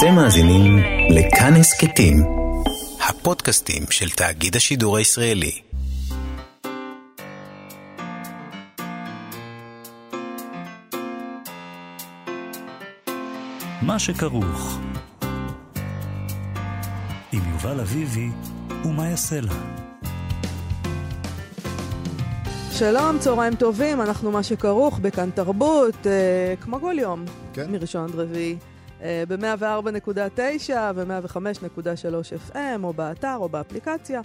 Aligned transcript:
אתם 0.00 0.14
מאזינים 0.14 0.78
לכאן 1.10 1.52
הסכתים, 1.60 2.16
הפודקאסטים 3.08 3.82
של 3.90 4.10
תאגיד 4.10 4.56
השידור 4.56 4.96
הישראלי. 4.96 5.60
מה 13.82 13.98
שכרוך 13.98 14.78
עם 17.32 17.40
יובל 17.52 17.80
אביבי 17.80 18.28
ומה 18.84 19.08
יעשה 19.08 19.40
לה. 19.40 19.52
שלום, 22.72 23.18
צהריים 23.18 23.54
טובים, 23.54 24.00
אנחנו 24.00 24.30
מה 24.30 24.42
שכרוך 24.42 24.98
בכאן 24.98 25.30
תרבות, 25.30 26.06
אה, 26.06 26.54
כמו 26.60 26.80
כל 26.80 26.94
יום, 26.98 27.24
כן. 27.52 27.72
מראשון 27.72 28.04
עד 28.04 28.14
רביעי, 28.14 28.56
ב-104.9 29.28 30.70
ו-105.3 30.94 32.52
FM, 32.52 32.82
או 32.82 32.92
באתר 32.92 33.36
או 33.36 33.48
באפליקציה. 33.48 34.20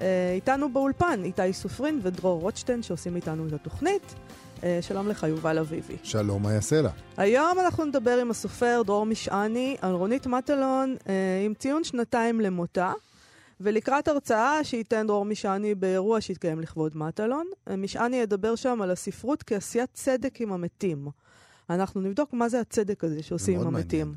אה, 0.00 0.32
איתנו 0.34 0.72
באולפן, 0.72 1.20
איתי 1.24 1.52
סופרין 1.52 2.00
ודרור 2.02 2.40
רוטשטיין 2.40 2.82
שעושים 2.82 3.16
איתנו 3.16 3.48
את 3.48 3.52
התוכנית. 3.52 4.14
אה, 4.64 4.78
שלום 4.80 5.08
לך, 5.08 5.22
יובל 5.22 5.58
אביבי. 5.58 5.96
שלום, 6.02 6.42
מה 6.42 6.52
יעשה 6.52 6.82
לה? 6.82 6.90
היום 7.16 7.58
אנחנו 7.60 7.84
נדבר 7.84 8.18
עם 8.20 8.30
הסופר 8.30 8.82
דרור 8.86 9.06
משעני 9.06 9.76
על 9.80 9.92
רונית 9.94 10.26
מטלון 10.26 10.96
אה, 11.08 11.42
עם 11.44 11.54
ציון 11.54 11.84
שנתיים 11.84 12.40
למותה. 12.40 12.92
ולקראת 13.60 14.08
הרצאה 14.08 14.64
שייתן 14.64 15.06
דרור 15.06 15.24
משעני 15.24 15.74
באירוע 15.74 16.20
שהתקיים 16.20 16.60
לכבוד 16.60 16.96
מטלון, 16.96 17.46
משעני 17.78 18.16
ידבר 18.16 18.54
שם 18.54 18.82
על 18.82 18.90
הספרות 18.90 19.42
כעשיית 19.42 19.90
צדק 19.92 20.40
עם 20.40 20.52
המתים. 20.52 21.08
אנחנו 21.70 22.00
נבדוק 22.00 22.32
מה 22.32 22.48
זה 22.48 22.60
הצדק 22.60 23.04
הזה 23.04 23.22
שעושים 23.22 23.60
עם 23.60 23.66
המתים. 23.66 24.14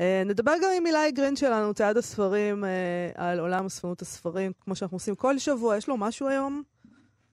אה, 0.00 0.22
נדבר 0.26 0.52
גם 0.62 0.70
עם 0.76 0.86
אילי 0.86 1.12
גרין 1.12 1.36
שלנו, 1.36 1.74
צייד 1.74 1.96
הספרים, 1.96 2.64
אה, 2.64 2.70
על 3.14 3.40
עולם 3.40 3.68
ספנות 3.68 4.02
הספרים, 4.02 4.52
כמו 4.60 4.74
שאנחנו 4.76 4.96
עושים 4.96 5.14
כל 5.14 5.38
שבוע. 5.38 5.76
יש 5.76 5.88
לו 5.88 5.96
משהו 5.96 6.28
היום? 6.28 6.62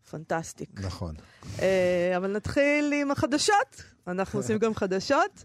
פנטסטיק. 0.10 0.82
נכון. 0.84 1.16
אה, 1.62 2.14
אבל 2.18 2.32
נתחיל 2.36 2.94
עם 2.94 3.12
החדשות. 3.12 3.84
אנחנו 4.08 4.40
עושים 4.40 4.58
גם 4.58 4.76
חדשות. 4.76 5.44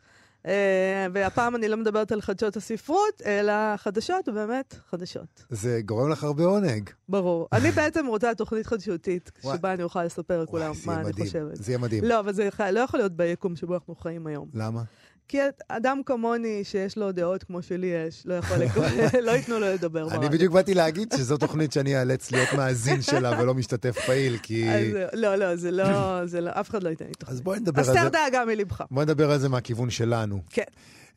אה, 0.48 1.06
והפעם 1.12 1.56
אני 1.56 1.68
לא 1.68 1.76
מדברת 1.76 2.12
על 2.12 2.20
חדשות 2.20 2.56
הספרות, 2.56 3.22
אלא 3.26 3.76
חדשות, 3.76 4.28
באמת, 4.28 4.74
חדשות. 4.90 5.44
זה 5.50 5.80
גורם 5.84 6.10
לך 6.10 6.24
הרבה 6.24 6.44
עונג. 6.44 6.90
ברור. 7.08 7.48
אני 7.52 7.70
בעצם 7.70 8.06
רוצה 8.06 8.34
תוכנית 8.34 8.66
חדשותית. 8.66 9.30
שבה 9.42 9.72
אני 9.72 9.82
אוכל 9.82 10.04
לספר 10.04 10.42
לכולם 10.42 10.72
מה 10.86 11.00
אני. 11.00 11.12
חושבת. 11.12 11.56
זה 11.56 11.72
יהיה 11.72 11.78
מדהים. 11.78 12.04
לא, 12.04 12.20
אבל 12.20 12.32
זה 12.32 12.48
לא 12.72 12.80
יכול 12.80 13.00
להיות 13.00 13.12
ביקום 13.12 13.56
שבו 13.56 13.74
אנחנו 13.74 13.94
חיים 13.94 14.26
היום. 14.26 14.48
למה? 14.54 14.82
כי 15.28 15.38
אדם 15.68 16.00
כמוני, 16.06 16.64
שיש 16.64 16.96
לו 16.96 17.12
דעות 17.12 17.44
כמו 17.44 17.62
שלי 17.62 17.86
יש, 17.86 18.22
לא 18.26 18.34
יכול 18.34 18.56
לקרוא, 18.56 18.84
לא 19.26 19.30
ייתנו 19.30 19.58
לו 19.58 19.66
לדבר 19.66 20.02
אני 20.02 20.10
ברדיו. 20.10 20.30
בדיוק 20.30 20.52
באתי 20.52 20.74
להגיד 20.74 21.12
שזו 21.16 21.36
תוכנית 21.36 21.72
שאני 21.72 22.00
אאלץ 22.00 22.30
להיות 22.30 22.52
מאזין 22.52 23.02
שלה 23.02 23.42
ולא 23.42 23.54
משתתף 23.54 23.98
פעיל, 24.06 24.38
כי... 24.42 24.68
לא, 25.12 25.36
לא, 25.36 25.56
זה 25.56 25.70
לא, 25.70 25.84
זה 26.26 26.40
לא, 26.40 26.50
אף 26.50 26.70
אחד 26.70 26.82
לא 26.82 26.88
ייתן 26.88 27.04
לי 27.04 27.12
תוכנית. 27.12 27.34
אז 27.38 27.40
בואי 27.40 27.60
נדבר 27.60 27.82
על 27.82 27.90
הסר 27.90 28.02
זה. 28.04 28.08
דאגה 28.08 28.44
מלבך. 28.44 28.82
בואי 28.90 29.04
נדבר 29.06 29.30
על 29.30 29.38
זה 29.38 29.48
מהכיוון 29.48 29.90
שלנו. 29.90 30.42
כן. 30.50 30.62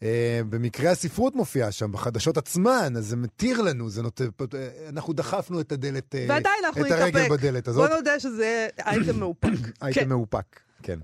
אה, 0.04 0.42
במקרה 0.50 0.92
הספרות 0.92 1.36
מופיעה 1.36 1.72
שם, 1.72 1.92
בחדשות 1.92 2.38
עצמן, 2.38 2.94
אז 2.98 3.06
זה 3.06 3.16
מתיר 3.16 3.62
לנו, 3.62 3.90
זה 3.90 4.02
נותן... 4.02 4.26
אה, 4.54 4.68
אנחנו 4.90 5.14
דחפנו 5.14 5.62
את 5.62 5.72
הדלת, 5.72 6.16
ועדיין 6.28 6.56
אנחנו 6.66 6.86
את 6.86 6.92
הרגל 6.92 7.20
נתאפק. 7.20 7.32
בדלת 7.32 7.70
בוא 7.70 7.86
הזאת. 7.86 7.98
נודה 7.98 8.20
שזה 8.20 8.68
אייטם 8.86 9.20
מאופק. 9.20 9.48
הייתם 9.82 10.00
כן. 10.02 10.10
מאופק, 10.10 10.60
כן. 10.84 11.00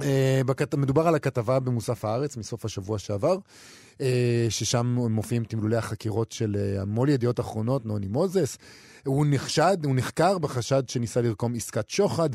Uh, 0.00 0.04
בכת... 0.46 0.74
מדובר 0.74 1.08
על 1.08 1.14
הכתבה 1.14 1.60
במוסף 1.60 2.04
הארץ 2.04 2.36
מסוף 2.36 2.64
השבוע 2.64 2.98
שעבר, 2.98 3.36
uh, 3.98 4.00
ששם 4.48 4.86
מופיעים 5.10 5.44
תמלולי 5.44 5.76
החקירות 5.76 6.32
של 6.32 6.56
uh, 6.56 6.80
המו"ל 6.80 7.08
ידיעות 7.08 7.40
אחרונות, 7.40 7.86
נוני 7.86 8.08
מוזס. 8.08 8.58
הוא 9.06 9.26
נחשד, 9.28 9.76
הוא 9.84 9.94
נחקר 9.96 10.38
בחשד 10.38 10.88
שניסה 10.88 11.20
לרקום 11.20 11.54
עסקת 11.54 11.90
שוחד 11.90 12.28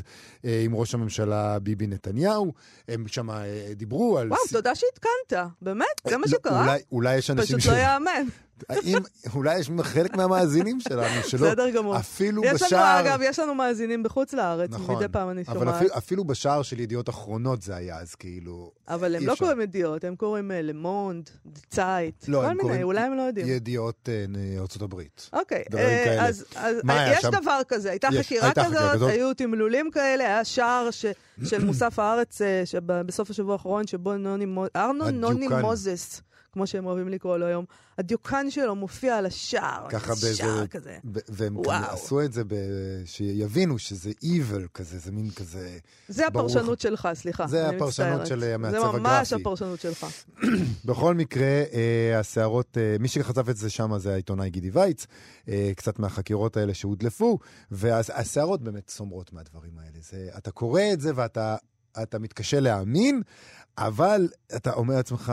עם 0.44 0.74
ראש 0.74 0.94
הממשלה 0.94 1.58
ביבי 1.58 1.86
נתניהו. 1.86 2.52
הם 2.88 3.08
שם 3.08 3.28
דיברו 3.76 4.18
על... 4.18 4.28
וואו, 4.28 4.40
ס- 4.46 4.52
תודה 4.52 4.74
שעדכנת, 4.74 5.46
באמת, 5.62 5.86
זה 6.08 6.16
מה 6.16 6.22
לא, 6.26 6.32
שקרה? 6.32 6.60
אולי, 6.64 6.80
אולי 6.92 7.16
יש 7.16 7.30
אנשים 7.30 7.58
פשוט 7.58 7.72
לא 7.72 7.76
יאמן. 7.76 8.26
האם, 8.68 8.98
אולי 9.34 9.58
יש 9.58 9.70
חלק 9.82 10.16
מהמאזינים 10.16 10.80
שלנו 10.80 11.22
שלא... 11.28 11.46
בסדר 11.48 11.70
גמור. 11.70 11.96
אפילו 11.96 12.44
יש 12.44 12.48
לנו, 12.48 12.66
בשער... 12.66 13.00
אגב, 13.00 13.20
יש 13.22 13.38
לנו 13.38 13.54
מאזינים 13.54 14.02
בחוץ 14.02 14.32
לארץ, 14.32 14.70
נכון, 14.70 14.96
מדי 14.96 15.08
פעם 15.08 15.30
אני 15.30 15.42
אבל 15.48 15.58
שומעת. 15.60 15.74
אפילו, 15.74 15.94
אפילו 15.96 16.24
בשער 16.24 16.62
של 16.62 16.80
ידיעות 16.80 17.08
אחרונות 17.08 17.62
זה 17.62 17.76
היה, 17.76 17.98
אז 17.98 18.14
כאילו... 18.14 18.70
אבל 18.88 19.16
הם 19.16 19.26
לא 19.26 19.32
אפשר. 19.32 19.44
קוראים 19.44 19.60
ידיעות, 19.60 20.04
הם 20.04 20.16
קוראים 20.16 20.50
אה, 20.52 20.62
למונד, 20.62 21.30
צייט, 21.70 22.28
לא, 22.28 22.40
כל 22.40 22.48
מיני, 22.48 22.60
קוראים 22.60 22.82
אולי 22.82 23.00
הם 23.00 23.16
לא 23.16 23.22
יודעים. 23.22 23.46
ידיעות 23.48 24.08
אה, 24.08 24.24
ארצות 24.60 24.82
הברית. 24.82 25.30
אוקיי, 25.32 25.64
אה. 25.74 26.26
אז 26.28 26.44
אז 26.54 26.76
מה 26.84 27.06
יש 27.12 27.22
שם? 27.22 27.30
דבר 27.30 27.60
כזה, 27.68 27.90
הייתה 27.90 28.08
יש, 28.12 28.26
חקירה 28.26 28.44
הייתה 28.46 28.64
חקירה 28.64 28.80
כזאת, 28.80 28.94
כזאת. 28.94 29.10
היו 29.10 29.34
תמלולים 29.34 29.90
כאלה, 29.90 30.24
היה 30.24 30.44
שער 30.44 30.90
ש- 30.90 31.06
של 31.44 31.64
מוסף 31.64 31.98
הארץ 31.98 32.42
אה, 32.42 32.62
בסוף 33.06 33.30
השבוע 33.30 33.52
האחרון, 33.52 33.86
שבו 33.86 34.16
נוני 34.16 34.46
ארנון. 34.76 35.20
מוזס, 35.60 36.22
כמו 36.56 36.66
שהם 36.66 36.86
אוהבים 36.86 37.08
לקרוא 37.08 37.36
לו 37.36 37.46
היום, 37.46 37.64
הדיוקן 37.98 38.50
שלו 38.50 38.74
מופיע 38.74 39.16
על 39.16 39.26
השער, 39.26 39.86
ככה 39.90 40.08
באיזה... 40.08 40.34
שער 40.34 40.66
כזה. 40.66 40.98
ב- 41.04 41.18
והם 41.28 41.56
וואו. 41.56 41.84
עשו 41.90 42.22
את 42.22 42.32
זה, 42.32 42.44
ב... 42.44 42.54
שיבינו 43.04 43.78
שזה 43.78 44.10
evil 44.10 44.68
כזה, 44.74 44.98
זה 44.98 45.12
מין 45.12 45.30
כזה... 45.30 45.78
זה 46.08 46.30
ברור 46.32 46.46
הפרשנות 46.50 46.80
שלך, 46.80 47.08
סליחה. 47.14 47.46
זה 47.46 47.68
הפרשנות 47.68 48.20
מצטערת. 48.20 48.26
של, 48.26 48.44
אה, 48.44 48.54
המעצב 48.54 48.92
זה 48.92 48.98
ממש 48.98 49.32
הגרפי. 49.32 49.42
הפרשנות 49.42 49.80
שלך. 49.80 50.06
בכל 50.84 51.14
מקרה, 51.14 51.62
אה, 51.72 52.18
הסערות, 52.18 52.78
אה, 52.78 52.96
מי 53.00 53.08
שחשף 53.08 53.48
את 53.48 53.56
זה 53.56 53.70
שם 53.70 53.98
זה 53.98 54.12
העיתונאי 54.12 54.50
גידי 54.50 54.70
וייץ, 54.70 55.06
אה, 55.48 55.72
קצת 55.76 55.98
מהחקירות 55.98 56.56
האלה 56.56 56.74
שהודלפו, 56.74 57.38
והסערות 57.70 58.62
באמת 58.62 58.90
סומרות 58.90 59.32
מהדברים 59.32 59.78
האלה. 59.78 59.98
זה, 60.00 60.28
אתה 60.38 60.50
קורא 60.50 60.82
את 60.92 61.00
זה 61.00 61.12
ואתה 61.14 61.56
אתה 62.02 62.18
מתקשה 62.18 62.60
להאמין, 62.60 63.22
אבל 63.78 64.28
אתה 64.56 64.72
אומר 64.72 64.94
לעצמך, 64.94 65.32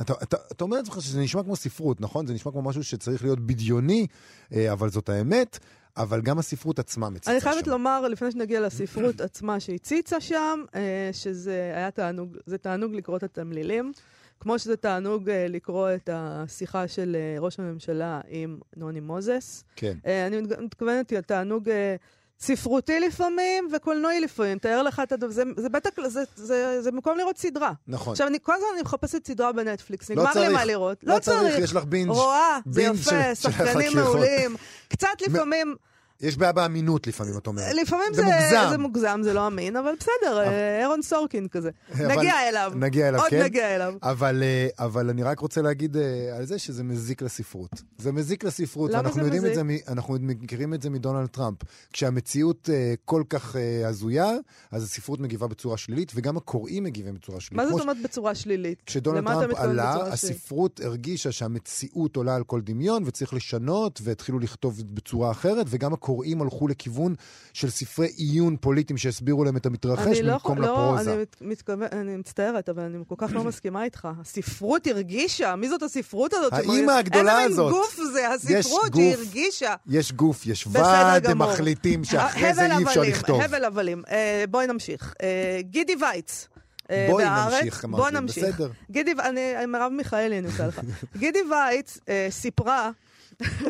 אתה, 0.00 0.12
אתה, 0.22 0.36
אתה 0.52 0.64
אומר 0.64 0.76
לעצמך 0.76 1.00
שזה 1.00 1.20
נשמע 1.20 1.42
כמו 1.42 1.56
ספרות, 1.56 2.00
נכון? 2.00 2.26
זה 2.26 2.34
נשמע 2.34 2.52
כמו 2.52 2.62
משהו 2.62 2.84
שצריך 2.84 3.22
להיות 3.22 3.40
בדיוני, 3.40 4.06
אה, 4.52 4.72
אבל 4.72 4.90
זאת 4.90 5.08
האמת. 5.08 5.58
אבל 5.96 6.20
גם 6.20 6.38
הספרות 6.38 6.78
עצמה 6.78 7.10
מציצה 7.10 7.32
אני 7.32 7.40
חייבת 7.40 7.64
שם. 7.64 7.70
לומר, 7.70 8.08
לפני 8.08 8.32
שנגיע 8.32 8.60
לספרות 8.60 9.20
עצמה 9.20 9.60
שהציצה 9.60 10.20
שם, 10.20 10.64
אה, 10.74 11.10
שזה 11.12 11.72
היה 11.74 11.90
תענוג, 11.90 12.36
זה 12.46 12.58
תענוג 12.58 12.94
לקרוא 12.94 13.16
את 13.16 13.22
התמלילים. 13.22 13.92
כמו 14.40 14.58
שזה 14.58 14.76
תענוג 14.76 15.30
אה, 15.30 15.46
לקרוא 15.48 15.88
את 15.94 16.10
השיחה 16.12 16.88
של 16.88 17.16
אה, 17.16 17.40
ראש 17.40 17.60
הממשלה 17.60 18.20
עם 18.28 18.58
נוני 18.76 19.00
מוזס. 19.00 19.64
כן. 19.76 19.96
אה, 20.06 20.26
אני 20.26 20.40
מתכוונת 20.40 21.12
לתענוג 21.12 21.68
אה, 21.68 21.96
ספרותי 22.40 23.00
לפעמים 23.00 23.68
וקולנועי 23.72 24.20
לפעמים. 24.20 24.58
תאר 24.58 24.82
לך 24.82 25.00
את 25.02 25.12
הדבר, 25.12 25.30
זה, 25.30 25.42
זה 25.56 25.68
בטח, 25.68 25.90
זה, 26.06 26.22
זה, 26.36 26.82
זה 26.82 26.90
במקום 26.90 27.18
לראות 27.18 27.38
סדרה. 27.38 27.72
נכון. 27.88 28.12
עכשיו, 28.12 28.26
אני 28.26 28.38
כל 28.42 28.52
הזמן 28.54 28.66
אני 28.74 28.82
מחפשת 28.82 29.26
סדרה 29.26 29.52
בנטפליקס, 29.52 30.10
לא 30.10 30.16
נגמר 30.16 30.26
לי 30.28 30.32
צריך. 30.34 30.52
מה 30.52 30.64
לראות. 30.64 30.98
לא 31.02 31.18
צריך, 31.18 31.58
יש 31.58 31.72
לך 31.74 31.84
בינג'. 31.84 32.10
רואה, 32.10 32.58
זה 32.70 32.80
בינג' 32.82 32.94
יפה, 32.94 33.10
של- 33.10 33.34
של 33.34 33.50
שחקנים. 33.50 33.92
מעולים. 33.94 34.56
קצת 34.88 35.08
לפעמים... 35.26 35.74
יש 36.20 36.36
בעיה 36.36 36.52
באמינות 36.52 37.06
לפעמים, 37.06 37.38
את 37.38 37.46
אומרת. 37.46 37.74
לפעמים 37.82 38.06
זה 38.14 38.22
זה, 38.22 38.28
מוגזם. 38.28 38.66
זה 38.70 38.78
מוגזם, 38.78 39.20
זה 39.24 39.32
לא 39.32 39.46
אמין, 39.46 39.76
אבל 39.76 39.92
בסדר, 40.00 40.38
אה, 40.38 40.80
אירון 40.80 41.02
סורקין 41.02 41.48
כזה. 41.48 41.70
אבל- 41.92 42.16
נגיע 42.16 42.48
אליו. 42.48 42.72
נגיע 42.76 43.08
אליו, 43.08 43.20
עוד 43.20 43.30
כן. 43.30 43.42
נגיע 43.42 43.74
אליו. 43.76 43.94
אבל, 44.02 44.42
אה, 44.42 44.68
אבל 44.78 45.10
אני 45.10 45.22
רק 45.22 45.38
רוצה 45.38 45.62
להגיד 45.62 45.96
אה, 45.96 46.02
על 46.36 46.44
זה 46.44 46.58
שזה 46.58 46.84
מזיק 46.84 47.22
לספרות. 47.22 47.70
זה 47.98 48.12
מזיק 48.12 48.44
לספרות, 48.44 48.90
למה 48.90 49.12
זה 49.12 49.20
יודעים 49.20 49.44
את 49.46 49.50
מזיק? 49.50 49.84
זה, 49.86 49.92
אנחנו 49.92 50.16
מכירים 50.20 50.74
את 50.74 50.82
זה 50.82 50.90
מדונלד 50.90 51.26
טראמפ. 51.26 51.58
כשהמציאות 51.92 52.68
כל 53.04 53.22
כך 53.28 53.56
הזויה, 53.86 54.30
אז 54.70 54.82
הספרות 54.82 55.20
מגיבה 55.20 55.46
בצורה 55.46 55.76
שלילית, 55.76 56.12
וגם 56.14 56.36
הקוראים 56.36 56.84
מגיבים 56.84 57.14
בצורה 57.14 57.40
שלילית. 57.40 57.66
מה 57.66 57.72
זאת 57.72 57.80
אומרת 57.80 57.96
בצורה 58.04 58.34
שלילית? 58.34 58.82
כשדונלד 58.86 59.24
טראמפ 59.24 59.54
עלה? 59.56 60.12
הספרות 60.12 60.80
הרגישה 60.80 61.32
שהמציאות 61.32 62.16
עולה 62.16 62.34
על 62.36 62.44
כל 62.44 62.60
דמיון 62.60 63.02
וצריך 63.06 63.34
לשנות, 63.34 64.00
והתחילו 64.02 64.38
לכתוב 64.38 64.82
בצורה 64.94 65.30
אחרת, 65.30 65.66
וגם 65.70 65.92
הקוראים 66.06 66.42
הלכו 66.42 66.68
לכיוון 66.68 67.14
של 67.52 67.70
ספרי 67.70 68.06
עיון 68.16 68.56
פוליטיים 68.60 68.96
שהסבירו 68.96 69.44
להם 69.44 69.56
את 69.56 69.66
המתרחש 69.66 70.06
אני 70.06 70.22
לא 70.22 70.32
במקום 70.32 70.58
לא, 70.58 70.64
לפרוזה. 70.66 71.12
אני 71.12 71.22
מת- 71.22 71.36
מתכוון, 71.40 71.88
אני 71.92 72.16
מצטערת, 72.16 72.68
אבל 72.68 72.82
אני 72.82 72.98
כל 73.08 73.14
כך 73.18 73.32
לא 73.32 73.44
מסכימה 73.44 73.84
איתך. 73.84 74.08
הספרות 74.20 74.86
הרגישה, 74.86 75.56
מי 75.56 75.68
זאת 75.68 75.82
הספרות 75.82 76.34
הזאת? 76.34 76.52
האימא 76.52 76.92
הגדולה 76.92 77.42
איזה 77.44 77.52
הזאת. 77.54 77.72
מין 77.72 77.80
גוף 77.82 78.00
זה, 78.12 78.28
הספרות 78.58 78.90
גוף. 78.90 78.94
שהיא 79.02 79.14
הרגישה. 79.14 79.74
יש 79.86 80.12
גוף, 80.12 80.46
יש 80.46 80.66
ועד, 80.70 81.26
הם. 81.26 81.38
מחליטים 81.38 82.04
שאחרי 82.04 82.54
זה 82.54 82.76
אי 82.78 82.84
אפשר 82.84 83.00
לכתוב. 83.02 83.40
הבל 83.40 83.64
הבלים. 83.64 84.02
אה, 84.10 84.44
בואי 84.50 84.66
נמשיך. 84.66 85.14
אה, 85.22 85.60
גידי 85.62 85.94
וייץ. 86.00 86.48
אה, 86.90 87.06
בואי 87.10 87.24
בהארץ. 87.24 87.52
נמשיך, 87.54 87.84
אמרתי, 87.84 88.02
בוא 88.02 88.20
נמשיך. 88.20 88.44
בסדר. 88.44 88.70
גידי, 88.90 89.12
אני, 89.24 89.66
מרב 89.66 89.92
מיכאלי, 89.92 90.38
אני 90.38 90.46
עושה 90.46 90.66
לך. 90.66 90.80
גידי 91.18 91.38
וייץ 91.50 91.98
אה, 92.08 92.26
סיפרה 92.30 92.90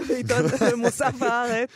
בעיתון 0.08 0.44
מוסף 0.82 1.22
הארץ 1.22 1.70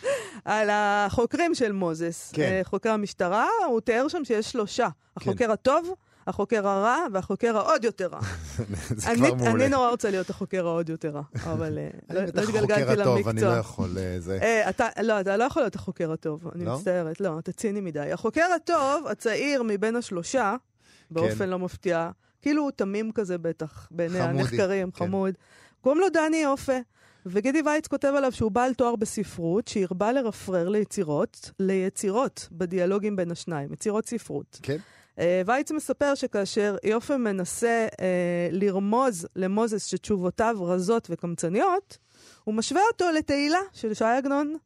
על 0.44 0.68
החוקרים 0.72 1.54
של 1.54 1.72
מוזס. 1.72 2.30
כן. 2.34 2.42
אה, 2.42 2.60
חוקר 2.64 2.90
המשטרה, 2.90 3.46
הוא 3.66 3.80
תיאר 3.80 4.08
שם 4.08 4.24
שיש 4.24 4.52
שלושה. 4.52 4.88
כן. 4.88 5.30
החוקר 5.30 5.52
הטוב, 5.52 5.94
החוקר 6.26 6.68
הרע 6.68 6.98
והחוקר 7.12 7.56
העוד 7.56 7.84
יותר 7.84 8.06
רע. 8.06 8.20
זה 8.96 9.10
אני, 9.10 9.16
כבר 9.16 9.34
מעולה. 9.34 9.64
אני 9.64 9.68
נורא 9.68 9.90
רוצה 9.90 10.10
להיות 10.10 10.30
החוקר 10.30 10.66
העוד 10.66 10.88
יותר 10.88 11.08
רע, 11.08 11.22
אבל 11.44 11.78
אה, 11.78 11.88
לא 12.10 12.20
אני 12.20 12.26
לא 12.26 12.32
בטח 12.32 12.48
התגלגלתי 12.48 12.82
החוקר 12.82 13.00
הטוב, 13.00 13.28
אני 13.28 13.40
לא 13.40 13.48
למקצוע. 13.48 13.58
יכול... 13.58 13.98
אה, 14.42 15.02
לא, 15.02 15.20
אתה 15.20 15.36
לא 15.36 15.44
יכול 15.44 15.62
להיות 15.62 15.74
החוקר 15.74 16.12
הטוב, 16.12 16.48
אני 16.54 16.64
לא? 16.64 16.76
מצטערת. 16.76 17.20
לא, 17.20 17.38
אתה 17.38 17.52
ציני 17.52 17.80
מדי. 17.80 18.12
החוקר 18.12 18.46
הטוב, 18.56 19.06
הצעיר 19.10 19.62
מבין 19.62 19.96
השלושה, 19.96 20.56
באופן 21.10 21.48
לא 21.48 21.58
מפתיע, 21.58 22.10
כאילו 22.42 22.62
הוא 22.62 22.70
תמים 22.70 23.12
כזה 23.12 23.38
בטח, 23.38 23.88
בעיני 23.90 24.20
הנחקרים, 24.20 24.90
כן. 24.90 25.04
חמוד. 25.04 25.34
קוראים 25.80 26.00
לו 26.00 26.08
דני 26.08 26.36
יופה. 26.36 26.76
וגידי 27.26 27.62
וייץ 27.64 27.86
כותב 27.86 28.12
עליו 28.16 28.32
שהוא 28.32 28.50
בעל 28.50 28.74
תואר 28.74 28.96
בספרות, 28.96 29.68
שהרבה 29.68 30.12
לרפרר 30.12 30.68
ליצירות, 30.68 31.50
ליצירות 31.58 32.48
בדיאלוגים 32.52 33.16
בין 33.16 33.30
השניים, 33.30 33.72
יצירות 33.72 34.06
ספרות. 34.06 34.58
כן. 34.62 34.76
אה, 35.18 35.42
וייץ 35.46 35.70
מספר 35.70 36.14
שכאשר 36.14 36.76
יופה 36.84 37.16
מנסה 37.16 37.86
אה, 38.00 38.48
לרמוז 38.52 39.26
למוזס 39.36 39.86
שתשובותיו 39.86 40.56
רזות 40.60 41.06
וקמצניות, 41.10 41.98
הוא 42.44 42.54
משווה 42.54 42.82
אותו 42.92 43.10
לתהילה 43.10 43.60
של 43.72 43.94
ש"י 43.94 44.04
עגנון. 44.04 44.56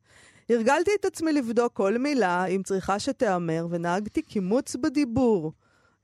הרגלתי 0.48 0.90
את 1.00 1.04
עצמי 1.04 1.32
לבדוק 1.32 1.72
כל 1.72 1.98
מילה 1.98 2.44
אם 2.44 2.62
צריכה 2.62 2.98
שתיאמר, 2.98 3.66
ונהגתי 3.70 4.22
קימוץ 4.22 4.76
בדיבור, 4.76 5.52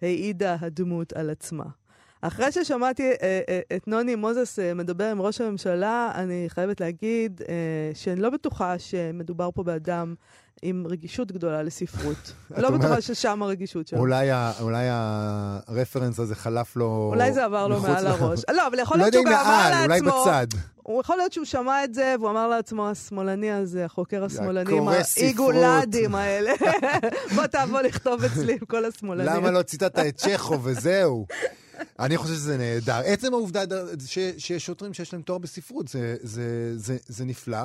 העידה 0.02 0.56
הדמות 0.60 1.12
על 1.12 1.30
עצמה. 1.30 1.64
אחרי 2.22 2.52
ששמעתי 2.52 3.10
אה, 3.22 3.40
אה, 3.48 3.60
את 3.76 3.88
נוני 3.88 4.14
מוזס 4.14 4.58
אה, 4.58 4.74
מדבר 4.74 5.04
עם 5.04 5.22
ראש 5.22 5.40
הממשלה, 5.40 6.12
אני 6.14 6.44
חייבת 6.48 6.80
להגיד 6.80 7.40
שאני 7.94 8.20
לא 8.20 8.30
בטוחה 8.30 8.78
שמדובר 8.78 9.50
פה 9.54 9.62
באדם 9.62 10.14
עם 10.62 10.86
רגישות 10.86 11.32
גדולה 11.32 11.62
לספרות. 11.62 12.32
לא 12.62 12.70
בטוחה 12.70 13.00
ששם 13.00 13.42
הרגישות 13.42 13.88
שלו. 13.88 13.98
אולי 13.98 14.30
ה- 14.30 14.52
אולי 14.60 14.86
הרפרנס 14.90 16.18
הזה 16.18 16.34
חלף 16.34 16.76
לו... 16.76 17.10
אולי 17.14 17.32
זה 17.32 17.44
עבר 17.44 17.68
לו 17.68 17.80
מעל 17.80 18.06
הראש. 18.06 18.40
לא, 18.50 18.66
אבל 18.66 18.78
יכול 18.78 18.96
לא 18.98 19.02
להיות 19.02 19.14
שהוא 19.14 19.24
גם 19.24 19.32
אמר 19.32 19.42
מעל, 19.44 19.84
אולי 19.84 20.00
לעצמו... 20.00 20.22
בצד. 20.22 20.46
הוא 20.76 21.00
יכול 21.00 21.16
להיות 21.16 21.32
שהוא 21.32 21.44
שמע 21.44 21.84
את 21.84 21.94
זה, 21.94 22.14
והוא 22.20 22.30
אמר 22.30 22.48
לעצמו, 22.48 22.88
השמאלני 22.90 23.52
הזה, 23.52 23.84
החוקר 23.84 24.24
השמאלנים, 24.24 24.76
הקורא 24.76 25.02
ספרות." 25.02 25.24
האיגולדים 25.24 26.14
האלה. 26.14 26.52
בוא 27.34 27.46
תבוא 27.46 27.80
לכתוב 27.80 28.24
אצלי 28.24 28.52
עם 28.52 28.58
כל 28.58 28.84
השמאלנים. 28.84 29.32
למה 29.34 29.50
לא 29.50 29.62
ציטטת 29.62 29.98
את 30.08 30.16
צ'כו 30.16 30.62
וזהו? 30.62 31.26
אני 31.98 32.16
חושב 32.16 32.34
שזה 32.34 32.58
נהדר. 32.58 33.00
עצם 33.04 33.34
העובדה 33.34 33.64
שיש 34.38 34.66
שוטרים 34.66 34.94
שיש 34.94 35.12
להם 35.12 35.22
תואר 35.22 35.38
בספרות, 35.38 35.88
זה, 35.88 36.16
זה, 36.20 36.72
זה, 36.76 36.96
זה 37.06 37.24
נפלא, 37.24 37.62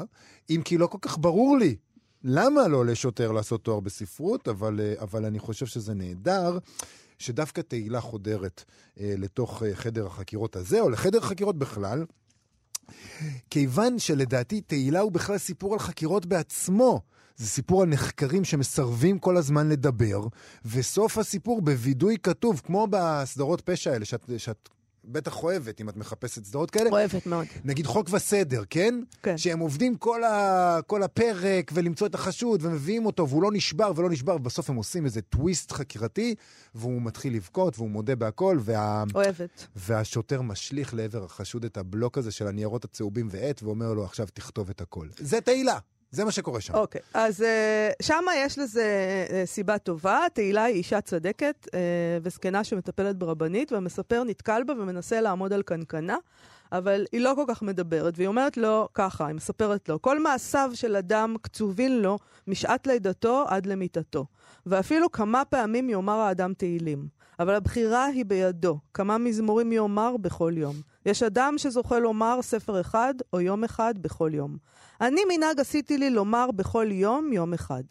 אם 0.50 0.62
כי 0.65 0.77
לא 0.77 0.88
כל 0.88 0.97
כך 1.01 1.17
ברור 1.17 1.57
לי 1.57 1.75
למה 2.23 2.67
לא 2.67 2.85
לשוטר 2.85 3.31
לעשות 3.31 3.63
תואר 3.63 3.79
בספרות, 3.79 4.47
אבל, 4.47 4.79
אבל 5.01 5.25
אני 5.25 5.39
חושב 5.39 5.65
שזה 5.65 5.94
נהדר. 5.94 6.57
שדווקא 7.19 7.62
תהילה 7.62 8.01
חודרת 8.01 8.63
אה, 9.00 9.13
לתוך 9.17 9.63
אה, 9.63 9.75
חדר 9.75 10.07
החקירות 10.07 10.56
הזה, 10.56 10.81
או 10.81 10.89
לחדר 10.89 11.18
החקירות 11.18 11.57
בכלל, 11.57 12.06
כיוון 13.50 14.00
שלדעתי 14.00 14.61
תהילה 14.61 15.00
הוא 15.00 15.11
בכלל 15.11 15.38
סיפור 15.38 15.73
על 15.73 15.79
חקירות 15.79 16.25
בעצמו. 16.25 17.01
זה 17.37 17.47
סיפור 17.47 17.81
על 17.81 17.89
נחקרים 17.89 18.43
שמסרבים 18.43 19.19
כל 19.19 19.37
הזמן 19.37 19.69
לדבר, 19.69 20.27
וסוף 20.65 21.17
הסיפור 21.17 21.61
בווידוי 21.61 22.17
כתוב, 22.23 22.61
כמו 22.65 22.87
בסדרות 22.89 23.61
פשע 23.61 23.91
האלה, 23.91 24.05
שאת, 24.05 24.29
שאת 24.37 24.69
בטח 25.07 25.43
אוהבת, 25.43 25.81
אם 25.81 25.89
את 25.89 25.97
מחפשת 25.97 26.45
סדרות 26.45 26.71
כאלה. 26.71 26.89
אוהבת 26.89 27.25
מאוד. 27.25 27.45
נגיד 27.65 27.85
חוק 27.85 28.09
וסדר, 28.13 28.63
כן? 28.69 29.01
כן. 29.23 29.37
שהם 29.37 29.59
עובדים 29.59 29.95
כל, 29.95 30.23
ה... 30.23 30.79
כל 30.87 31.03
הפרק 31.03 31.71
ולמצוא 31.73 32.07
את 32.07 32.15
החשוד 32.15 32.65
ומביאים 32.65 33.05
אותו 33.05 33.29
והוא 33.29 33.43
לא 33.43 33.51
נשבר 33.53 33.91
ולא 33.95 34.09
נשבר, 34.09 34.35
ובסוף 34.35 34.69
הם 34.69 34.75
עושים 34.75 35.05
איזה 35.05 35.21
טוויסט 35.21 35.71
חקירתי 35.71 36.35
והוא 36.75 37.01
מתחיל 37.01 37.35
לבכות 37.35 37.77
והוא 37.77 37.89
מודה 37.89 38.15
בהכל 38.15 38.57
וה... 38.61 39.03
אוהבת. 39.15 39.67
והשוטר 39.75 40.41
משליך 40.41 40.93
לעבר 40.93 41.23
החשוד 41.23 41.65
את 41.65 41.77
הבלוק 41.77 42.17
הזה 42.17 42.31
של 42.31 42.47
הניירות 42.47 42.85
הצהובים 42.85 43.27
ועט 43.31 43.63
ואומר 43.63 43.93
לו 43.93 44.03
עכשיו 44.03 44.27
תכתוב 44.33 44.69
את 44.69 44.81
הכל. 44.81 45.07
זה 45.17 45.41
תהילה, 45.41 45.79
זה 46.12 46.25
מה 46.25 46.31
שקורה 46.31 46.62
שם. 46.62 46.74
אוקיי, 46.74 47.02
אז 47.13 47.42
uh, 47.42 48.06
שמה 48.06 48.36
יש 48.36 48.60
לזה 48.60 48.86
uh, 49.28 49.31
סיבה 49.46 49.78
טובה. 49.78 50.25
תהילה 50.34 50.63
היא 50.63 50.75
אישה 50.75 51.02
צדקת 51.02 51.68
uh, 51.68 51.72
וזקנה 52.22 52.63
שמטפלת 52.63 53.16
ברבנית, 53.16 53.72
והמספר 53.72 54.24
נתקל 54.24 54.63
בה 54.63 54.74
ומנסה 54.74 55.22
לעמוד 55.22 55.54
על 55.54 55.62
קנקנה, 55.62 56.18
אבל 56.72 57.06
היא 57.12 57.22
לא 57.22 57.34
כל 57.36 57.44
כך 57.48 57.62
מדברת, 57.62 58.13
והיא 58.18 58.28
אומרת 58.28 58.57
לו 58.57 58.88
ככה, 58.94 59.28
היא 59.28 59.36
מספרת 59.36 59.90
לו, 59.90 60.02
כל 60.02 60.19
מעשיו 60.19 60.72
של 60.74 60.96
אדם 60.96 61.36
קצובים 61.42 61.92
לו 61.92 62.18
משעת 62.48 62.88
לידתו 62.88 63.46
עד 63.48 63.66
למיתתו, 63.66 64.25
ואפילו 64.66 65.12
כמה 65.12 65.46
פעמים 65.46 65.90
יאמר 65.90 66.19
האדם 66.19 66.54
תהילים. 66.54 67.07
אבל 67.40 67.56
הבחירה 67.56 68.06
היא 68.06 68.25
בידו, 68.25 68.80
כמה 68.94 69.18
מזמורים 69.18 69.72
יאמר 69.72 70.18
בכל 70.18 70.54
יום. 70.57 70.75
יש 71.06 71.24
אדם 71.24 71.54
שזוכה 71.57 72.00
לומר 72.00 72.42
ספר 72.42 72.81
אחד 72.81 73.13
או 73.34 73.42
יום 73.42 73.63
אחד 73.63 73.94
בכל 73.98 74.31
יום. 74.34 74.57
אני 75.01 75.21
מנהג 75.30 75.59
עשיתי 75.59 75.97
לי 75.97 76.09
לומר 76.09 76.51
בכל 76.51 76.88
יום 76.92 77.33
יום 77.33 77.53
אחד. 77.53 77.83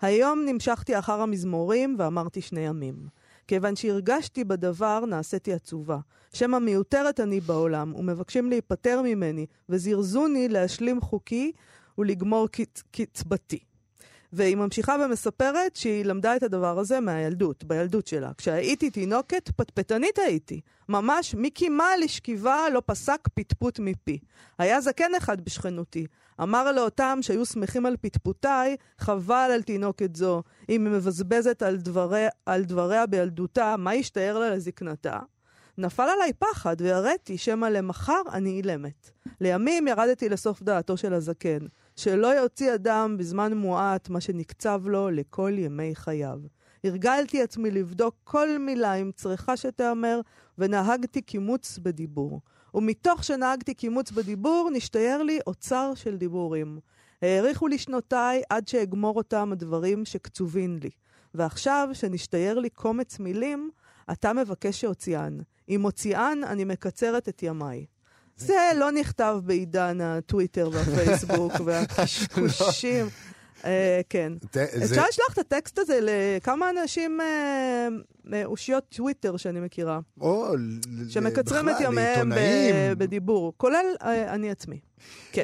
היום 0.00 0.42
נמשכתי 0.46 0.98
אחר 0.98 1.20
המזמורים 1.20 1.96
ואמרתי 1.98 2.40
שני 2.40 2.60
ימים. 2.60 2.94
כיוון 3.48 3.76
שהרגשתי 3.76 4.44
בדבר, 4.44 5.04
נעשיתי 5.06 5.52
עצובה. 5.52 5.98
שמא 6.32 6.58
מיותרת 6.58 7.20
אני 7.20 7.40
בעולם, 7.40 7.94
ומבקשים 7.96 8.50
להיפטר 8.50 9.00
ממני, 9.04 9.46
וזירזוני 9.68 10.48
להשלים 10.48 11.00
חוקי 11.00 11.52
ולגמור 11.98 12.48
קצ- 12.56 12.82
קצבתי. 12.92 13.58
והיא 14.32 14.56
ממשיכה 14.56 14.96
ומספרת 15.04 15.76
שהיא 15.76 16.04
למדה 16.04 16.36
את 16.36 16.42
הדבר 16.42 16.78
הזה 16.78 17.00
מהילדות, 17.00 17.64
בילדות 17.64 18.06
שלה. 18.06 18.30
כשהייתי 18.38 18.90
תינוקת, 18.90 19.50
פטפטנית 19.56 20.18
הייתי. 20.18 20.60
ממש 20.88 21.34
מקימה 21.34 21.96
לשכיבה 21.96 22.70
לא 22.72 22.82
פסק 22.86 23.28
פטפוט 23.34 23.78
מפי. 23.78 24.18
היה 24.58 24.80
זקן 24.80 25.14
אחד 25.18 25.40
בשכנותי. 25.40 26.06
אמר 26.42 26.72
לאותם 26.72 27.18
שהיו 27.20 27.46
שמחים 27.46 27.86
על 27.86 27.96
פטפוטיי, 28.00 28.76
חבל 28.98 29.50
על 29.54 29.62
תינוקת 29.62 30.16
זו. 30.16 30.42
אם 30.68 30.86
היא 30.86 30.92
מבזבזת 30.92 31.62
על 31.62 31.76
דבריה, 31.76 32.28
על 32.46 32.64
דבריה 32.64 33.06
בילדותה, 33.06 33.74
מה 33.78 33.94
ישתער 33.94 34.38
לה 34.38 34.50
לזקנתה? 34.50 35.18
נפל 35.78 36.02
עליי 36.02 36.32
פחד, 36.32 36.76
והראיתי 36.78 37.38
שמא 37.38 37.66
למחר 37.66 38.22
אני 38.32 38.50
אילמת. 38.50 39.10
לימים 39.40 39.88
ירדתי 39.88 40.28
לסוף 40.28 40.62
דעתו 40.62 40.96
של 40.96 41.14
הזקן, 41.14 41.58
שלא 41.96 42.26
יוציא 42.26 42.74
אדם 42.74 43.16
בזמן 43.18 43.52
מועט 43.54 44.08
מה 44.08 44.20
שנקצב 44.20 44.82
לו 44.86 45.10
לכל 45.10 45.52
ימי 45.56 45.94
חייו. 45.94 46.40
הרגלתי 46.84 47.42
עצמי 47.42 47.70
לבדוק 47.70 48.14
כל 48.24 48.58
מילה 48.58 48.94
אם 48.94 49.10
צריכה 49.14 49.56
שתיאמר, 49.56 50.20
ונהגתי 50.58 51.22
קימוץ 51.22 51.78
בדיבור. 51.82 52.40
ומתוך 52.74 53.24
שנהגתי 53.24 53.74
קימוץ 53.74 54.10
בדיבור, 54.10 54.70
נשתייר 54.72 55.22
לי 55.22 55.38
אוצר 55.46 55.92
של 55.94 56.16
דיבורים. 56.16 56.78
האריכו 57.22 57.68
לי 57.68 57.78
שנותיי 57.78 58.42
עד 58.50 58.68
שאגמור 58.68 59.16
אותם 59.16 59.52
הדברים 59.52 60.04
שקצובין 60.04 60.78
לי. 60.82 60.90
ועכשיו, 61.34 61.88
שנשתייר 61.92 62.58
לי 62.58 62.70
קומץ 62.70 63.18
מילים, 63.18 63.70
אתה 64.12 64.32
מבקש 64.32 64.80
שאוציאן. 64.80 65.38
אם 65.68 65.82
הוציאן, 65.82 66.40
אני 66.46 66.64
מקצרת 66.64 67.28
את 67.28 67.42
ימיי. 67.42 67.86
זה 68.36 68.54
לא 68.76 68.90
נכתב 68.92 69.36
בעידן 69.44 69.98
הטוויטר 70.00 70.70
והפייסבוק 70.72 71.52
והקשקושים. 71.64 73.06
אה, 73.64 74.00
כן. 74.08 74.32
אפשר 74.84 75.02
לשלוח 75.08 75.32
את 75.32 75.38
הטקסט 75.38 75.78
הזה 75.78 75.98
לכמה 76.02 76.70
אנשים, 76.70 77.20
אה, 77.20 77.88
אושיות 78.44 78.84
טוויטר 78.96 79.36
שאני 79.36 79.60
מכירה, 79.60 79.98
או 80.20 80.54
ל- 80.56 81.08
שמקצרים 81.08 81.68
את 81.68 81.74
בכלל, 81.74 81.86
ימיהם 81.86 82.32
לעיתונאים. 82.32 82.98
בדיבור, 82.98 83.52
כולל 83.56 83.84
אה, 84.02 84.34
אני 84.34 84.50
עצמי. 84.50 84.80
כן. 85.32 85.42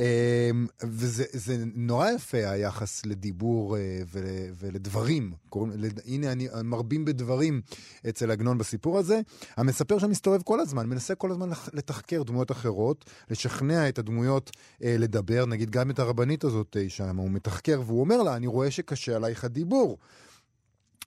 אמ, 0.50 0.66
וזה 0.82 1.25
זה 1.32 1.64
נורא 1.75 2.11
יפה 2.11 2.38
היחס 2.50 3.06
לדיבור 3.06 3.76
אה, 3.76 3.80
ול- 4.12 4.23
ולדברים. 4.59 5.32
קוראים, 5.49 5.73
הנה, 6.06 6.32
אני 6.32 6.49
מרבים 6.64 7.04
בדברים 7.04 7.61
אצל 8.09 8.30
עגנון 8.30 8.59
בסיפור 8.59 8.99
הזה. 8.99 9.21
המספר 9.56 9.99
שם 9.99 10.11
מסתובב 10.11 10.42
כל 10.42 10.61
הזמן, 10.61 10.87
מנסה 10.88 11.14
כל 11.14 11.30
הזמן 11.30 11.49
לתחקר 11.73 12.23
דמויות 12.23 12.50
אחרות, 12.50 13.04
לשכנע 13.30 13.88
את 13.88 13.99
הדמויות 13.99 14.50
אה, 14.82 14.97
לדבר, 14.99 15.47
נגיד 15.47 15.71
גם 15.71 15.90
את 15.90 15.99
הרבנית 15.99 16.44
הזאת 16.44 16.76
אה, 16.80 16.88
שם, 16.88 17.16
הוא 17.16 17.30
מתחקר 17.30 17.82
והוא 17.87 18.00
אומר 18.00 18.23
לה, 18.23 18.37
אני 18.37 18.47
רואה 18.47 18.71
שקשה 18.71 19.16
עלייך 19.16 19.44
הדיבור. 19.44 19.99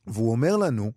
והוא 0.07 0.31
אומר 0.31 0.57
לנו, 0.57 0.91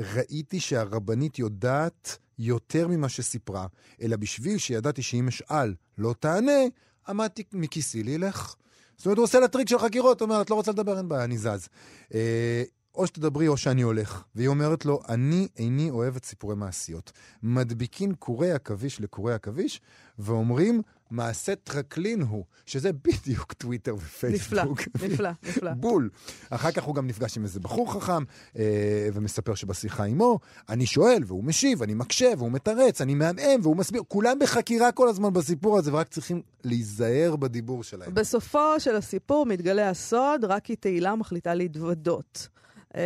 ראיתי 0.00 0.60
שהרבנית 0.60 1.38
יודעת 1.38 2.18
יותר 2.38 2.88
ממה 2.88 3.08
שסיפרה, 3.08 3.66
אלא 4.02 4.16
בשביל 4.16 4.58
שידעתי 4.58 5.02
שאם 5.02 5.28
אשאל 5.28 5.74
לא 5.98 6.14
תענה, 6.20 6.62
עמדתי 7.08 7.42
מכיסי 7.52 8.02
לילך. 8.02 8.54
זאת 8.96 9.06
אומרת, 9.06 9.18
הוא 9.18 9.24
עושה 9.24 9.40
לה 9.40 9.48
טריק 9.48 9.68
של 9.68 9.78
חקירות, 9.78 10.20
אומר, 10.20 10.42
את 10.42 10.50
לא 10.50 10.54
רוצה 10.54 10.70
לדבר, 10.70 10.98
אין 10.98 11.08
בעיה, 11.08 11.24
אני 11.24 11.38
זז. 11.38 11.68
אה, 12.14 12.62
או 12.94 13.06
שתדברי 13.06 13.48
או 13.48 13.56
שאני 13.56 13.82
הולך. 13.82 14.22
והיא 14.34 14.48
אומרת 14.48 14.84
לו, 14.84 15.00
אני 15.08 15.48
איני 15.56 15.90
אוהבת 15.90 16.24
סיפורי 16.24 16.56
מעשיות. 16.56 17.12
מדביקים 17.42 18.14
קורי 18.14 18.52
עכביש 18.52 19.00
לקורי 19.00 19.34
עכביש, 19.34 19.80
ואומרים, 20.18 20.82
מעשה 21.10 21.54
טרקלין 21.54 22.22
הוא, 22.22 22.44
שזה 22.66 22.90
בדיוק 22.92 23.52
טוויטר 23.52 23.94
ופייסבוק. 23.94 24.80
נפלא, 24.94 25.08
נפלא, 25.08 25.30
נפלא. 25.42 25.72
בול. 25.72 26.10
אחר 26.50 26.70
כך 26.70 26.82
הוא 26.82 26.94
גם 26.94 27.06
נפגש 27.06 27.36
עם 27.36 27.44
איזה 27.44 27.60
בחור 27.60 27.92
חכם, 27.92 28.22
אה, 28.58 29.08
ומספר 29.14 29.54
שבשיחה 29.54 30.04
עימו, 30.04 30.38
אני 30.68 30.86
שואל 30.86 31.22
והוא 31.26 31.44
משיב, 31.44 31.82
אני 31.82 31.94
מקשה 31.94 32.32
והוא 32.38 32.52
מתרץ, 32.52 33.00
אני 33.00 33.14
מעמעם 33.14 33.60
והוא 33.62 33.76
מסביר. 33.76 34.02
כולם 34.08 34.38
בחקירה 34.38 34.92
כל 34.92 35.08
הזמן 35.08 35.32
בסיפור 35.32 35.78
הזה, 35.78 35.94
ורק 35.94 36.08
צריכים 36.08 36.42
להיזהר 36.64 37.36
בדיבור 37.36 37.82
שלהם. 37.82 38.14
בסופו 38.14 38.80
של 38.80 38.96
הסיפור 38.96 39.46
מתגלה 39.46 39.90
הסוד, 39.90 40.44
רק 40.44 40.64
כי 40.64 40.76
תהילה 40.76 41.14
מחליטה 41.14 41.54
להתוודות. 41.54 42.48
Uh, 42.88 42.96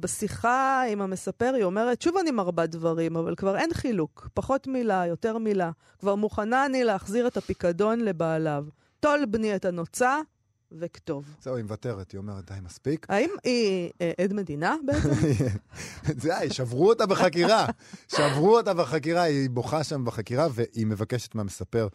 בשיחה 0.00 0.82
עם 0.88 1.00
המספר 1.00 1.52
היא 1.56 1.64
אומרת, 1.64 2.02
שוב 2.02 2.16
אני 2.16 2.30
מרבה 2.30 2.66
דברים, 2.66 3.16
אבל 3.16 3.34
כבר 3.34 3.56
אין 3.56 3.74
חילוק. 3.74 4.28
פחות 4.34 4.66
מילה, 4.66 5.06
יותר 5.06 5.38
מילה. 5.38 5.70
כבר 5.98 6.14
מוכנה 6.14 6.66
אני 6.66 6.84
להחזיר 6.84 7.26
את 7.26 7.36
הפיקדון 7.36 8.00
לבעליו. 8.00 8.64
טול 9.00 9.24
בני 9.24 9.56
את 9.56 9.64
הנוצה 9.64 10.20
וכתוב. 10.72 11.24
זהו, 11.42 11.56
היא 11.56 11.64
מוותרת, 11.64 12.10
היא 12.10 12.18
אומרת, 12.18 12.50
די, 12.50 12.58
מספיק. 12.64 13.06
האם 13.08 13.30
היא 13.44 13.90
uh, 13.90 14.24
עד 14.24 14.32
מדינה 14.32 14.76
בעצם? 14.86 15.08
זה, 16.22 16.32
שברו 16.50 16.88
אותה 16.88 17.06
בחקירה. 17.06 17.66
שברו 18.08 18.56
אותה 18.56 18.74
בחקירה, 18.74 19.22
היא 19.22 19.50
בוכה 19.50 19.84
שם 19.84 20.04
בחקירה, 20.04 20.48
והיא 20.52 20.86
מבקשת 20.86 21.34
מהמספר 21.34 21.82
אה, 21.82 21.88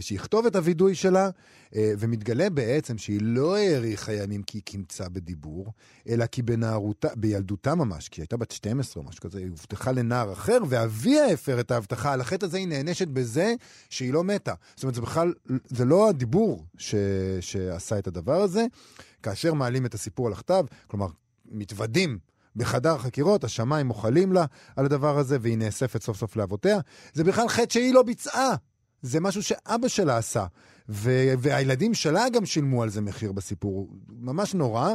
שיכתוב 0.00 0.46
את 0.46 0.56
הווידוי 0.56 0.94
שלה, 0.94 1.30
אה, 1.74 1.92
ומתגלה 1.98 2.50
בעצם 2.50 2.98
שהיא 2.98 3.18
לא 3.22 3.56
האריכה 3.56 4.12
ימים 4.12 4.42
כי 4.42 4.58
היא 4.58 4.62
קימצה 4.62 5.08
בדיבור, 5.08 5.72
אלא 6.08 6.26
כי 6.26 6.42
בנערותה, 6.42 7.08
בילדותה 7.16 7.74
ממש, 7.74 8.08
כי 8.08 8.20
היא 8.20 8.22
הייתה 8.22 8.36
בת 8.36 8.50
12 8.50 9.02
או 9.02 9.08
משהו 9.08 9.20
כזה, 9.20 9.38
היא 9.38 9.48
הובטחה 9.50 9.92
לנער 9.92 10.32
אחר, 10.32 10.58
ואביה 10.68 11.26
הפר 11.26 11.60
את 11.60 11.70
ההבטחה. 11.70 12.12
על 12.12 12.20
החטא 12.20 12.44
הזה 12.44 12.58
היא 12.58 12.68
נענשת 12.68 13.08
בזה 13.08 13.54
שהיא 13.90 14.12
לא 14.12 14.24
מתה. 14.24 14.54
זאת 14.74 14.82
אומרת, 14.82 14.94
זה 14.94 15.00
בכלל, 15.00 15.32
זה 15.66 15.84
לא 15.84 16.08
הדיבור 16.08 16.64
ש, 16.78 16.94
שעשה 17.40 17.98
את 17.98 18.06
הדבר 18.06 18.42
הזה. 18.42 18.66
כאשר 19.22 19.54
מעלים 19.54 19.86
את 19.86 19.94
הסיפור 19.94 20.26
על 20.26 20.32
הכתב, 20.32 20.64
כלומר, 20.86 21.06
מתוודים 21.50 22.18
בחדר 22.56 22.98
חקירות, 22.98 23.44
השמיים 23.44 23.86
מוחלים 23.86 24.32
לה 24.32 24.44
על 24.76 24.84
הדבר 24.84 25.18
הזה, 25.18 25.38
והיא 25.40 25.58
נאספת 25.58 26.02
סוף 26.02 26.16
סוף 26.16 26.36
לאבותיה. 26.36 26.78
זה 27.12 27.24
בכלל 27.24 27.48
חטא 27.48 27.72
שהיא 27.72 27.94
לא 27.94 28.02
ביצעה. 28.02 28.54
זה 29.04 29.20
משהו 29.20 29.42
שאבא 29.42 29.88
שלה 29.88 30.16
עשה. 30.16 30.46
ו- 30.88 31.32
והילדים 31.38 31.94
שלה 31.94 32.28
גם 32.28 32.46
שילמו 32.46 32.82
על 32.82 32.88
זה 32.88 33.00
מחיר 33.00 33.32
בסיפור. 33.32 33.88
ממש 34.08 34.54
נורא. 34.54 34.90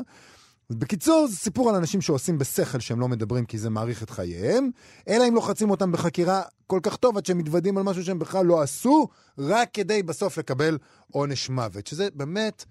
בקיצור, 0.70 1.28
זה 1.28 1.36
סיפור 1.36 1.70
על 1.70 1.76
אנשים 1.76 2.02
שעושים 2.02 2.38
בשכל 2.38 2.80
שהם 2.80 3.00
לא 3.00 3.08
מדברים 3.08 3.46
כי 3.46 3.58
זה 3.58 3.70
מעריך 3.70 4.04
את 4.04 4.10
חייהם, 4.10 4.70
אלא 5.08 5.28
אם 5.28 5.36
לוחצים 5.36 5.70
אותם 5.70 5.92
בחקירה 5.92 6.42
כל 6.68 6.80
כך 6.84 6.96
טוב 6.96 7.18
עד 7.18 7.26
שהם 7.26 7.38
מתוודים 7.38 7.78
על 7.78 7.84
משהו 7.84 8.04
שהם 8.04 8.20
בכלל 8.20 8.46
לא 8.46 8.62
עשו, 8.62 9.08
רק 9.38 9.70
כדי 9.74 10.04
בסוף 10.04 10.38
לקבל 10.38 10.78
עונש 11.12 11.50
מוות, 11.50 11.88
שזה 11.88 12.08
באמת 12.14 12.66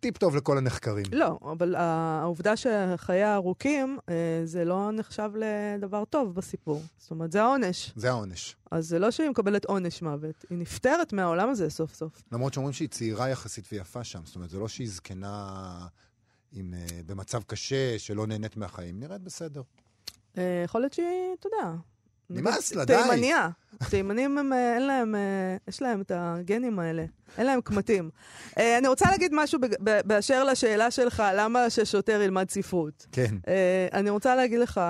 טיפ 0.00 0.18
טוב 0.18 0.36
לכל 0.36 0.58
הנחקרים. 0.58 1.04
לא, 1.12 1.38
אבל 1.42 1.74
העובדה 1.74 2.54
שחיי 2.56 3.34
ארוכים, 3.34 3.98
אה, 4.08 4.14
זה 4.44 4.64
לא 4.64 4.90
נחשב 4.92 5.30
לדבר 5.36 6.04
טוב 6.04 6.34
בסיפור. 6.34 6.82
זאת 6.98 7.10
אומרת, 7.10 7.32
זה 7.32 7.42
העונש. 7.42 7.92
זה 7.96 8.10
העונש. 8.10 8.56
אז 8.70 8.88
זה 8.88 8.98
לא 8.98 9.10
שהיא 9.10 9.30
מקבלת 9.30 9.64
עונש 9.64 10.02
מוות, 10.02 10.44
היא 10.50 10.58
נפטרת 10.58 11.12
מהעולם 11.12 11.48
הזה 11.48 11.70
סוף 11.70 11.94
סוף. 11.94 12.22
למרות 12.32 12.54
שאומרים 12.54 12.72
שהיא 12.72 12.88
צעירה 12.88 13.28
יחסית 13.28 13.64
ויפה 13.72 14.04
שם, 14.04 14.20
זאת 14.24 14.36
אומרת, 14.36 14.50
זה 14.50 14.58
לא 14.58 14.68
שהיא 14.68 14.88
זקנה 14.88 15.86
עם, 16.52 16.74
uh, 16.74 16.92
במצב 17.06 17.42
קשה, 17.42 17.98
שלא 17.98 18.26
נהנית 18.26 18.56
מהחיים, 18.56 19.00
נראית 19.00 19.22
בסדר. 19.22 19.62
Uh, 20.34 20.40
יכול 20.64 20.80
להיות 20.80 20.92
שהיא, 20.92 21.34
אתה 21.38 21.46
יודע, 21.46 21.72
נמאס 22.30 22.74
לה, 22.74 22.84
די. 22.84 22.96
תימניה. 23.02 23.48
תימנים 23.90 24.38
הם, 24.38 24.52
אה, 24.52 24.74
אין 24.74 24.86
להם, 24.86 25.14
אה, 25.14 25.56
יש 25.68 25.82
להם 25.82 26.00
את 26.00 26.12
הגנים 26.14 26.78
האלה. 26.78 27.04
אין 27.38 27.46
להם 27.46 27.60
קמטים. 27.60 28.10
אה, 28.58 28.78
אני 28.78 28.88
רוצה 28.88 29.10
להגיד 29.10 29.30
משהו 29.34 29.58
באשר 29.80 30.44
לשאלה 30.44 30.90
שלך, 30.90 31.22
למה 31.36 31.70
ששוטר 31.70 32.20
ילמד 32.22 32.50
ספרות. 32.50 33.06
כן. 33.12 33.34
אני 33.92 34.10
רוצה 34.10 34.36
להגיד 34.36 34.58
לך, 34.58 34.80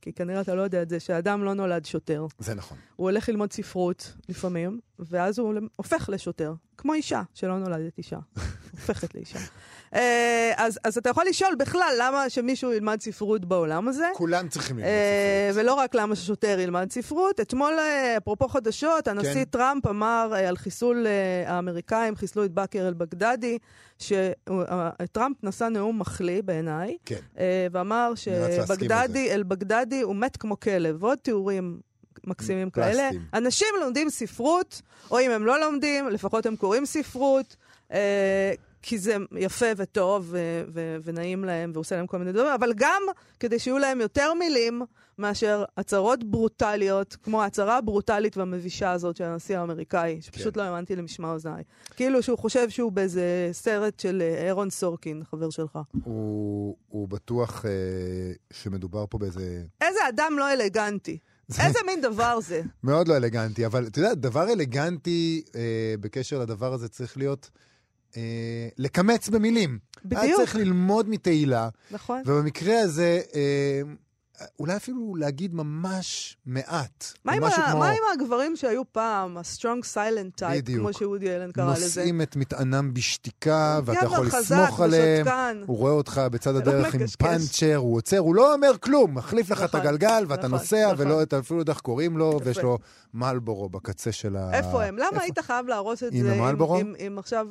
כי 0.00 0.12
כנראה 0.12 0.40
אתה 0.40 0.54
לא 0.54 0.62
יודע 0.62 0.82
את 0.82 0.88
זה, 0.88 1.00
שאדם 1.00 1.44
לא 1.44 1.54
נולד 1.54 1.84
שוטר. 1.84 2.26
זה 2.38 2.54
נכון. 2.54 2.78
הוא 2.96 3.10
הולך 3.10 3.28
ללמוד 3.28 3.52
ספרות 3.52 4.12
לפעמים, 4.28 4.80
ואז 4.98 5.38
הוא 5.38 5.54
הופך 5.76 6.08
לשוטר. 6.12 6.54
כמו 6.76 6.94
אישה, 6.94 7.22
שלא 7.34 7.58
נולדת 7.58 7.98
אישה. 7.98 8.18
הופכת 8.72 9.14
לאישה. 9.14 9.38
אה, 9.94 10.52
אז, 10.56 10.78
אז 10.84 10.98
אתה 10.98 11.10
יכול 11.10 11.24
לשאול 11.28 11.54
בכלל 11.54 11.94
למה 11.98 12.30
שמישהו 12.30 12.72
ילמד 12.72 13.00
ספרות 13.00 13.44
בעולם 13.44 13.88
הזה. 13.88 14.08
כולם 14.14 14.48
צריכים 14.48 14.76
ללמוד 14.76 14.92
אה, 14.92 15.48
ספרות. 15.50 15.64
ולא 15.64 15.74
רק 15.74 15.94
למה 15.94 16.16
ששוטר 16.16 16.60
ילמד 16.60 16.90
ספרות. 16.90 17.40
אתמול, 17.40 17.78
אה, 17.78 18.16
אפרופו 18.16 18.48
חדשות, 18.48 19.08
הנשיא 19.08 19.34
כן. 19.34 19.44
טראמפ 19.44 19.86
אמר 19.86 20.32
על 20.48 20.56
חיסול 20.56 21.06
האמריקאים, 21.46 22.16
חיסלו 22.16 22.44
את 22.44 22.50
באקר 22.50 22.88
אל-בגדדי, 22.88 23.58
שטראמפ 23.98 25.36
נשא 25.42 25.64
נאום 25.64 25.98
מחליא 25.98 26.42
בעיניי, 26.42 26.96
כן. 27.04 27.20
ואמר 27.72 28.12
שבגדדי, 28.14 29.30
אל-בגדדי 29.30 30.00
הוא 30.00 30.16
מת 30.16 30.36
כמו 30.36 30.60
כלב. 30.60 30.96
ועוד 31.04 31.18
תיאורים 31.18 31.80
מקסימים 32.26 32.70
כאלה. 32.70 33.08
אנשים 33.34 33.68
לומדים 33.80 34.10
ספרות, 34.10 34.82
או 35.10 35.20
אם 35.20 35.30
הם 35.30 35.46
לא 35.46 35.60
לומדים, 35.60 36.08
לפחות 36.08 36.46
הם 36.46 36.56
קוראים 36.56 36.86
ספרות. 36.86 37.56
כי 38.82 38.98
זה 38.98 39.16
יפה 39.36 39.66
וטוב 39.76 40.26
ו- 40.30 40.62
ו- 40.72 40.96
ונעים 41.04 41.44
להם 41.44 41.70
ועושה 41.74 41.96
להם 41.96 42.06
כל 42.06 42.18
מיני 42.18 42.32
דברים, 42.32 42.52
אבל 42.52 42.72
גם 42.76 43.02
כדי 43.40 43.58
שיהיו 43.58 43.78
להם 43.78 44.00
יותר 44.00 44.34
מילים 44.34 44.82
מאשר 45.18 45.64
הצהרות 45.76 46.24
ברוטליות, 46.24 47.16
כמו 47.22 47.42
ההצהרה 47.42 47.76
הברוטלית 47.76 48.36
והמבישה 48.36 48.90
הזאת 48.90 49.16
של 49.16 49.24
הנשיא 49.24 49.58
האמריקאי, 49.58 50.18
שפשוט 50.20 50.54
כן. 50.54 50.60
לא 50.60 50.64
האמנתי 50.64 50.96
למשמע 50.96 51.32
אוזניי. 51.32 51.62
כאילו 51.96 52.22
שהוא 52.22 52.38
חושב 52.38 52.70
שהוא 52.70 52.92
באיזה 52.92 53.48
סרט 53.52 54.00
של 54.00 54.22
אה, 54.22 54.46
אירון 54.46 54.70
סורקין, 54.70 55.22
חבר 55.30 55.50
שלך. 55.50 55.78
הוא, 56.04 56.76
הוא 56.88 57.08
בטוח 57.08 57.64
אה, 57.66 57.70
שמדובר 58.52 59.04
פה 59.10 59.18
באיזה... 59.18 59.62
איזה 59.80 60.00
אדם 60.08 60.32
לא 60.38 60.52
אלגנטי. 60.52 61.18
איזה 61.58 61.78
מין 61.86 62.00
דבר 62.00 62.40
זה? 62.40 62.62
מאוד 62.84 63.08
לא 63.08 63.16
אלגנטי, 63.16 63.66
אבל 63.66 63.86
אתה 63.86 63.98
יודע, 63.98 64.14
דבר 64.14 64.52
אלגנטי 64.52 65.42
אה, 65.54 65.94
בקשר 66.00 66.38
לדבר 66.38 66.72
הזה 66.72 66.88
צריך 66.88 67.16
להיות... 67.16 67.50
אה, 68.16 68.22
לקמץ 68.78 69.28
במילים. 69.28 69.78
בדיוק. 70.04 70.22
היה 70.22 70.36
צריך 70.36 70.56
ללמוד 70.56 71.08
מתהילה. 71.08 71.68
נכון. 71.90 72.22
ובמקרה 72.26 72.80
הזה, 72.80 73.20
אה, 73.34 73.80
אולי 74.58 74.76
אפילו 74.76 75.14
להגיד 75.16 75.54
ממש 75.54 76.36
מעט. 76.46 77.04
מה, 77.24 77.32
עם, 77.32 77.40
כמו... 77.50 77.78
מה 77.78 77.90
עם 77.90 78.02
הגברים 78.12 78.56
שהיו 78.56 78.82
פעם, 78.92 79.36
ה-strong 79.36 79.94
silent 79.94 80.40
type, 80.40 80.54
בדיוק. 80.54 80.80
כמו 80.80 80.92
שאודי 80.92 81.36
אלן 81.36 81.52
קרא 81.52 81.72
לזה? 81.72 81.84
נושאים 81.84 82.22
את 82.22 82.36
מטענם 82.36 82.94
בשתיקה, 82.94 83.80
ואתה 83.84 84.04
יכול 84.04 84.26
לסמוך 84.26 84.80
עליהם. 84.80 85.22
ושותקן. 85.22 85.62
הוא 85.66 85.76
רואה 85.76 85.92
אותך 85.92 86.20
בצד 86.30 86.56
הדרך 86.56 86.94
עם 86.94 87.06
פאנצ'ר, 87.18 87.76
הוא 87.76 87.96
עוצר, 87.96 88.18
הוא 88.18 88.34
לא 88.34 88.54
אומר 88.54 88.78
כלום, 88.78 89.14
מחליף 89.14 89.50
לך 89.50 89.62
נכון, 89.62 89.80
את 89.80 89.86
הגלגל, 89.86 90.24
ואתה 90.28 90.48
נכון, 90.48 90.58
נוסע, 90.58 90.92
נכון. 90.92 91.06
ולא, 91.06 91.22
אתה 91.22 91.38
אפילו 91.38 91.60
יודע 91.60 91.72
איך 91.72 91.80
קוראים 91.80 92.18
לו, 92.18 92.40
ויש 92.44 92.58
לו 92.58 92.78
מלבורו 93.14 93.68
בקצה 93.68 94.12
של 94.12 94.36
ה... 94.36 94.50
איפה 94.52 94.84
הם? 94.84 94.96
למה? 94.96 95.22
היית 95.22 95.38
חייב 95.38 95.66
להרוס 95.66 96.02
את 96.02 96.12
זה 96.12 96.32
המלבורו? 96.32 96.76
עם, 96.76 96.86
עם, 96.86 96.94
עם 96.98 97.18
עכשיו 97.18 97.46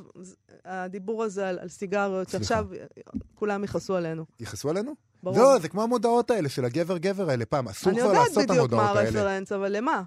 הדיבור 0.65 1.24
הזה 1.24 1.50
על 1.50 1.60
סיגריות, 1.67 2.29
שעכשיו 2.29 2.65
כולם 3.36 3.63
יכעסו 3.63 3.96
עלינו. 3.96 4.25
יכעסו 4.39 4.69
עלינו? 4.69 5.09
ברור. 5.23 5.38
לא, 5.38 5.59
זה 5.59 5.69
כמו 5.69 5.83
המודעות 5.83 6.31
האלה 6.31 6.49
של 6.49 6.65
הגבר-גבר 6.65 7.29
האלה. 7.29 7.45
פעם, 7.45 7.67
אסור 7.67 7.93
כבר 7.93 8.11
לעשות 8.11 8.43
את 8.43 8.49
המודעות 8.49 8.73
האלה. 8.73 8.91
אני 8.91 9.07
יודעת 9.07 9.09
בדיוק 9.09 9.17
מה 9.17 9.29
הרפרנס, 9.29 9.51
אבל 9.51 9.77
למה? 9.77 10.01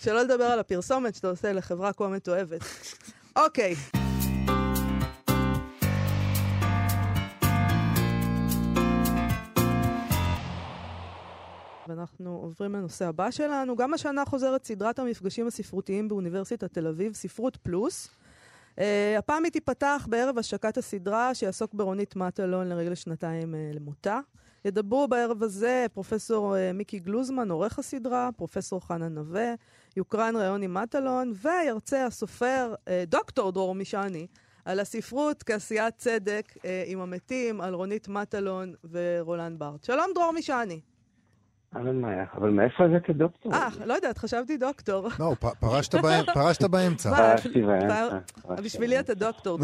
שלא 0.00 0.22
לדבר 0.22 0.44
על 0.44 0.58
הפרסומת 0.58 1.14
שאתה 1.14 1.28
עושה 1.28 1.52
לחברה 1.52 1.92
כה 1.92 2.08
מתועבת. 2.08 2.60
אוקיי. 3.44 3.74
ואנחנו 11.88 12.30
עוברים 12.30 12.72
לנושא 12.72 13.06
הבא 13.06 13.30
שלנו. 13.30 13.76
גם 13.76 13.94
השנה 13.94 14.24
חוזרת 14.24 14.64
סדרת 14.64 14.98
המפגשים 14.98 15.46
הספרותיים 15.46 16.08
באוניברסיטת 16.08 16.72
תל 16.72 16.86
אביב, 16.86 17.14
ספרות 17.14 17.56
פלוס. 17.56 18.08
Uh, 18.80 18.82
הפעם 19.18 19.44
היא 19.44 19.52
תיפתח 19.52 20.06
בערב 20.10 20.38
השקת 20.38 20.78
הסדרה 20.78 21.34
שיעסוק 21.34 21.74
ברונית 21.74 22.16
מטלון 22.16 22.68
לרגל 22.68 22.94
שנתיים 22.94 23.54
uh, 23.54 23.76
למותה. 23.76 24.20
ידברו 24.64 25.08
בערב 25.08 25.42
הזה 25.42 25.86
פרופסור 25.94 26.54
uh, 26.54 26.58
מיקי 26.74 26.98
גלוזמן, 26.98 27.50
עורך 27.50 27.78
הסדרה, 27.78 28.30
פרופסור 28.36 28.86
חנה 28.86 29.08
נווה, 29.08 29.54
יוקרן 29.96 30.36
ראיון 30.36 30.62
עם 30.62 30.74
מטלון, 30.74 31.32
וירצה 31.42 32.06
הסופר 32.06 32.74
uh, 32.74 32.88
דוקטור 33.06 33.52
דרור 33.52 33.74
מישני 33.74 34.26
על 34.64 34.80
הספרות 34.80 35.42
כעשיית 35.42 35.94
צדק 35.96 36.52
uh, 36.56 36.60
עם 36.86 37.00
המתים, 37.00 37.60
על 37.60 37.74
רונית 37.74 38.08
מטלון 38.08 38.74
ורולנד 38.90 39.58
בארט. 39.58 39.84
שלום 39.84 40.06
דרור 40.14 40.32
מישני. 40.32 40.80
אבל 41.74 41.92
מה, 41.92 42.08
אבל 42.34 42.50
מאיפה 42.50 42.84
הבאת 42.84 43.10
דוקטור? 43.10 43.54
אה, 43.54 43.68
לא 43.84 43.94
יודעת, 43.94 44.18
חשבתי 44.18 44.56
דוקטור. 44.56 45.08
לא, 45.18 45.34
פרשת 45.60 45.94
באמצע. 45.94 46.34
פרשתי 46.34 47.62
באמצע. 47.62 48.18
בשבילי 48.64 49.00
אתה 49.00 49.14
דוקטור. 49.14 49.58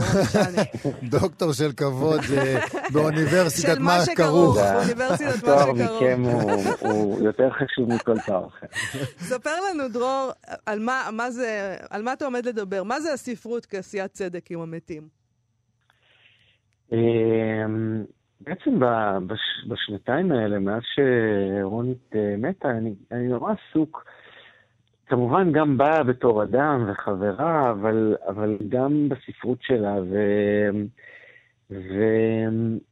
דוקטור 1.20 1.52
של 1.52 1.72
כבוד 1.72 2.20
אה, 2.36 2.58
באוניברסיטת 2.92 3.78
מה 3.78 3.98
כרוך. 4.16 4.56
באוניברסיטת 4.58 5.30
מה 5.30 5.36
שכרוך. 5.36 5.52
התואר 5.52 5.72
מכם 5.72 6.22
הוא 6.80 7.22
יותר 7.22 7.50
חשוב 7.50 7.94
מכל 7.94 8.18
תואר 8.26 8.46
אחר. 8.46 8.66
ספר 9.30 9.54
לנו, 9.70 9.88
דרור, 9.88 10.30
על 11.90 12.02
מה 12.02 12.12
אתה 12.12 12.24
עומד 12.24 12.46
לדבר? 12.46 12.82
מה 12.82 13.00
זה 13.00 13.12
הספרות 13.12 13.66
כעשיית 13.66 14.12
צדק 14.12 14.50
עם 14.50 14.60
המתים? 14.60 15.08
בעצם 18.40 18.80
בש, 19.26 19.66
בשנתיים 19.68 20.32
האלה, 20.32 20.58
מאז 20.58 20.82
שרונית 20.94 22.10
אה, 22.14 22.34
מתה, 22.38 22.70
אני, 22.70 22.94
אני 23.12 23.28
נורא 23.28 23.52
עסוק, 23.52 24.04
כמובן 25.06 25.52
גם 25.52 25.78
באה 25.78 26.02
בתור 26.02 26.42
אדם 26.42 26.84
וחברה, 26.88 27.70
אבל, 27.70 28.16
אבל 28.28 28.56
גם 28.68 29.08
בספרות 29.08 29.58
שלה, 29.62 29.94
ו, 30.10 30.18
ו, 31.70 32.04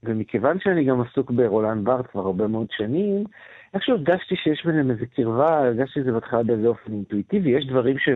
ומכיוון 0.03 0.61
שאני 0.61 0.85
גם 0.85 1.01
עסוק 1.01 1.31
ברולן 1.31 1.85
בארט 1.85 2.07
כבר 2.11 2.21
הרבה 2.21 2.47
מאוד 2.47 2.67
שנים, 2.71 3.25
איכשהו 3.75 3.95
הרגשתי 3.95 4.37
שיש 4.37 4.67
ביניהם 4.67 4.91
איזה 4.91 5.07
קרבה, 5.07 5.59
הרגשתי 5.59 6.01
את 6.01 6.05
זה 6.05 6.13
בהתחלה 6.13 6.43
באיזה 6.43 6.67
אופן 6.69 6.93
אינטואיטיבי, 6.93 7.51
יש 7.51 7.67
דברים 7.67 7.99
ש... 7.99 8.09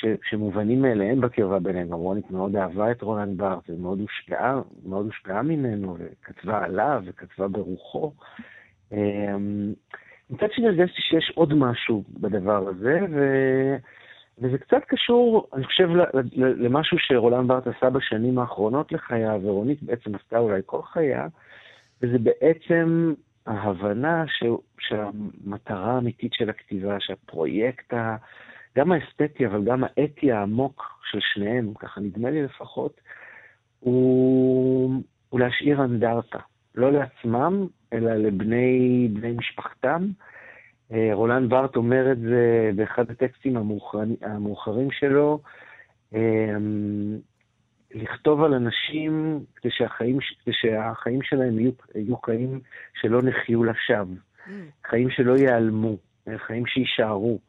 ש, 0.00 0.04
שמובנים 0.28 0.82
מאליהם 0.82 1.20
בקרבה 1.20 1.58
ביניהם. 1.58 1.94
רונית 1.94 2.30
מאוד 2.30 2.56
אהבה 2.56 2.90
את 2.90 3.02
רולנד 3.02 3.38
בארט, 3.38 3.70
ומאוד 3.70 4.00
הושפעה, 4.00 4.60
מאוד 4.86 5.06
הושפעה 5.06 5.42
ממנו, 5.42 5.96
וכתבה 5.98 6.64
עליו, 6.64 7.02
וכתבה 7.06 7.48
ברוחו. 7.48 8.12
אמ, 8.92 9.72
מצד 10.30 10.46
שני 10.52 10.66
הרגשתי 10.66 11.02
שיש 11.02 11.32
עוד 11.34 11.54
משהו 11.54 12.04
בדבר 12.20 12.68
הזה, 12.68 13.00
ו... 13.10 13.24
וזה 14.38 14.58
קצת 14.58 14.84
קשור, 14.88 15.48
אני 15.54 15.64
חושב, 15.64 15.88
למשהו 16.36 16.98
שרולנד 16.98 17.48
בארט 17.48 17.66
עשה 17.66 17.90
בשנים 17.90 18.38
האחרונות 18.38 18.92
לחייו, 18.92 19.40
ורונית 19.42 19.82
בעצם 19.82 20.14
עשתה 20.14 20.38
אולי 20.38 20.60
כל 20.66 20.82
חייה, 20.82 21.26
וזה 22.02 22.18
בעצם 22.18 23.14
ההבנה 23.46 24.24
ש... 24.26 24.44
שהמטרה 24.78 25.92
האמיתית 25.94 26.32
של 26.34 26.50
הכתיבה, 26.50 26.96
שהפרויקט 27.00 27.94
ה... 27.94 28.16
גם 28.78 28.92
האסתטי, 28.92 29.46
אבל 29.46 29.64
גם 29.64 29.84
האתי 29.84 30.32
העמוק 30.32 31.00
של 31.10 31.18
שניהם, 31.20 31.74
ככה 31.74 32.00
נדמה 32.00 32.30
לי 32.30 32.42
לפחות, 32.42 33.00
הוא, 33.80 35.02
הוא 35.28 35.40
להשאיר 35.40 35.84
אנדרטה. 35.84 36.38
לא 36.74 36.92
לעצמם, 36.92 37.66
אלא 37.92 38.14
לבני 38.14 39.08
בני 39.12 39.32
משפחתם. 39.32 40.06
אה, 40.92 41.10
רולנד 41.12 41.50
בארט 41.50 41.76
אומר 41.76 42.12
את 42.12 42.18
זה 42.18 42.70
באחד 42.76 43.10
הטקסטים 43.10 43.56
המאוחרים, 43.56 44.16
המאוחרים 44.22 44.90
שלו, 44.90 45.40
אה, 46.14 46.56
לכתוב 47.94 48.42
על 48.42 48.54
אנשים 48.54 49.40
כדי 49.56 49.72
שהחיים, 49.72 50.18
כדי 50.44 50.54
שהחיים 50.54 51.22
שלהם 51.22 51.58
יהיו, 51.58 51.72
יהיו 51.94 52.16
חיים 52.16 52.60
שלא 53.00 53.22
נחיו 53.22 53.64
לשווא, 53.64 54.14
mm. 54.46 54.50
חיים 54.86 55.10
שלא 55.10 55.36
ייעלמו, 55.36 55.96
חיים 56.36 56.66
שיישארו. 56.66 57.47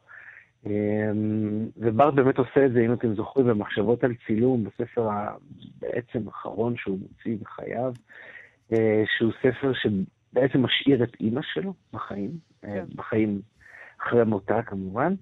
אמ, 0.66 1.68
וברט 1.76 2.14
באמת 2.14 2.38
עושה 2.38 2.66
את 2.66 2.72
זה, 2.72 2.80
אם 2.80 2.92
אתם 2.92 3.14
זוכרים, 3.14 3.46
במחשבות 3.46 4.04
על 4.04 4.14
צילום, 4.26 4.64
בספר 4.64 5.08
בעצם 5.80 6.26
האחרון 6.26 6.76
שהוא 6.76 6.98
מוציא 6.98 7.36
בחייו, 7.40 7.92
אה, 8.72 9.02
שהוא 9.18 9.32
ספר 9.42 9.72
שבעצם 9.72 10.62
משאיר 10.62 11.04
את 11.04 11.12
אימא 11.20 11.40
שלו 11.42 11.74
בחיים, 11.92 12.30
אה, 12.64 12.70
כן. 12.70 12.84
בחיים 12.96 13.40
אחרי 14.00 14.24
מותה 14.24 14.62
כמובן. 14.62 15.14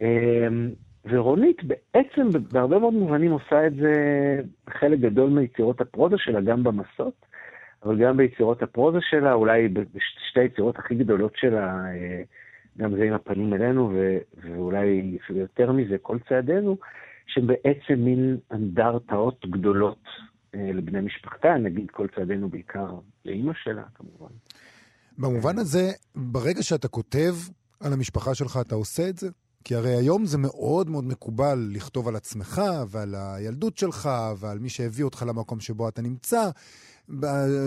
אמ, 0.00 0.70
ורונית 1.04 1.56
בעצם 1.64 2.28
בהרבה 2.52 2.78
מאוד 2.78 2.94
מובנים 2.94 3.32
עושה 3.32 3.66
את 3.66 3.74
זה 3.74 3.92
חלק 4.70 4.98
גדול 4.98 5.30
מיצירות 5.30 5.80
הפרוזה 5.80 6.16
שלה, 6.18 6.40
גם 6.40 6.62
במסות, 6.62 7.26
אבל 7.82 7.98
גם 7.98 8.16
ביצירות 8.16 8.62
הפרוזה 8.62 8.98
שלה, 9.00 9.32
אולי 9.32 9.68
בשתי 9.68 10.40
היצירות 10.40 10.78
הכי 10.78 10.94
גדולות 10.94 11.32
שלה, 11.36 11.84
אה, 11.86 12.22
גם 12.78 12.96
זה 12.96 13.02
עם 13.02 13.12
הפנים 13.12 13.54
אלינו, 13.54 13.90
ו- 13.94 14.18
ואולי 14.42 15.18
אפילו 15.24 15.38
יותר 15.38 15.72
מזה, 15.72 15.96
כל 16.02 16.18
צעדינו, 16.28 16.76
שהם 17.26 17.46
בעצם 17.46 17.94
מין 17.94 18.36
אנדרטאות 18.52 19.46
גדולות 19.50 20.04
אה, 20.54 20.70
לבני 20.74 21.00
משפחתה, 21.00 21.48
נגיד 21.54 21.90
כל 21.90 22.06
צעדינו 22.16 22.48
בעיקר 22.48 22.94
לאימא 23.24 23.52
שלה, 23.62 23.82
כמובן. 23.94 24.34
במובן 25.18 25.58
הזה, 25.58 25.90
ברגע 26.14 26.62
שאתה 26.62 26.88
כותב 26.88 27.34
על 27.80 27.92
המשפחה 27.92 28.34
שלך, 28.34 28.58
אתה 28.60 28.74
עושה 28.74 29.08
את 29.08 29.18
זה? 29.18 29.28
כי 29.64 29.74
הרי 29.74 29.96
היום 29.96 30.26
זה 30.26 30.38
מאוד 30.38 30.90
מאוד 30.90 31.04
מקובל 31.04 31.68
לכתוב 31.72 32.08
על 32.08 32.16
עצמך 32.16 32.62
ועל 32.88 33.14
הילדות 33.14 33.78
שלך 33.78 34.08
ועל 34.38 34.58
מי 34.58 34.68
שהביא 34.68 35.04
אותך 35.04 35.24
למקום 35.28 35.60
שבו 35.60 35.88
אתה 35.88 36.02
נמצא 36.02 36.50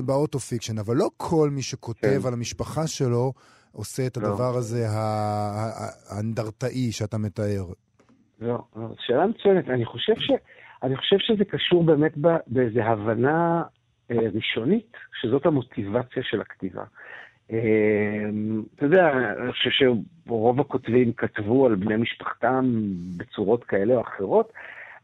ב 0.05 0.39
autofiction, 0.39 0.79
אבל 0.79 0.95
לא 0.95 1.09
כל 1.17 1.49
מי 1.49 1.61
שכותב 1.61 2.19
כן. 2.21 2.27
על 2.27 2.33
המשפחה 2.33 2.87
שלו 2.87 3.33
עושה 3.73 4.07
את 4.07 4.17
לא. 4.17 4.27
הדבר 4.27 4.55
הזה 4.57 4.85
האנדרטאי 6.09 6.91
שאתה 6.91 7.17
מתאר? 7.17 7.65
לא, 8.39 8.63
לא, 8.75 8.87
שאלה 8.99 9.27
מצוינת. 9.27 9.69
אני 9.69 9.85
חושב, 9.85 10.13
ש, 10.17 10.31
אני 10.83 10.97
חושב 10.97 11.15
שזה 11.19 11.45
קשור 11.45 11.83
באמת 11.83 12.13
באיזו 12.47 12.81
הבנה 12.81 13.63
אה, 14.11 14.17
ראשונית, 14.33 14.97
שזאת 15.21 15.45
המוטיבציה 15.45 16.23
של 16.23 16.41
הכתיבה. 16.41 16.83
אה, 17.51 17.57
אתה 18.75 18.85
יודע, 18.85 19.11
אני 19.41 19.51
חושב 19.51 19.69
שרוב 19.69 20.59
הכותבים 20.59 21.13
כתבו 21.13 21.65
על 21.65 21.75
בני 21.75 21.95
משפחתם 21.95 22.65
בצורות 23.17 23.63
כאלה 23.63 23.95
או 23.95 24.01
אחרות, 24.01 24.53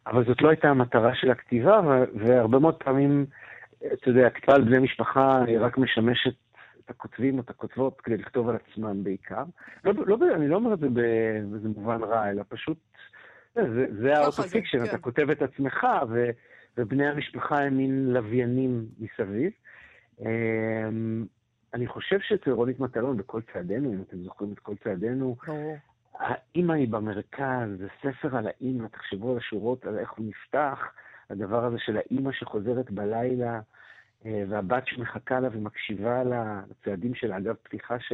אבל 0.07 0.25
זאת 0.25 0.41
לא 0.41 0.49
הייתה 0.49 0.69
המטרה 0.69 1.15
של 1.15 1.31
הכתיבה, 1.31 1.81
והרבה 2.15 2.59
מאוד 2.59 2.75
פעמים, 2.75 3.25
אתה 3.93 4.09
יודע, 4.09 4.27
הכתיבה 4.27 4.55
על 4.55 4.63
בני 4.63 4.79
משפחה 4.79 5.43
רק 5.59 5.77
משמשת 5.77 6.33
הכותבים 6.89 7.35
או 7.37 7.41
את 7.43 7.49
הכותבות 7.49 8.01
כדי 8.01 8.17
לכתוב 8.17 8.49
על 8.49 8.55
עצמם 8.55 9.03
בעיקר. 9.03 9.43
לא, 9.83 9.93
לא, 10.07 10.17
אני 10.35 10.47
לא 10.47 10.55
אומר 10.55 10.73
את 10.73 10.79
זה 10.79 10.89
באיזה 10.89 11.69
מובן 11.69 12.03
רע, 12.03 12.29
אלא 12.29 12.43
פשוט, 12.49 12.77
זה, 13.55 13.85
זה 14.01 14.17
ה 14.17 14.22
autofiction, 14.22 14.83
אתה 14.83 14.91
כן. 14.91 15.01
כותב 15.01 15.29
את 15.29 15.41
עצמך, 15.41 15.87
ו, 16.09 16.29
ובני 16.77 17.07
המשפחה 17.07 17.57
הם 17.63 17.77
מין 17.77 18.13
לוויינים 18.13 18.85
מסביב. 18.99 19.51
אמ, 20.19 21.25
אני 21.73 21.87
חושב 21.87 22.19
שאצל 22.19 22.51
רונית 22.51 22.79
מטלון, 22.79 23.17
בכל 23.17 23.41
צעדינו, 23.53 23.93
אם 23.93 24.01
אתם 24.07 24.17
זוכרים 24.17 24.53
את 24.53 24.59
כל 24.59 24.75
צעדינו, 24.83 25.35
האימא 26.13 26.73
היא 26.73 26.87
במרכז, 26.87 27.69
זה 27.77 27.87
ספר 28.01 28.37
על 28.37 28.47
האימא, 28.47 28.87
תחשבו 28.87 29.31
על 29.31 29.37
השורות, 29.37 29.85
על 29.85 29.99
איך 29.99 30.11
הוא 30.11 30.25
נפתח, 30.25 30.79
הדבר 31.29 31.65
הזה 31.65 31.77
של 31.79 31.97
האימא 31.97 32.31
שחוזרת 32.31 32.91
בלילה, 32.91 33.53
אה, 33.53 33.59
והבת 34.25 34.87
שמחכה 34.87 35.39
לה 35.39 35.49
ומקשיבה 35.51 36.23
לצעדים 36.69 37.15
שלה. 37.15 37.37
אגב, 37.37 37.55
פתיחה 37.63 37.99
ש... 37.99 38.13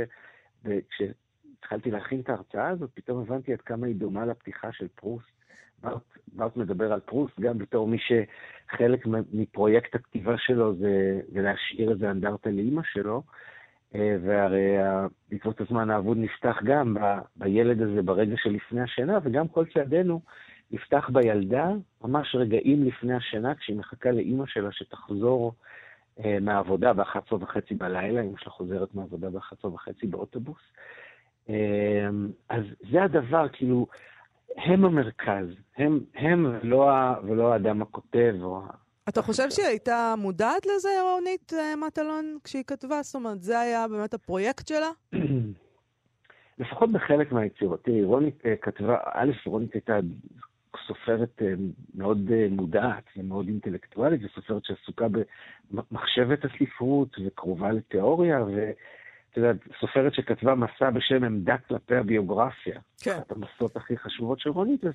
כשהתחלתי 0.89 1.91
להכין 1.91 2.19
את 2.19 2.29
ההרצאה 2.29 2.67
הזאת, 2.67 2.89
פתאום 2.93 3.21
הבנתי 3.21 3.53
עד 3.53 3.61
כמה 3.61 3.87
היא 3.87 3.95
דומה 3.95 4.25
לפתיחה 4.25 4.71
של 4.71 4.87
פרוסט. 4.95 5.27
בארט, 5.83 6.01
בארט 6.33 6.57
מדבר 6.57 6.93
על 6.93 6.99
פרוסט 6.99 7.39
גם 7.39 7.57
בתור 7.57 7.87
מי 7.87 7.97
שחלק 7.97 9.05
מפרויקט 9.33 9.95
הכתיבה 9.95 10.37
שלו 10.37 10.75
זה, 10.75 11.21
זה 11.27 11.41
להשאיר 11.41 11.91
איזה 11.91 12.11
אנדרטה 12.11 12.49
לאימא 12.49 12.81
שלו, 12.83 13.23
אה, 13.95 14.17
והרי 14.21 14.75
בעקבות 15.29 15.61
הזמן 15.61 15.89
האבוד 15.89 16.17
נפתח 16.17 16.57
גם 16.63 16.93
ב, 16.93 16.99
בילד 17.35 17.81
הזה 17.81 18.01
ברגע 18.01 18.35
שלפני 18.37 18.81
השינה, 18.81 19.19
וגם 19.23 19.47
כל 19.47 19.65
צעדינו 19.73 20.21
נפתח 20.71 21.09
בילדה, 21.13 21.69
ממש 22.03 22.35
רגעים 22.35 22.83
לפני 22.83 23.13
השינה, 23.13 23.55
כשהיא 23.55 23.77
מחכה 23.77 24.11
לאימא 24.11 24.45
שלה 24.47 24.71
שתחזור 24.71 25.51
אה, 25.51 25.84
מהעבודה 26.41 26.93
ב-11 26.93 27.35
וחצי 27.39 27.73
בלילה, 27.73 28.21
אמא 28.21 28.37
שלה 28.37 28.51
חוזרת 28.51 28.95
מהעבודה 28.95 29.29
ב-11 29.29 29.67
וחצי 29.67 30.07
באוטובוס. 30.07 30.61
אה, 31.49 32.09
אז 32.49 32.63
זה 32.91 33.03
הדבר, 33.03 33.47
כאילו, 33.53 33.87
הם 34.57 34.85
המרכז, 34.85 35.47
הם, 35.77 35.99
הם 36.15 36.57
ולא, 36.61 36.89
ולא 37.23 37.53
האדם 37.53 37.81
הכותב 37.81 38.35
או... 38.41 38.61
אתה 39.09 39.21
חושב 39.21 39.49
שהיא 39.49 39.67
הייתה 39.67 40.13
מודעת 40.17 40.65
לזה, 40.65 40.89
רונית 41.01 41.53
אה, 41.53 41.75
מטלון, 41.87 42.37
כשהיא 42.43 42.63
כתבה? 42.67 43.01
זאת 43.01 43.15
אומרת, 43.15 43.41
זה 43.41 43.59
היה 43.59 43.87
באמת 43.87 44.13
הפרויקט 44.13 44.67
שלה? 44.67 44.89
לפחות 46.59 46.91
בחלק 46.91 47.31
מהיצירות. 47.31 47.83
תראי, 47.83 48.03
רונית 48.03 48.43
כתבה, 48.61 48.97
א', 49.13 49.31
רונית 49.45 49.73
הייתה 49.73 49.99
סופרת 50.87 51.41
אה, 51.41 51.53
מאוד 51.95 52.31
אה, 52.33 52.47
מודעת 52.51 53.03
ומאוד 53.17 53.47
אינטלקטואלית, 53.47 54.21
וסופרת 54.23 54.65
שעסוקה 54.65 55.05
במחשבת 55.71 56.45
הספרות 56.45 57.17
וקרובה 57.25 57.71
לתיאוריה, 57.71 58.43
ואת 58.43 59.37
יודעת, 59.37 59.55
סופרת 59.79 60.13
שכתבה 60.13 60.55
מסע 60.55 60.89
בשם 60.89 61.23
עמדה 61.23 61.57
כלפי 61.57 61.95
הביוגרפיה. 61.95 62.79
כן. 63.01 63.11
אחת 63.11 63.31
המסעות 63.31 63.75
הכי 63.75 63.97
חשובות 63.97 64.39
של 64.39 64.49
רונית. 64.49 64.85
אז 64.85 64.93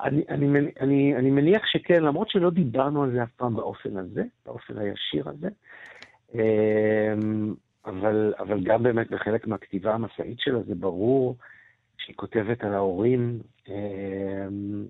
אני, 0.00 0.24
אני, 0.28 0.70
אני, 0.80 1.16
אני 1.16 1.30
מניח 1.30 1.62
שכן, 1.66 2.02
למרות 2.02 2.30
שלא 2.30 2.50
דיברנו 2.50 3.02
על 3.02 3.12
זה 3.12 3.22
אף 3.22 3.30
פעם 3.36 3.56
באופן 3.56 3.96
הזה, 3.96 4.22
באופן 4.46 4.78
הישיר 4.78 5.28
הזה. 5.28 5.48
אמ, 6.34 7.54
אבל, 7.86 8.34
אבל 8.38 8.60
גם 8.62 8.82
באמת 8.82 9.10
בחלק 9.10 9.46
מהכתיבה 9.46 9.94
המסעית 9.94 10.40
שלה 10.40 10.62
זה 10.62 10.74
ברור 10.74 11.36
שהיא 11.98 12.16
כותבת 12.16 12.64
על 12.64 12.74
ההורים. 12.74 13.40
אמ, 13.68 14.84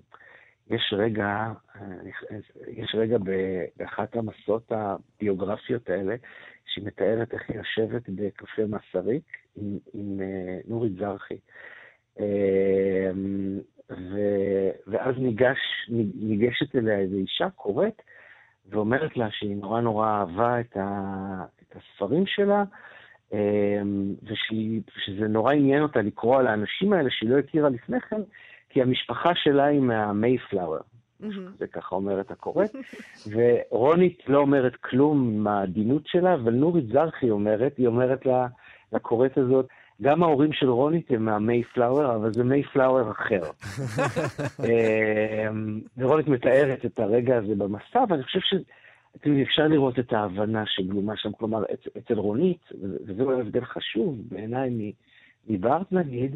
יש 0.69 0.93
רגע, 0.97 1.51
יש 2.67 2.95
רגע 2.95 3.17
באחת 3.77 4.15
המסעות 4.15 4.71
הביוגרפיות 4.71 5.89
האלה, 5.89 6.15
שהיא 6.65 6.85
מתארת 6.85 7.33
איך 7.33 7.49
היא 7.49 7.57
יושבת 7.57 8.09
בקפה 8.09 8.61
מסריק 8.65 9.23
עם, 9.55 9.77
עם 9.93 10.21
אה, 10.21 10.59
נורית 10.67 10.93
זרחי. 10.95 11.37
אמ, 12.19 13.59
ו, 13.89 14.19
ואז 14.87 15.15
ניגש, 15.17 15.57
ניגשת 16.15 16.75
אליה 16.75 16.99
איזו 16.99 17.15
אישה, 17.15 17.49
קוראת, 17.49 18.01
ואומרת 18.69 19.17
לה 19.17 19.31
שהיא 19.31 19.55
נורא 19.55 19.81
נורא 19.81 20.07
אהבה 20.07 20.59
את, 20.59 20.77
ה, 20.77 21.45
את 21.61 21.75
הספרים 21.75 22.25
שלה, 22.25 22.63
אמ, 23.33 24.13
ושזה 24.23 25.27
נורא 25.27 25.53
עניין 25.53 25.81
אותה 25.81 26.01
לקרוא 26.01 26.37
על 26.39 26.47
האנשים 26.47 26.93
האלה 26.93 27.09
שהיא 27.09 27.29
לא 27.29 27.39
הכירה 27.39 27.69
לפני 27.69 27.99
כן, 27.99 28.21
כי 28.75 28.81
המשפחה 28.81 29.29
שלה 29.35 29.65
היא 29.65 29.79
מהמייפלאואר. 29.79 30.79
זה 31.59 31.67
ככה 31.67 31.95
אומרת 31.95 32.31
הקוראת. 32.31 32.75
ורונית 33.71 34.19
לא 34.27 34.37
אומרת 34.37 34.75
כלום 34.75 35.43
מהעדינות 35.43 36.07
שלה, 36.07 36.33
אבל 36.33 36.53
נורית 36.53 36.87
זרחי 36.87 37.29
אומרת, 37.29 37.77
היא 37.77 37.87
אומרת 37.87 38.25
לה, 38.25 38.47
לקוראת 38.93 39.37
הזאת, 39.37 39.67
גם 40.01 40.23
ההורים 40.23 40.53
של 40.53 40.69
רונית 40.69 41.11
הם 41.11 41.25
מהמייפלאואר, 41.25 42.15
אבל 42.15 42.33
זה 42.33 42.43
מייפלאואר 42.43 43.11
אחר. 43.11 43.41
אמ, 44.65 45.81
ורונית 45.97 46.27
מתארת 46.27 46.85
את 46.85 46.99
הרגע 46.99 47.37
הזה 47.37 47.55
במסע, 47.55 48.03
ואני 48.09 48.23
חושב 48.23 48.39
ש... 48.39 48.53
אפשר 49.43 49.67
לראות 49.67 49.99
את 49.99 50.13
ההבנה 50.13 50.63
שגלומה 50.65 51.13
שם, 51.17 51.31
כלומר, 51.31 51.63
אצל 51.97 52.13
רונית, 52.13 52.69
וזהו 53.05 53.31
הבדל 53.31 53.65
חשוב 53.65 54.17
בעיניי 54.29 54.69
מבארט 55.47 55.91
נגיד, 55.91 56.35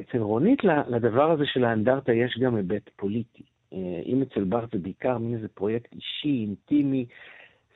אצל 0.00 0.18
רונית 0.18 0.64
לדבר 0.64 1.30
הזה 1.30 1.46
של 1.46 1.64
האנדרטה 1.64 2.12
יש 2.12 2.38
גם 2.42 2.56
היבט 2.56 2.90
פוליטי. 2.96 3.42
אה, 3.72 4.02
אם 4.06 4.22
אצל 4.22 4.44
בארט 4.44 4.72
זה 4.72 4.78
בעיקר 4.78 5.18
מין 5.18 5.34
איזה 5.34 5.48
פרויקט 5.48 5.92
אישי, 5.92 6.44
אינטימי, 6.46 7.06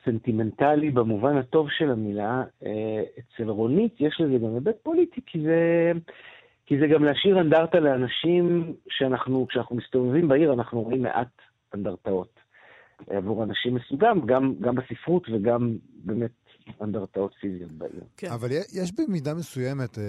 סנטימנטלי 0.05 0.91
במובן 0.91 1.37
הטוב 1.37 1.69
של 1.69 1.91
המילה, 1.91 2.43
אה, 2.65 3.03
אצל 3.19 3.49
רונית 3.49 4.01
יש 4.01 4.21
לזה 4.21 4.37
גם 4.37 4.53
היבט 4.53 4.75
פוליטי, 4.83 5.21
כי 5.25 5.41
זה, 5.41 5.91
כי 6.65 6.79
זה 6.79 6.87
גם 6.87 7.03
להשאיר 7.03 7.41
אנדרטה 7.41 7.79
לאנשים 7.79 8.73
שאנחנו, 8.89 9.47
כשאנחנו 9.47 9.75
מסתובבים 9.75 10.27
בעיר, 10.27 10.53
אנחנו 10.53 10.81
רואים 10.81 11.01
מעט 11.01 11.41
אנדרטאות. 11.73 12.39
עבור 13.09 13.43
אנשים 13.43 13.75
מסוגם, 13.75 14.21
גם, 14.25 14.53
גם 14.61 14.75
בספרות 14.75 15.27
וגם 15.31 15.75
באמת 16.03 16.31
אנדרטאות 16.81 17.33
פיזיות 17.41 17.71
בעיר. 17.71 18.03
כן. 18.17 18.31
אבל 18.31 18.51
יש 18.51 18.91
במידה 18.91 19.33
מסוימת 19.33 19.97
אה, 19.97 20.03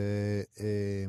אה, 0.60 1.04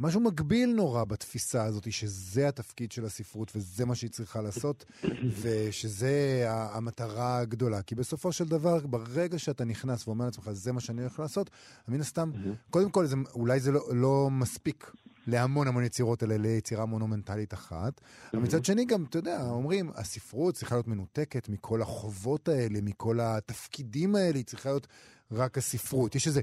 משהו 0.00 0.20
מגביל 0.20 0.74
נורא 0.74 1.04
בתפיסה 1.04 1.64
הזאת, 1.64 1.92
שזה 1.92 2.48
התפקיד 2.48 2.92
של 2.92 3.04
הספרות 3.04 3.52
וזה 3.56 3.86
מה 3.86 3.94
שהיא 3.94 4.10
צריכה 4.10 4.42
לעשות, 4.42 4.84
ושזה 5.42 6.44
המטרה 6.48 7.38
הגדולה. 7.38 7.82
כי 7.82 7.94
בסופו 7.94 8.32
של 8.32 8.44
דבר, 8.44 8.86
ברגע 8.86 9.38
שאתה 9.38 9.64
נכנס 9.64 10.08
ואומר 10.08 10.24
לעצמך, 10.24 10.50
זה 10.52 10.72
מה 10.72 10.80
שאני 10.80 11.00
הולך 11.00 11.20
לעשות, 11.20 11.50
מן 11.88 12.00
הסתם, 12.00 12.30
קודם 12.70 12.90
כל, 12.90 13.06
זה, 13.06 13.16
אולי 13.34 13.60
זה 13.60 13.72
לא, 13.72 13.80
לא 13.94 14.28
מספיק 14.30 14.92
להמון 15.28 15.68
המון 15.68 15.84
יצירות, 15.84 16.22
אלא 16.22 16.36
ליצירה 16.36 16.86
מונומנטלית 16.86 17.54
אחת. 17.54 18.00
אבל 18.34 18.42
מצד 18.42 18.64
שני 18.64 18.84
גם, 18.84 19.04
אתה 19.04 19.18
יודע, 19.18 19.38
אומרים, 19.50 19.90
הספרות 19.94 20.54
צריכה 20.54 20.74
להיות 20.74 20.88
מנותקת 20.88 21.48
מכל 21.48 21.82
החובות 21.82 22.48
האלה, 22.48 22.78
מכל 22.82 23.18
התפקידים 23.20 24.14
האלה, 24.14 24.36
היא 24.36 24.44
צריכה 24.44 24.68
להיות 24.68 24.86
רק 25.32 25.58
הספרות. 25.58 26.14
יש 26.14 26.26
איזה, 26.26 26.40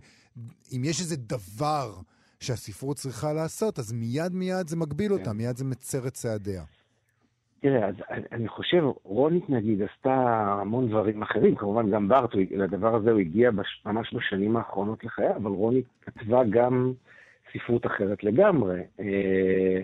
אם 0.75 0.81
יש 0.83 0.99
איזה 0.99 1.15
דבר 1.15 1.93
שהספרות 2.39 2.97
צריכה 2.97 3.33
לעשות, 3.33 3.79
אז 3.79 3.91
מיד 3.93 4.33
מיד 4.33 4.67
זה 4.67 4.77
מגביל 4.77 5.13
אותה, 5.13 5.31
כן. 5.31 5.37
מיד 5.37 5.57
זה 5.57 5.65
מצר 5.65 6.07
את 6.07 6.13
צעדיה. 6.13 6.63
תראה, 7.59 7.87
אז 7.87 7.95
אני 8.31 8.47
חושב, 8.47 8.83
רונית 9.03 9.49
נגיד 9.49 9.81
עשתה 9.81 10.13
המון 10.61 10.89
דברים 10.89 11.21
אחרים, 11.21 11.55
כמובן 11.55 11.91
גם 11.91 12.07
בארט, 12.07 12.29
לדבר 12.51 12.95
הזה 12.95 13.11
הוא 13.11 13.19
הגיע 13.19 13.51
בש, 13.51 13.81
ממש 13.85 14.13
בשנים 14.13 14.57
האחרונות 14.57 15.03
לחיי, 15.03 15.35
אבל 15.35 15.51
רונית 15.51 15.85
כתבה 16.01 16.41
גם 16.49 16.93
ספרות 17.55 17.85
אחרת 17.85 18.23
לגמרי. 18.23 18.81
אה, 18.99 19.81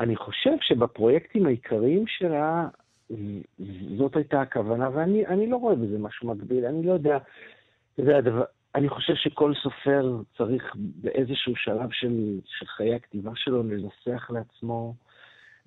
אני 0.00 0.16
חושב 0.16 0.54
שבפרויקטים 0.60 1.46
העיקריים 1.46 2.04
שלה, 2.06 2.68
זאת 3.98 4.16
הייתה 4.16 4.40
הכוונה, 4.40 4.90
ואני 4.92 5.46
לא 5.46 5.56
רואה 5.56 5.74
בזה 5.74 5.98
משהו 5.98 6.28
מקביל, 6.28 6.64
אני 6.64 6.86
לא 6.86 6.92
יודע, 6.92 7.18
זה 7.96 8.16
הדבר, 8.16 8.44
אני 8.74 8.88
חושב 8.88 9.14
שכל 9.14 9.54
סופר 9.62 10.20
צריך 10.36 10.76
באיזשהו 10.76 11.56
שלב 11.56 11.90
של, 11.92 12.40
של 12.44 12.66
חיי 12.66 12.94
הכתיבה 12.94 13.30
שלו 13.34 13.62
לנסח 13.62 14.30
לעצמו 14.30 14.94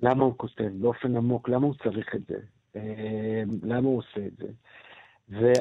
למה 0.01 0.23
הוא 0.23 0.33
כותב 0.37 0.69
באופן 0.81 1.17
עמוק, 1.17 1.49
למה 1.49 1.65
הוא 1.65 1.75
צריך 1.83 2.15
את 2.15 2.21
זה, 2.27 2.37
אה, 2.75 3.43
למה 3.63 3.87
הוא 3.87 3.97
עושה 3.97 4.25
את 4.27 4.37
זה. 4.37 4.47
ו, 5.31 5.51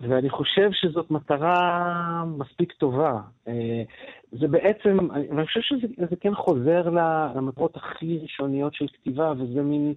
ואני 0.00 0.30
חושב 0.30 0.70
שזאת 0.72 1.10
מטרה 1.10 2.24
מספיק 2.38 2.72
טובה. 2.72 3.20
אה, 3.48 3.82
זה 4.32 4.48
בעצם, 4.48 5.10
אני 5.10 5.46
חושב 5.46 5.60
שזה 5.60 6.16
כן 6.20 6.34
חוזר 6.34 6.88
למטרות 7.34 7.76
הכי 7.76 8.18
ראשוניות 8.22 8.74
של 8.74 8.86
כתיבה, 8.86 9.32
וזה 9.38 9.62
מין 9.62 9.94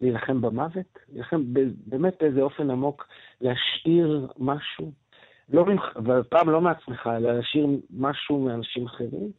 להילחם 0.00 0.40
במוות, 0.40 0.98
להילחם 1.12 1.42
באמת 1.86 2.14
באיזה 2.20 2.42
אופן 2.42 2.70
עמוק, 2.70 3.06
להשאיר 3.40 4.26
משהו, 4.38 4.92
לא 5.48 5.66
ממך, 5.66 5.84
והפעם 6.04 6.50
לא 6.50 6.60
מעצמך, 6.60 7.10
אלא 7.16 7.32
להשאיר 7.36 7.66
משהו 7.90 8.38
מאנשים 8.38 8.86
אחרים. 8.86 9.30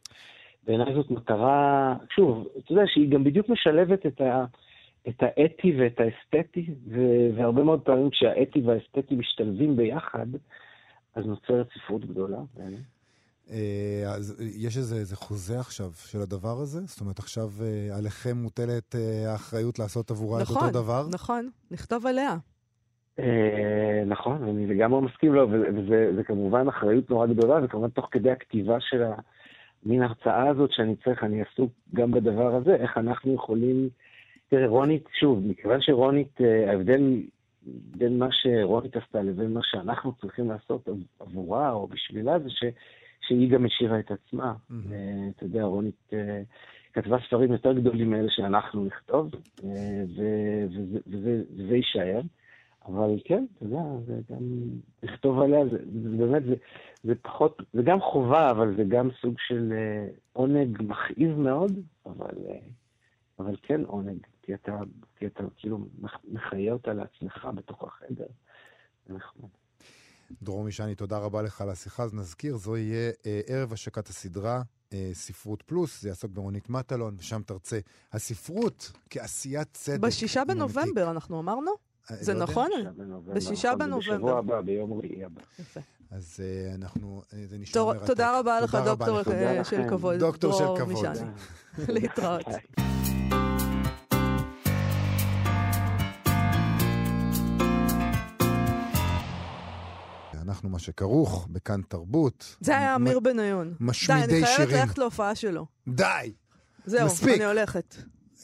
בעיניי 0.66 0.94
זאת 0.94 1.10
מטרה, 1.10 1.94
שוב, 2.10 2.48
אתה 2.58 2.72
יודע 2.72 2.82
שהיא 2.86 3.10
גם 3.10 3.24
בדיוק 3.24 3.48
משלבת 3.48 4.06
את 4.06 4.20
ה... 4.20 4.44
את 5.08 5.22
האתי 5.22 5.76
ואת 5.78 6.00
האסתטי, 6.00 6.74
והרבה 7.36 7.62
מאוד 7.62 7.80
פעמים 7.80 8.10
כשהאתי 8.10 8.60
והאסתטי 8.60 9.14
משתלבים 9.14 9.76
ביחד, 9.76 10.26
אז 11.14 11.26
נוצרת 11.26 11.68
ספרות 11.74 12.04
גדולה. 12.04 12.38
אה, 13.50 14.12
אז 14.16 14.42
יש 14.56 14.76
איזה, 14.76 14.96
איזה 14.96 15.16
חוזה 15.16 15.60
עכשיו 15.60 15.90
של 15.94 16.18
הדבר 16.20 16.56
הזה? 16.62 16.80
זאת 16.80 17.00
אומרת, 17.00 17.18
עכשיו 17.18 17.48
אה, 17.62 17.96
עליכם 17.98 18.36
מוטלת 18.36 18.94
אה, 18.94 19.32
האחריות 19.32 19.78
לעשות 19.78 20.10
עבורה 20.10 20.42
נכון, 20.42 20.56
את 20.56 20.62
אותו 20.62 20.70
נכון, 20.70 20.82
דבר? 20.82 21.02
נכון, 21.02 21.14
נכון, 21.14 21.50
נכתוב 21.70 22.06
עליה. 22.06 22.36
נכון, 24.06 24.48
אני 24.48 24.66
לגמרי 24.66 25.00
מסכים 25.00 25.34
לו, 25.34 25.48
וזה 25.50 26.22
כמובן 26.24 26.68
אחריות 26.68 27.10
נורא 27.10 27.26
גדולה, 27.26 27.64
וכמובן 27.64 27.88
תוך 27.88 28.08
כדי 28.10 28.30
הכתיבה 28.30 28.76
של 28.80 29.02
המין 29.84 30.02
הרצאה 30.02 30.48
הזאת 30.48 30.70
שאני 30.72 30.96
צריך, 31.04 31.24
אני 31.24 31.42
עסוק 31.42 31.72
גם 31.94 32.10
בדבר 32.10 32.54
הזה, 32.54 32.74
איך 32.74 32.98
אנחנו 32.98 33.34
יכולים 33.34 33.88
תראה, 34.50 34.68
רונית, 34.68 35.04
שוב, 35.20 35.46
מכיוון 35.46 35.80
שרונית, 35.80 36.40
אה, 36.40 36.70
ההבדל 36.70 37.22
בין 37.96 38.18
מה 38.18 38.28
שרונית 38.30 38.96
עשתה 38.96 39.22
לבין 39.22 39.52
מה 39.52 39.60
שאנחנו 39.62 40.12
צריכים 40.12 40.48
לעשות 40.50 40.88
עבורה 41.20 41.72
או 41.72 41.86
בשבילה, 41.86 42.38
זה 42.38 42.50
ש, 42.50 42.64
שהיא 43.20 43.50
גם 43.50 43.66
השאירה 43.66 43.98
את 43.98 44.10
עצמה. 44.10 44.54
Mm-hmm. 44.70 44.74
אתה 45.36 45.44
יודע, 45.44 45.62
רונית 45.62 46.10
אה, 46.12 46.42
כתבה 46.92 47.16
ספרים 47.26 47.52
יותר 47.52 47.72
גדולים 47.72 48.10
מאלה 48.10 48.30
שאנחנו 48.30 48.84
נכתוב, 48.84 49.30
וזה, 51.06 51.76
יישאר. 51.76 52.20
אבל 52.86 53.18
כן, 53.24 53.44
אתה 53.56 53.64
יודע, 53.64 53.82
זה 54.06 54.20
גם 54.30 54.42
לכתוב 55.02 55.40
עליה, 55.40 55.66
זה, 55.66 55.78
זה 56.02 56.16
באמת, 56.16 56.44
זה, 56.44 56.54
זה 57.02 57.14
פחות, 57.14 57.62
זה 57.72 57.82
גם 57.82 58.00
חובה, 58.00 58.50
אבל 58.50 58.76
זה 58.76 58.84
גם 58.88 59.08
סוג 59.20 59.34
של 59.38 59.72
עונג 60.32 60.82
מכאיב 60.82 61.38
מאוד, 61.38 61.72
אבל, 62.06 62.34
אבל 63.38 63.56
כן 63.62 63.80
עונג. 63.84 64.26
כי 64.42 64.54
אתה, 64.54 64.78
כי 65.16 65.26
אתה 65.26 65.42
כאילו 65.56 65.86
מחיה 66.24 66.72
אותה 66.72 66.92
לעצמך 66.92 67.48
בתוך 67.54 67.84
החדר. 67.84 68.26
זה 69.06 69.14
נחמד. 69.14 69.48
דרור 70.42 70.64
מישני, 70.64 70.94
תודה 70.94 71.18
רבה 71.18 71.42
לך 71.42 71.60
על 71.60 71.70
השיחה. 71.70 72.02
אז 72.02 72.14
נזכיר, 72.14 72.56
זו 72.56 72.76
יהיה 72.76 73.12
אה, 73.26 73.40
ערב 73.46 73.72
השקת 73.72 74.08
הסדרה, 74.08 74.62
אה, 74.92 75.10
ספרות 75.12 75.62
פלוס, 75.62 76.02
זה 76.02 76.08
יעסוק 76.08 76.30
ברונית 76.30 76.70
מטלון, 76.70 77.16
ושם 77.18 77.42
תרצה 77.46 77.78
הספרות 78.12 78.92
כעשיית 79.10 79.68
צדק. 79.72 80.00
בשישה 80.00 80.44
בנובמבר, 80.44 81.10
אנחנו 81.10 81.40
אמרנו? 81.40 81.70
אה, 82.10 82.16
זה 82.16 82.34
לא 82.34 82.40
נכון? 82.40 82.70
בשישה 83.26 83.76
בנובמבר. 83.76 84.16
בשבוע 84.16 84.38
הבא, 84.38 84.60
ביום 84.60 84.92
רביעי 84.92 85.24
הבא. 85.24 85.40
יפה. 85.58 85.80
אז 86.10 86.40
uh, 86.40 86.74
אנחנו, 86.74 87.22
uh, 87.30 87.34
זה 87.46 87.58
נשמע 87.58 87.84
מרתק. 87.84 88.06
תודה 88.06 88.38
רבה 88.38 88.60
לך, 88.60 88.78
דוקטור 88.84 89.22
של 89.62 89.88
כבוד. 89.88 90.18
דוקטור 90.18 90.52
של 90.52 90.84
כבוד. 90.84 91.06
להתראות. 91.94 92.46
אנחנו 100.50 100.68
מה 100.68 100.78
שכרוך 100.78 101.48
בכאן 101.50 101.80
תרבות. 101.88 102.56
זה 102.60 102.76
היה 102.78 102.96
אמיר 102.96 103.20
בניון. 103.20 103.74
משמידי 103.80 104.22
שירים. 104.26 104.40
די, 104.40 104.46
אני 104.46 104.56
חייבת 104.56 104.72
ללכת 104.72 104.98
להופעה 104.98 105.34
שלו. 105.34 105.66
די! 105.88 106.32
זהו, 106.86 107.06
מספיק. 107.06 107.34
אני 107.36 107.44
הולכת. 107.44 107.94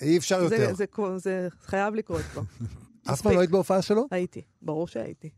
אי 0.02 0.18
אפשר 0.18 0.42
יותר. 0.42 0.56
זה, 0.56 0.74
זה, 0.74 0.84
זה, 0.96 1.18
זה 1.18 1.48
חייב 1.66 1.94
לקרות 1.94 2.22
פה. 2.34 2.40
אף 3.12 3.20
פעם 3.22 3.32
לא 3.32 3.38
היית 3.40 3.50
בהופעה 3.50 3.82
שלו? 3.82 4.06
הייתי, 4.10 4.42
ברור 4.62 4.88
שהייתי. 4.88 5.30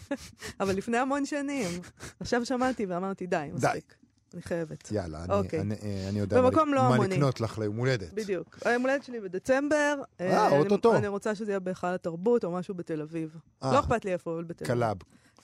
אבל 0.60 0.76
לפני 0.76 0.96
המון 0.98 1.26
שנים. 1.26 1.80
עכשיו 2.20 2.44
שמעתי 2.46 2.86
ואמרתי, 2.86 3.26
די, 3.26 3.48
מספיק. 3.54 3.94
אני 4.34 4.42
חייבת. 4.42 4.92
יאללה, 4.92 5.24
אני, 5.24 5.32
אוקיי. 5.34 5.60
אני, 5.60 5.74
אה, 5.82 6.06
אני 6.08 6.18
יודע 6.18 6.40
מה, 6.42 6.50
במקום 6.50 6.74
לא 6.74 6.82
מה 6.82 6.88
המוני. 6.94 7.14
לקנות 7.16 7.40
לך 7.40 7.58
ליום 7.58 7.76
הולדת. 7.76 8.12
בדיוק. 8.12 8.58
היום 8.64 8.82
הולדת 8.82 9.04
שלי 9.04 9.20
בדצמבר. 9.20 9.94
אה, 10.20 10.46
אני- 10.48 10.58
אוטוטו. 10.58 10.96
אני 10.96 11.08
רוצה 11.08 11.34
שזה 11.34 11.50
יהיה 11.50 11.60
בהיכל 11.60 11.86
התרבות 11.86 12.44
או 12.44 12.52
משהו 12.52 12.74
בתל 12.74 13.00
אביב. 13.00 13.36
אה. 13.62 13.72
לא 13.72 13.80
אכפת 13.80 14.04
לי 14.04 14.12
איפה, 14.12 14.34
אבל 14.34 14.44
בתל 14.44 14.64
אביב. 14.64 14.74
club, 14.76 14.96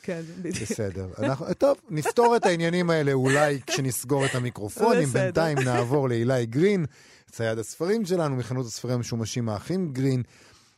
כן, 0.02 0.20
בדיוק. 0.38 0.70
בסדר. 0.70 1.06
אנחנו, 1.18 1.54
טוב, 1.54 1.76
נפתור 1.90 2.36
את 2.36 2.46
העניינים 2.46 2.90
האלה 2.90 3.12
אולי 3.12 3.60
כשנסגור 3.66 4.26
את 4.26 4.34
המיקרופונים. 4.34 5.08
בינתיים 5.08 5.58
נעבור 5.58 6.08
לאילי 6.08 6.46
גרין, 6.46 6.86
צייד 7.30 7.58
הספרים 7.58 8.04
שלנו, 8.04 8.36
מחנות 8.36 8.66
הספרים 8.66 8.94
המשומשים 8.94 9.48
האחים 9.48 9.92
גרין. 9.92 10.22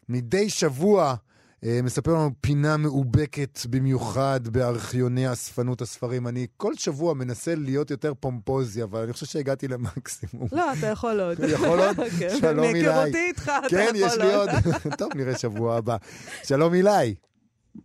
מדי 0.08 0.50
שבוע 0.50 1.14
אה, 1.64 1.80
מספר 1.82 2.14
לנו 2.14 2.30
פינה 2.40 2.76
מאובקת 2.76 3.58
במיוחד 3.70 4.48
בארכיוני 4.48 5.32
אספנות 5.32 5.82
הספרים. 5.82 6.26
אני 6.26 6.46
כל 6.56 6.74
שבוע 6.74 7.14
מנסה 7.14 7.54
להיות 7.54 7.90
יותר 7.90 8.12
פומפוזי, 8.20 8.82
אבל 8.82 9.02
אני 9.02 9.12
חושב 9.12 9.26
שהגעתי 9.26 9.68
למקסימום. 9.68 10.48
לא, 10.52 10.72
אתה 10.72 10.86
יכול 10.86 11.20
עוד. 11.20 11.38
יכול 11.54 11.80
עוד? 11.80 11.96
כן, 12.18 12.36
שלום, 12.40 12.64
אילי. 12.64 12.88
מהיכרותי 12.88 13.26
איתך, 13.28 13.52
אתה 13.66 13.66
יכול 13.66 13.78
כן, 13.78 13.86
עוד. 13.86 14.12
יש 14.12 14.18
לי 14.18 14.34
עוד. 14.34 14.50
טוב, 14.98 15.08
נראה 15.14 15.38
שבוע 15.38 15.76
הבא. 15.76 15.96
שלום 16.44 16.74
אילי. 16.74 17.14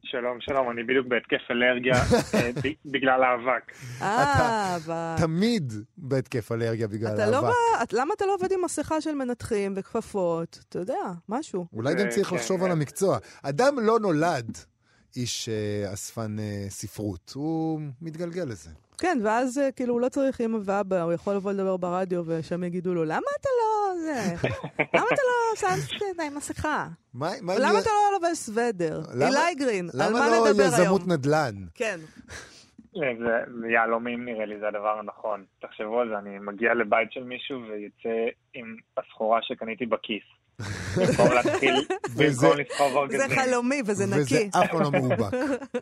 שלום, 0.04 0.38
שלום, 0.42 0.72
אני 0.72 0.84
בדיוק 0.84 1.08
בהתקף 1.08 1.52
אלרגיה 1.52 1.94
אה, 2.34 2.52
ב- 2.64 2.92
בגלל 2.92 3.24
האבק. 3.24 3.72
אה, 4.02 4.78
ב- 4.90 5.16
תמיד 5.22 5.74
בהתקף 5.98 6.52
אלרגיה 6.52 6.88
בגלל 6.88 7.14
אתה 7.14 7.32
לא 7.32 7.52
את- 7.84 7.94
למה 7.94 8.14
אתה 8.18 8.26
לא 8.26 8.34
עובד 8.34 8.52
עם 8.52 8.60
מסכה 8.66 9.02
של 9.02 9.14
מנתחים 9.16 9.74
וכפפות? 9.78 10.60
אתה 10.70 10.80
יודע, 10.80 10.96
משהו. 11.30 11.66
אולי 11.74 11.94
גם 11.94 12.06
אה, 12.06 12.08
צריך 12.12 12.28
כן, 12.30 12.36
לחשוב 12.36 12.60
אה. 12.60 12.66
על 12.66 12.72
המקצוע. 12.72 13.18
אדם 13.44 13.76
לא 13.80 14.00
נולד 14.00 14.58
איש 15.16 15.50
אה, 15.50 15.94
אספן 15.94 16.36
ספרות, 16.70 17.32
הוא 17.36 17.82
מתגלגל 18.02 18.44
לזה. 18.44 18.70
כן, 18.98 19.20
ואז 19.24 19.58
אה, 19.58 19.72
כאילו 19.72 19.94
הוא 19.94 20.02
לא 20.02 20.10
צריך 20.10 20.42
אמא 20.42 20.58
ואבא, 20.66 21.02
הוא 21.02 21.14
יכול 21.14 21.36
לבוא 21.36 21.52
לדבר 21.52 21.78
ברדיו 21.78 22.24
ושם 22.26 22.64
יגידו 22.64 22.94
לו, 22.94 23.04
למה 23.04 23.16
אתה 23.42 23.50
לא 23.62 23.96
זה? 24.02 24.48
למה 24.96 25.06
אתה 25.14 25.22
לא 25.22 25.56
שם 25.56 25.68
עם 26.28 26.36
מסכה? 26.36 26.88
מה, 27.14 27.30
מה 27.42 27.54
למה 27.60 27.80
אתה 27.80 27.90
לא 27.90 28.14
לובש 28.20 28.38
סוודר? 28.38 29.02
למה- 29.16 29.26
אילי 29.28 29.56
גרין, 29.56 29.90
על 29.94 30.10
למה 30.10 30.20
מה 30.20 30.30
לא 30.30 30.50
נדבר 30.50 30.64
היום? 30.64 30.84
יזמות 30.84 31.08
נדל"ן? 31.08 31.56
כן. 31.76 32.00
אה, 32.98 33.02
זה- 33.20 33.52
זה 33.62 33.68
יהלומים 33.68 34.26
נראה 34.26 34.46
לי, 34.46 34.60
זה 34.60 34.68
הדבר 34.68 35.00
הנכון. 35.00 35.44
תחשבו 35.62 36.00
על 36.00 36.10
זה, 36.10 36.18
אני 36.18 36.40
מגיע 36.40 36.74
לבית 36.74 37.12
של 37.12 37.24
מישהו 37.24 37.60
ויוצא 37.62 38.20
עם 38.54 38.76
הסחורה 38.98 39.40
שקניתי 39.42 39.86
בכיס. 39.86 40.24
במקום 40.98 41.32
להתחיל, 41.34 41.76
וזה- 42.18 42.48
במקום 42.48 42.60
לסחוב 42.60 42.92
זה 42.94 43.00
ארגזים. 43.24 43.40
חלומי 43.40 43.82
וזה 43.86 44.04
וזה 44.04 44.22
נקי. 44.22 44.50
אף 44.60 44.72
פעם 44.72 44.82
לא 44.82 44.92
מאובק. 44.92 45.34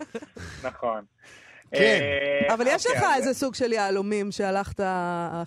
נכון. 0.68 1.02
כן. 1.74 2.00
אה, 2.02 2.54
אבל 2.54 2.66
יש 2.68 2.86
אוקיי, 2.86 3.02
לך 3.02 3.06
איזה 3.16 3.34
סוג 3.34 3.56
של 3.56 3.72
יהלומים 3.72 4.32
שהלכת 4.32 4.80
אה, 4.80 5.44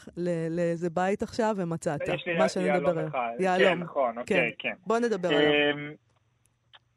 לאיזה 0.50 0.90
בית 0.90 1.22
עכשיו 1.22 1.54
ומצאת. 1.58 2.00
מה 2.38 2.48
שנדבר 2.48 2.68
יהלום 2.68 2.98
עליו. 2.98 3.08
יהלום. 3.38 3.68
כן, 3.68 3.78
נכון, 3.78 4.18
אוקיי, 4.18 4.52
כן. 4.58 4.72
בוא 4.86 4.98
נדבר 4.98 5.28
עליו. 5.28 5.40
אמ, 5.52 5.92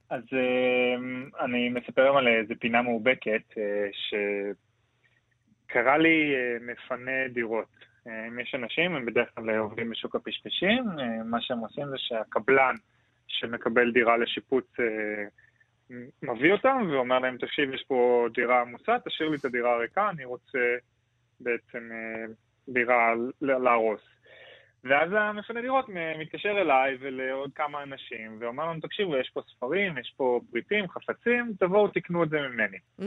אז 0.10 0.24
אמ, 0.34 1.30
אני 1.40 1.70
מספר 1.70 2.02
היום 2.02 2.18
על 2.18 2.28
איזה 2.28 2.54
פינה 2.60 2.82
מאובקת 2.82 3.58
אה, 3.58 3.88
שקרה 5.68 5.98
לי 5.98 6.34
אה, 6.36 6.58
מפנה 6.62 7.28
דירות. 7.34 7.80
אה, 8.08 8.28
אם 8.28 8.40
יש 8.40 8.56
אנשים, 8.56 8.96
הם 8.96 9.06
בדרך 9.06 9.28
כלל 9.36 9.58
עובדים 9.58 9.90
בשוק 9.90 10.16
הפשפשים, 10.16 10.86
אה, 11.00 11.24
מה 11.26 11.42
שהם 11.42 11.60
עושים 11.60 11.88
זה 11.90 11.96
שהקבלן 11.98 12.76
שמקבל 13.28 13.92
דירה 13.92 14.18
לשיפוץ 14.18 14.66
אה, 14.80 14.86
מביא 16.24 16.52
אותם 16.54 16.88
ואומר 16.92 17.20
להם, 17.20 17.38
תקשיב, 17.38 17.74
יש 17.74 17.84
פה 17.88 18.28
דירה 18.34 18.62
עמוסה, 18.62 18.98
תשאיר 19.06 19.30
לי 19.30 19.38
את 19.38 19.46
הדירה 19.46 19.74
הריקה, 19.74 20.10
אני 20.10 20.26
רוצה 20.26 20.76
בעצם 21.40 21.90
אה, 21.92 22.34
דירה 22.70 23.14
להרוס. 23.42 24.02
ואז 24.84 25.10
המפנה 25.14 25.62
דירות 25.62 25.86
מתקשר 26.20 26.62
אליי 26.62 26.98
ולעוד 27.00 27.52
כמה 27.56 27.84
אנשים, 27.84 28.38
ואומר 28.40 28.70
לנו, 28.70 28.80
תקשיבו, 28.82 29.18
יש 29.18 29.30
פה 29.34 29.42
ספרים, 29.42 29.98
יש 29.98 30.14
פה 30.18 30.40
פריטים, 30.52 30.88
חפצים, 30.88 31.54
תבואו 31.60 31.88
תקנו 31.88 32.24
את 32.24 32.30
זה 32.30 32.38
ממני. 32.42 32.78
Mm. 33.00 33.04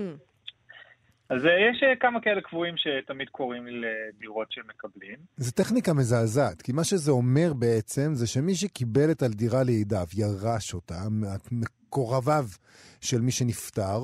אז 1.33 1.47
אה, 1.47 1.51
יש 1.71 1.83
אה, 1.83 1.97
כמה 2.01 2.21
כאלה 2.21 2.41
קבועים 2.41 2.75
שתמיד 2.77 3.29
קוראים 3.29 3.67
לי 3.67 3.81
לדירות 3.81 4.53
שהם 4.53 4.65
מקבלים. 4.69 5.17
זו 5.37 5.53
טכניקה 5.53 5.93
מזעזעת, 5.93 6.63
כי 6.63 6.73
מה 6.73 6.85
שזה 6.85 7.11
אומר 7.11 7.53
בעצם 7.53 8.15
זה 8.15 8.27
שמי 8.27 8.55
שקיבל 8.55 9.11
את 9.11 9.23
הדירה 9.23 9.63
לידיו, 9.63 10.07
ירש 10.15 10.75
אותה, 10.75 11.01
מקורביו 11.53 12.45
של 13.01 13.21
מי 13.21 13.31
שנפטר, 13.31 14.01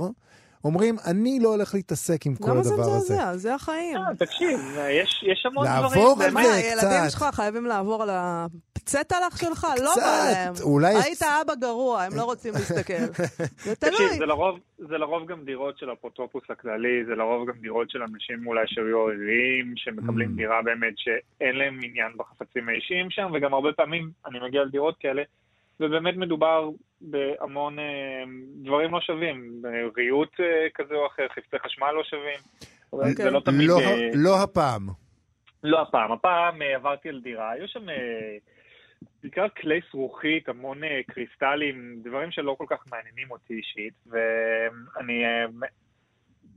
אומרים, 0.65 0.97
אני 1.07 1.39
לא 1.43 1.49
הולך 1.49 1.75
להתעסק 1.75 2.27
עם 2.27 2.35
כל 2.35 2.51
למה 2.51 2.63
זה 2.63 2.75
הדבר 2.75 2.85
הזה. 2.87 3.15
מזעזע? 3.15 3.37
זה 3.37 3.55
החיים. 3.55 3.97
אה, 3.97 4.15
תקשיב, 4.19 4.61
יש, 4.91 5.25
יש 5.27 5.47
המון 5.47 5.65
לעבור 5.65 6.15
דברים. 6.15 6.35
מה, 6.35 6.41
על 6.41 6.47
זה 6.47 6.53
באמת. 6.53 6.65
הילדים 6.65 7.01
קצת. 7.03 7.11
שלך 7.11 7.25
חייבים 7.33 7.67
לעבור 7.67 8.03
על 8.03 8.09
הפצטלח 8.13 9.37
שלך? 9.41 9.67
לא 9.83 9.91
קצת, 9.93 10.01
בא 10.65 10.81
להם. 10.81 10.97
היית 10.97 11.23
אבא 11.23 11.55
גרוע, 11.55 12.03
הם 12.03 12.13
לא 12.17 12.23
רוצים 12.23 12.53
להסתכל. 12.55 12.93
זה 13.65 13.75
תקשיב, 13.77 13.97
תלוי. 13.97 14.19
זה 14.19 14.27
לרוב, 14.27 14.59
זה 14.79 14.99
לרוב 14.99 15.27
גם 15.27 15.45
דירות 15.45 15.79
של 15.79 15.91
האפוטרופוס 15.91 16.43
הכללי, 16.51 17.05
זה 17.07 17.15
לרוב 17.15 17.49
גם 17.49 17.55
דירות 17.61 17.91
של 17.91 18.03
אנשים 18.03 18.47
אולי 18.47 18.65
שהיו 18.67 19.01
עריריים, 19.01 19.73
שמקבלים 19.77 20.29
Mm. 20.29 20.37
דירה 20.37 20.63
באמת 20.65 20.95
שאין 20.97 21.57
להם 21.57 21.79
עניין 21.83 22.13
בחפצים 22.17 22.69
האישיים 22.69 23.11
שם, 23.11 23.31
וגם 23.35 23.55
הרבה 23.55 23.73
פעמים 23.73 24.11
אני 24.27 24.39
מגיע 24.49 24.65
לדירות 24.65 24.95
כאלה, 25.01 25.23
ובאמת 25.81 26.17
מדובר 26.17 26.71
בהמון 27.01 27.79
אה, 27.79 28.25
דברים 28.63 28.93
לא 28.93 29.01
שווים, 29.01 29.63
ריהוט 29.97 30.41
אה, 30.41 30.67
כזה 30.75 30.95
או 30.95 31.07
אחר, 31.07 31.27
חפצי 31.29 31.59
חשמל 31.59 31.91
לא 31.91 32.05
שווים. 32.05 32.69
אוקיי. 32.93 33.13
זה 33.13 33.31
לא 33.31 33.41
תמיד... 33.41 33.69
לא, 33.69 33.79
אה, 33.81 34.11
לא 34.15 34.43
הפעם. 34.43 34.89
לא 35.65 35.83
הפעם, 35.83 36.13
הפעם 36.13 36.63
אה, 36.63 36.77
עברתי 36.77 37.09
על 37.09 37.21
דירה, 37.21 37.51
היו 37.51 37.69
שם 37.69 37.89
אה, 37.89 38.37
בעיקר 39.23 39.47
כלי 39.49 39.81
זרוחית, 39.91 40.49
המון 40.49 40.85
אה, 40.85 41.01
קריסטלים, 41.07 42.01
דברים 42.05 42.31
שלא 42.31 42.55
כל 42.59 42.67
כך 42.69 42.85
מעניינים 42.91 43.31
אותי 43.31 43.55
אישית, 43.55 43.95
ואני 44.07 45.25
אה, 45.25 45.47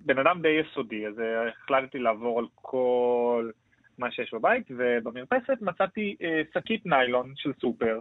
בן 0.06 0.20
אדם 0.20 0.42
די 0.42 0.50
יסודי, 0.50 1.08
אז 1.08 1.20
אה, 1.20 1.48
החלטתי 1.48 2.00
לעבור 2.00 2.40
על 2.40 2.46
כל 2.56 3.50
מה 3.98 4.12
שיש 4.12 4.34
בבית, 4.34 4.68
ובמרפסת 4.70 5.62
מצאתי 5.62 6.16
אה, 6.22 6.42
שקית 6.54 6.86
ניילון 6.86 7.34
של 7.36 7.52
סופר, 7.62 8.00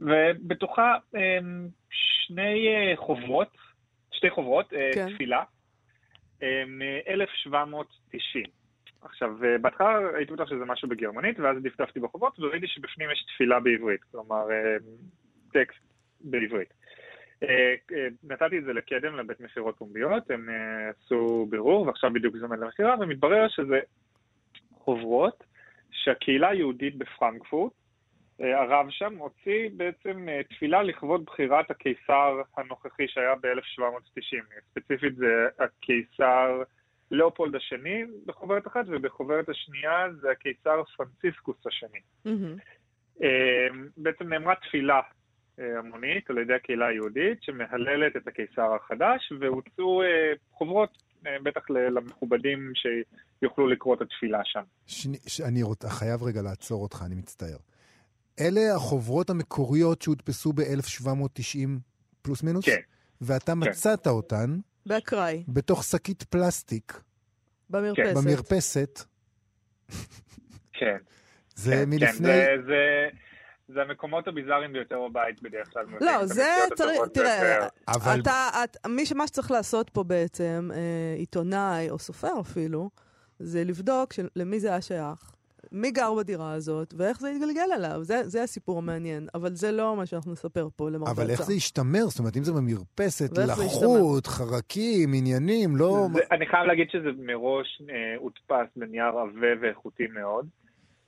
ובתוכה 0.00 0.96
אה, 1.16 1.38
שני 1.90 2.68
אה, 2.68 2.96
חוברות, 2.96 3.56
שתי 4.12 4.30
חוברות, 4.30 4.72
אה, 4.72 4.90
כן. 4.94 5.14
תפילה, 5.14 5.42
אה, 6.42 6.64
מ-1790. 6.66 8.48
עכשיו, 9.02 9.44
אה, 9.44 9.58
בהתחלה 9.58 9.98
הייתי 10.16 10.32
בטוח 10.32 10.48
שזה 10.48 10.64
משהו 10.64 10.88
בגרמנית, 10.88 11.40
ואז 11.40 11.56
דפדפתי 11.62 12.00
בחובות, 12.00 12.40
וראיתי 12.40 12.66
שבפנים 12.66 13.10
יש 13.10 13.24
תפילה 13.34 13.60
בעברית, 13.60 14.02
כלומר, 14.04 14.46
טקסט 15.52 15.80
בעברית. 16.20 16.74
נתתי 18.24 18.58
את 18.58 18.64
זה 18.64 18.72
לקדם, 18.72 19.16
לבית 19.16 19.40
מכירות 19.40 19.78
פומביות, 19.78 20.30
הם 20.30 20.48
עשו 20.90 21.46
בירור, 21.50 21.86
ועכשיו 21.86 22.12
בדיוק 22.12 22.36
זמן 22.36 22.60
למכירה, 22.60 22.94
ומתברר 23.00 23.48
שזה 23.48 23.80
חוברות 24.72 25.44
שהקהילה 25.90 26.48
היהודית 26.48 26.96
בפרנקפורט, 26.96 27.72
הרב 28.40 28.86
שם 28.90 29.16
הוציא 29.18 29.68
בעצם 29.76 30.28
אה, 30.28 30.40
תפילה 30.50 30.82
לכבוד 30.82 31.24
בחירת 31.24 31.70
הקיסר 31.70 32.42
הנוכחי 32.56 33.08
שהיה 33.08 33.34
ב-1790. 33.34 34.60
ספציפית 34.70 35.16
זה 35.16 35.46
הקיסר 35.58 36.62
לאופולד 37.10 37.54
השני 37.54 38.04
בחוברת 38.26 38.66
אחת, 38.66 38.84
ובחוברת 38.86 39.48
השנייה 39.48 40.06
זה 40.20 40.30
הקיסר 40.30 40.82
פרנציסקוס 40.96 41.66
השני. 41.66 42.00
אה, 43.22 43.68
בעצם 43.96 44.28
נאמרה 44.28 44.54
תפילה 44.54 45.00
אה, 45.60 45.78
המונית 45.78 46.30
על 46.30 46.38
ידי 46.38 46.54
הקהילה 46.54 46.86
היהודית 46.86 47.42
שמהללת 47.42 48.16
את 48.16 48.28
הקיסר 48.28 48.74
החדש, 48.74 49.32
והוצאו 49.40 50.02
אה, 50.02 50.32
חוברות, 50.52 51.02
אה, 51.26 51.36
בטח 51.42 51.70
למכובדים 51.70 52.72
שיוכלו 52.74 53.68
לקרוא 53.68 53.94
את 53.94 54.00
התפילה 54.00 54.40
שם. 54.44 54.62
שני, 54.86 55.16
ש... 55.26 55.40
אני 55.40 55.62
רוצ... 55.62 55.84
חייב 55.84 56.22
רגע 56.22 56.42
לעצור 56.42 56.82
אותך, 56.82 57.02
אני 57.06 57.14
מצטער. 57.14 57.69
אלה 58.40 58.74
החוברות 58.74 59.30
המקוריות 59.30 60.02
שהודפסו 60.02 60.52
ב-1790 60.52 61.68
פלוס 62.22 62.42
מינוס? 62.42 62.64
כן. 62.64 62.80
ואתה 63.20 63.54
מצאת 63.54 64.06
אותן 64.06 64.58
באקראי, 64.86 65.44
בתוך 65.48 65.84
שקית 65.84 66.22
פלסטיק 66.22 67.00
במרפסת. 67.70 68.16
במרפסת. 68.16 69.00
כן. 70.72 70.96
זה 71.54 71.70
כן, 71.70 71.90
מלפני... 71.90 72.28
כן, 72.28 72.56
זה, 72.56 72.62
זה, 72.66 73.08
זה 73.74 73.82
המקומות 73.82 74.28
הביזאריים 74.28 74.72
ביותר 74.72 75.08
בבית 75.08 75.42
בדרך 75.42 75.72
כלל. 75.72 75.84
לא, 76.00 76.26
זה 76.26 76.54
צריך, 76.74 77.00
תראה. 77.14 77.66
אבל 77.88 78.20
אתה, 78.20 78.48
את, 78.64 78.76
מי 78.86 79.06
שמה 79.06 79.26
שצריך 79.26 79.50
לעשות 79.50 79.90
פה 79.90 80.04
בעצם, 80.04 80.70
אה, 80.74 81.14
עיתונאי 81.18 81.90
או 81.90 81.98
סופר 81.98 82.40
אפילו, 82.40 82.90
זה 83.38 83.64
לבדוק 83.64 84.12
של, 84.12 84.28
למי 84.36 84.60
זה 84.60 84.68
היה 84.68 84.80
שייך. 84.80 85.34
מי 85.72 85.90
גר 85.90 86.14
בדירה 86.14 86.52
הזאת, 86.52 86.94
ואיך 86.96 87.20
זה 87.20 87.30
יתגלגל 87.30 87.72
עליו. 87.74 87.98
זה, 88.02 88.28
זה 88.28 88.42
הסיפור 88.42 88.78
המעניין, 88.78 89.26
אבל 89.34 89.54
זה 89.54 89.72
לא 89.72 89.96
מה 89.96 90.06
שאנחנו 90.06 90.32
נספר 90.32 90.68
פה 90.76 90.90
למרבה 90.90 91.10
אבל 91.10 91.30
איך 91.30 91.42
זה 91.42 91.54
ישתמר? 91.54 92.04
זאת 92.04 92.18
אומרת, 92.18 92.36
אם 92.36 92.42
זה 92.42 92.52
במרפסת, 92.52 93.38
ואיך 93.38 93.54
זה 93.54 93.64
לחות, 93.64 94.26
חרקים, 94.26 95.10
עניינים, 95.14 95.76
לא... 95.76 96.06
זה, 96.12 96.20
אני 96.30 96.46
חייב 96.46 96.66
להגיד 96.66 96.90
שזה 96.90 97.08
מראש 97.18 97.82
אה, 97.90 98.14
הודפס 98.18 98.76
בנייר 98.76 99.06
עבה 99.06 99.48
ואיכותי 99.60 100.06
מאוד. 100.06 100.46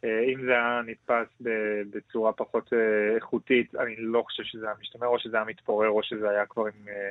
אה, 0.05 0.25
אם 0.35 0.45
זה 0.45 0.51
היה 0.51 0.81
נתפס 0.87 1.29
ב- 1.41 1.83
בצורה 1.91 2.33
פחות 2.33 2.73
אה, 2.73 3.17
איכותית, 3.17 3.75
אני 3.75 3.95
לא 3.99 4.23
חושב 4.23 4.43
שזה 4.43 4.67
היה 4.67 4.75
משתמר, 4.81 5.07
או 5.07 5.19
שזה 5.19 5.37
היה 5.37 5.47
מתפורר, 5.47 5.89
או 5.89 6.03
שזה 6.03 6.31
היה 6.31 6.47
כבר 6.47 6.63
עם 6.67 6.89
אה, 6.89 7.11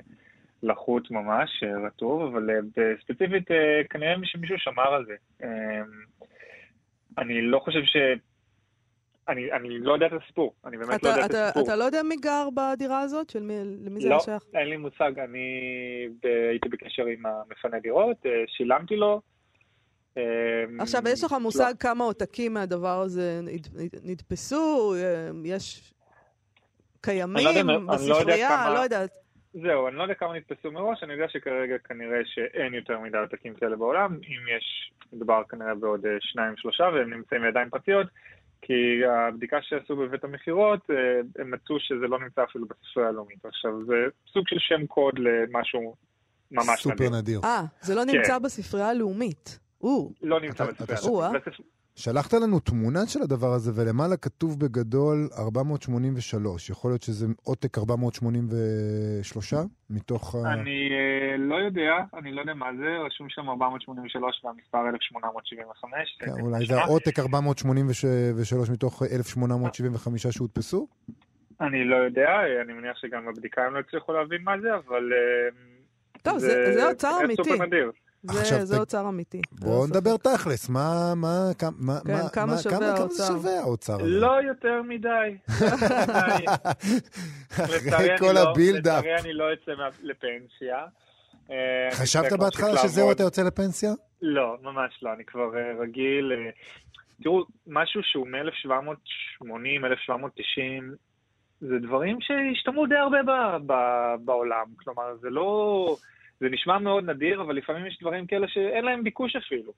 לחות 0.63 1.11
ממש, 1.11 1.63
אה, 1.63 1.87
רטוב, 1.87 2.21
אבל 2.21 2.49
אה, 2.49 2.83
ספציפית 3.03 3.51
אה, 3.51 3.81
כנראה 3.89 4.13
שמישהו 4.23 4.55
שמר 4.59 4.93
על 4.93 5.05
זה. 5.05 5.15
אני 7.17 7.41
לא 7.41 7.59
חושב 7.59 7.83
ש... 7.83 7.95
אני, 9.29 9.51
אני 9.51 9.79
לא 9.79 9.93
יודע 9.93 10.05
את 10.05 10.11
הסיפור, 10.23 10.53
אני 10.65 10.77
באמת 10.77 10.99
אתה, 10.99 11.07
לא 11.07 11.13
יודע 11.13 11.25
את 11.25 11.29
אתה, 11.31 11.45
הסיפור. 11.45 11.63
אתה 11.63 11.75
לא 11.75 11.83
יודע 11.83 12.03
מי 12.03 12.15
גר 12.15 12.47
בדירה 12.55 12.99
הזאת? 13.01 13.29
של 13.29 13.43
מי, 13.43 13.53
למי 13.85 14.01
זה 14.01 14.09
לא, 14.09 14.19
שייך? 14.19 14.43
אין 14.53 14.67
לי 14.67 14.77
מושג. 14.77 15.19
אני 15.19 15.49
ב- 16.23 16.47
הייתי 16.49 16.69
בקשר 16.69 17.05
עם 17.05 17.23
המפנה 17.25 17.79
דירות, 17.79 18.17
אה, 18.25 18.31
שילמתי 18.47 18.95
לו. 18.95 19.21
אה, 20.17 20.23
עכשיו, 20.79 21.01
יש 21.09 21.23
לך 21.23 21.31
לא. 21.31 21.39
מושג 21.39 21.73
כמה 21.79 22.03
עותקים 22.03 22.53
מהדבר 22.53 23.01
הזה 23.01 23.39
נדפסו? 24.03 24.93
אה, 24.95 25.29
יש 25.45 25.93
קיימים 27.01 27.37
אני 27.37 27.43
לא 27.43 27.49
יודע- 27.49 27.61
אני 27.61 28.09
לא 28.09 28.15
יודע 28.15 28.15
בספרייה? 28.15 28.49
כמה- 28.49 28.73
לא 28.73 28.79
יודעת. 28.79 29.09
זהו, 29.53 29.87
אני 29.87 29.95
לא 29.95 30.03
יודע 30.03 30.13
כמה 30.13 30.37
נתפסו 30.37 30.71
מראש, 30.71 31.03
אני 31.03 31.13
יודע 31.13 31.25
שכרגע 31.29 31.77
כנראה 31.77 32.19
שאין 32.25 32.73
יותר 32.73 32.99
מדי 32.99 33.17
עותקים 33.17 33.53
כאלה 33.53 33.75
בעולם. 33.75 34.13
אם 34.13 34.57
יש, 34.57 34.91
מדובר 35.13 35.41
כנראה 35.49 35.75
בעוד 35.75 36.05
אה, 36.05 36.11
שניים 36.19 36.53
שלושה, 36.57 36.83
והם 36.83 37.13
נמצאים 37.13 37.41
בידיים 37.41 37.69
פרטיות, 37.69 38.07
כי 38.61 39.05
הבדיקה 39.05 39.57
שעשו 39.61 39.95
בבית 39.95 40.23
המכירות, 40.23 40.91
אה, 40.91 40.95
הם 41.39 41.51
מצאו 41.51 41.79
שזה 41.79 42.07
לא 42.07 42.19
נמצא 42.19 42.43
אפילו 42.43 42.65
בספרייה 42.65 43.09
הלאומית. 43.09 43.45
עכשיו, 43.45 43.85
זה 43.85 43.95
סוג 44.33 44.47
של 44.47 44.59
שם 44.59 44.85
קוד 44.87 45.19
למשהו 45.19 45.95
ממש 46.51 46.81
סופר 46.81 46.95
נדיר. 46.95 47.17
נדיר. 47.17 47.39
אה, 47.43 47.61
זה 47.81 47.95
לא 47.95 48.01
כן. 48.01 48.17
נמצא 48.17 48.39
בספרייה 48.39 48.89
הלאומית. 48.89 49.59
או, 49.81 50.11
לא 50.21 50.39
נמצא 50.39 50.65
בספרייה 50.65 50.99
הלאומית. 51.01 51.43
שלחת 52.03 52.33
לנו 52.33 52.59
תמונה 52.59 53.05
של 53.07 53.21
הדבר 53.21 53.53
הזה, 53.53 53.71
ולמעלה 53.75 54.17
כתוב 54.17 54.59
בגדול 54.59 55.29
483. 55.37 56.69
יכול 56.69 56.91
להיות 56.91 57.01
שזה 57.03 57.25
עותק 57.43 57.77
483 57.77 59.53
מתוך 59.89 60.35
ה... 60.35 60.53
אני 60.53 60.89
אה, 60.91 61.37
לא 61.37 61.55
יודע, 61.55 61.91
אני 62.17 62.31
לא 62.31 62.41
יודע 62.41 62.53
מה 62.53 62.65
זה, 62.79 62.97
רשום 63.05 63.27
שם 63.29 63.49
483 63.49 64.41
והמספר 64.45 64.89
1875. 64.89 66.17
כן, 66.19 66.31
זה 66.33 66.41
אולי 66.41 66.65
זה. 66.65 66.81
העותק 66.81 67.19
483 67.19 68.05
מתוך 68.69 69.03
1875 69.03 70.27
שהודפסו? 70.27 70.87
אני 71.61 71.83
לא 71.85 71.95
יודע, 71.95 72.29
אני 72.65 72.73
מניח 72.73 72.97
שגם 72.97 73.25
בבדיקה 73.25 73.61
הם 73.65 73.73
לא 73.73 73.79
הצליחו 73.79 74.13
להבין 74.13 74.41
מה 74.43 74.51
זה, 74.61 74.67
אבל... 74.75 75.09
אה, 75.13 75.49
טוב, 76.21 76.37
זה- 76.37 76.73
זה 76.73 76.89
אוצר 76.89 77.07
כנראה 77.09 77.25
אמיתי. 77.25 77.43
סופר 77.43 77.65
נדיר. 77.65 77.91
זה- 78.23 78.41
עכשיו 78.41 78.65
זה 78.65 78.75
תג- 78.75 78.79
אוצר 78.79 79.09
אמיתי. 79.09 79.41
בואו 79.51 79.87
נדבר. 79.87 80.17
תכלס, 80.17 80.69
מה, 80.69 81.13
מה, 81.15 81.27
כמה, 81.59 81.71
מה, 81.79 81.99
כן, 82.05 82.11
מה, 82.13 82.29
כמה 82.29 82.45
מה- 82.45 82.57
שווה 82.57 82.77
כמה 82.77 82.85
זה 82.95 83.01
האוצר? 83.01 83.27
שווה 83.27 83.59
האוצר? 83.59 83.97
לא 84.01 84.41
יותר 84.47 84.81
מדי. 84.81 85.37
אחרי 87.51 88.17
כל 88.19 88.31
לא- 88.31 88.49
הבילדאפ. 88.51 89.03
לצערי 89.03 89.19
אני 89.19 89.33
לא 89.33 89.45
אצא 89.53 89.71
לפנסיה. 90.03 90.77
אה, 91.51 91.89
חשבת 91.91 92.33
בהתחלה 92.33 92.77
שזהו 92.77 93.11
אתה 93.11 93.23
יוצא 93.23 93.43
לפנסיה? 93.43 93.91
לא, 94.21 94.57
ממש 94.61 94.99
לא, 95.01 95.13
אני 95.13 95.25
כבר 95.25 95.57
אה, 95.57 95.81
רגיל. 95.83 96.31
אה, 96.31 96.49
תראו, 97.23 97.43
משהו 97.67 98.01
שהוא 98.03 98.27
מ-1780, 98.27 99.45
1790, 99.85 100.95
זה 101.61 101.75
דברים 101.87 102.17
שהשתמעו 102.21 102.85
די 102.85 102.95
הרבה 102.95 103.17
בעולם. 104.25 104.65
כלומר, 104.83 105.15
זה 105.21 105.29
לא... 105.29 105.95
זה 106.41 106.49
נשמע 106.49 106.79
מאוד 106.79 107.09
נדיר, 107.09 107.41
אבל 107.41 107.55
לפעמים 107.55 107.85
יש 107.85 107.97
דברים 108.01 108.27
כאלה 108.27 108.47
שאין 108.47 108.85
להם 108.85 109.03
ביקוש 109.03 109.35
אפילו. 109.35 109.73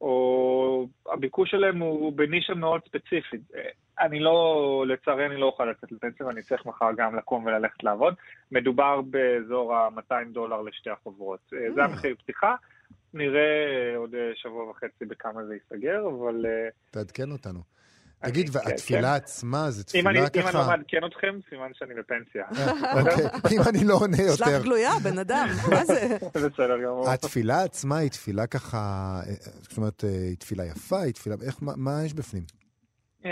או 0.00 0.86
הביקוש 1.12 1.50
שלהם 1.50 1.78
הוא 1.78 2.12
בנישה 2.12 2.54
מאוד 2.54 2.80
ספציפית. 2.88 3.40
אה, 3.56 3.60
אני 4.00 4.20
לא, 4.20 4.84
לצערי 4.88 5.26
אני 5.26 5.36
לא 5.36 5.46
אוכל 5.46 5.64
לצאת 5.64 5.92
לפנסיה 5.92 6.26
ואני 6.26 6.42
צריך 6.42 6.66
מחר 6.66 6.90
גם 6.96 7.16
לקום 7.16 7.44
וללכת 7.44 7.82
לעבוד. 7.82 8.14
מדובר 8.52 9.00
באזור 9.00 9.74
ה-200 9.74 10.32
דולר 10.32 10.62
לשתי 10.62 10.90
החוברות. 10.90 11.40
אה, 11.52 11.72
זה 11.74 11.84
Mm. 11.84 11.84
המחיר 11.84 12.14
פתיחה. 12.18 12.54
נראה 13.14 13.96
עוד 13.96 14.14
אה, 14.14 14.30
שבוע 14.34 14.70
וחצי 14.70 15.04
בכמה 15.04 15.44
זה 15.44 15.54
ייסגר, 15.54 16.08
אבל 16.08 16.46
אה, 16.46 16.68
תעדכן 16.90 17.30
אותנו. 17.32 17.77
תגיד, 18.22 18.50
כן, 18.50 18.58
והתפילה 18.58 19.14
עצמה, 19.14 19.70
זו 19.70 19.82
אם 19.94 20.08
אני 20.08 20.26
תפילה 20.26 20.42
אם 20.42 20.48
אני 20.48 20.54
לא 20.54 20.60
ככה... 20.62 20.76
מעדכן 20.76 20.98
אתכם, 21.06 21.38
סימן 21.48 21.70
שאני 21.78 21.94
בפנסיה. 21.94 22.44
אה, 22.56 23.00
אוקיי, 23.00 23.26
אם 23.56 23.62
אני 23.68 23.84
לא 23.84 23.94
עונה 23.94 24.16
שלח 24.16 24.48
יותר. 24.48 24.62
גלויה, 24.62 24.90
בן 25.02 25.18
אדם, 25.18 25.48
מה 25.70 25.84
זה? 25.84 26.16
בסדר 26.34 26.82
גמור. 26.84 27.10
התפילה 27.10 27.62
עצמה 27.62 27.98
היא 27.98 28.10
תפילה 28.10 28.46
ככה, 28.46 28.78
אה, 29.26 29.34
זאת 29.62 29.76
אומרת, 29.76 30.04
אה, 30.04 30.10
היא 30.10 30.36
תפילה 30.36 30.64
יפה, 30.64 31.00
היא 31.00 31.12
תפילה, 31.12 31.36
מה 31.60 32.04
יש 32.04 32.14
בפנים? 32.14 32.57
אמ, 33.24 33.30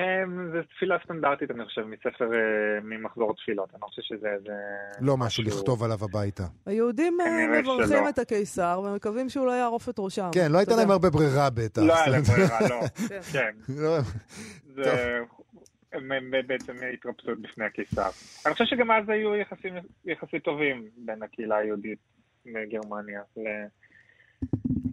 זו 0.52 0.58
תפילה 0.74 0.96
סטנדרטית, 1.04 1.50
אני 1.50 1.64
חושב, 1.64 1.80
מספר, 1.80 2.32
אה, 2.32 2.80
ממחזור 2.82 3.34
תפילות. 3.34 3.70
אני 3.72 3.80
לא 3.82 3.86
חושב 3.86 4.02
שזה 4.02 4.28
איזה... 4.28 4.52
לא 5.00 5.16
משהו 5.16 5.44
לכתוב 5.44 5.84
עליו 5.84 5.98
הביתה. 6.02 6.42
היהודים 6.66 7.18
אה, 7.20 7.60
מברכים. 7.60 8.08
את 8.08 8.18
הקיסר 8.18 8.82
ומקווים 8.84 9.28
שהוא 9.28 9.46
לא 9.46 9.52
יערוף 9.52 9.88
את 9.88 9.94
ראשם. 9.98 10.30
כן, 10.34 10.52
לא 10.52 10.58
הייתה 10.58 10.76
להם. 10.76 10.90
הרבה 10.90 11.10
ברירה 11.10 11.50
בטח. 11.50 11.82
לא 11.82 11.96
היה 11.96 12.08
להם 12.08 12.22
ברירה, 12.22 12.60
לא. 12.68 12.80
כן. 13.08 13.20
כן, 13.32 13.50
לא, 13.68 13.98
זה... 14.74 15.20
בעצם 16.46 16.72
התרפסות 16.94 17.40
בפני 17.40 17.64
הקיסר. 17.64 18.10
אני 18.46 18.52
חושב 18.52 18.64
שגם 18.64 18.90
אז 18.90 19.08
היו 19.08 19.36
יחסים 19.36 19.74
יחסית 20.04 20.44
טובים 20.44 20.84
בין 20.96 21.22
הקהילה 21.22 21.56
היהודית 21.56 21.98
מגרמניה 22.46 23.20
ל... 23.36 23.40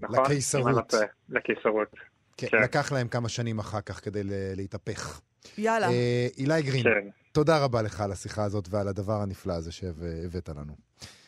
נכון? 0.01 0.25
לקיסרות. 0.25 0.93
לקיסרות. 1.29 1.95
כן, 2.38 2.48
כן. 2.52 2.62
לקח 2.63 2.91
להם 2.91 3.08
כמה 3.08 3.30
שנים 3.30 3.60
אחר 3.60 3.82
כך 3.82 4.04
כדי 4.06 4.24
ל- 4.24 4.54
להתהפך. 4.56 5.22
יאללה. 5.58 5.89
אה, 5.89 6.28
אילי 6.38 6.62
גרין, 6.62 6.84
כן, 6.84 7.10
תודה 7.32 7.63
רבה 7.63 7.82
לך 7.82 8.02
על 8.02 8.12
השיחה 8.12 8.43
הזאת 8.43 8.67
ועל 8.69 8.88
הדבר 8.88 9.22
הנפלא 9.22 9.54
הזה 9.54 9.72
שהבאת 9.72 10.50
לנו. 10.50 10.74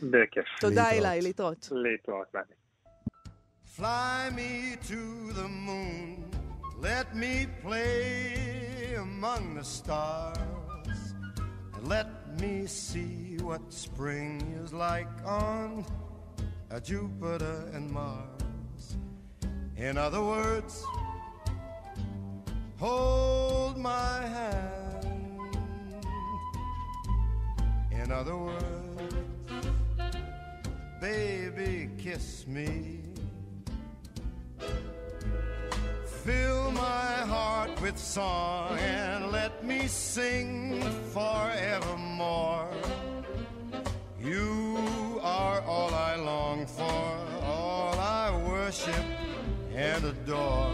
בכיף. 0.02 0.46
תודה. 0.60 0.90
אילי, 0.92 1.22
להתראות. 1.22 1.70
להתראות, 1.72 2.28
ביי. 2.34 2.44
Fly 3.78 4.32
me 4.40 4.78
to 4.90 5.02
the 5.40 5.50
moon, 5.68 6.32
let 6.82 7.08
me 7.14 7.34
play 7.66 8.96
among 9.08 9.44
the 9.60 9.66
stars, 9.80 11.00
and 11.76 11.84
let 11.96 12.10
me 12.42 12.56
see 12.68 13.16
what 13.48 13.64
spring 13.86 14.32
is 14.64 14.72
like 14.88 15.14
on 15.26 15.70
Jupiter 16.90 17.58
and 17.76 17.86
Mars. 17.98 18.35
In 19.78 19.98
other 19.98 20.22
words, 20.22 20.86
hold 22.78 23.78
my 23.78 24.22
hand. 24.22 25.58
In 27.92 28.10
other 28.10 28.38
words, 28.38 29.16
baby, 31.02 31.90
kiss 31.98 32.48
me. 32.48 33.02
Fill 36.24 36.72
my 36.72 37.14
heart 37.28 37.82
with 37.82 37.98
song 37.98 38.80
and 38.80 39.30
let 39.30 39.66
me 39.66 39.88
sing 39.88 40.82
forevermore. 41.12 42.70
You 44.24 45.20
are 45.22 45.60
all 45.62 45.94
I 45.94 46.16
long 46.16 46.66
for, 46.66 47.18
all 47.44 48.00
I 48.00 48.32
worship 48.48 49.25
and 49.76 50.06
adore. 50.06 50.72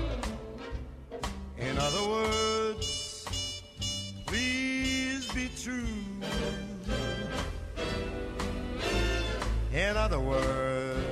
In 1.58 1.78
other 1.78 2.08
words, 2.08 3.26
please 4.28 5.28
be 5.34 5.50
true. 5.60 5.84
In 9.74 9.98
other 9.98 10.20
words, 10.20 11.11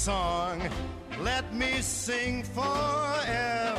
song. 0.00 0.62
Let 1.20 1.52
me 1.52 1.82
sing 1.82 2.42
forevermore. 2.42 3.69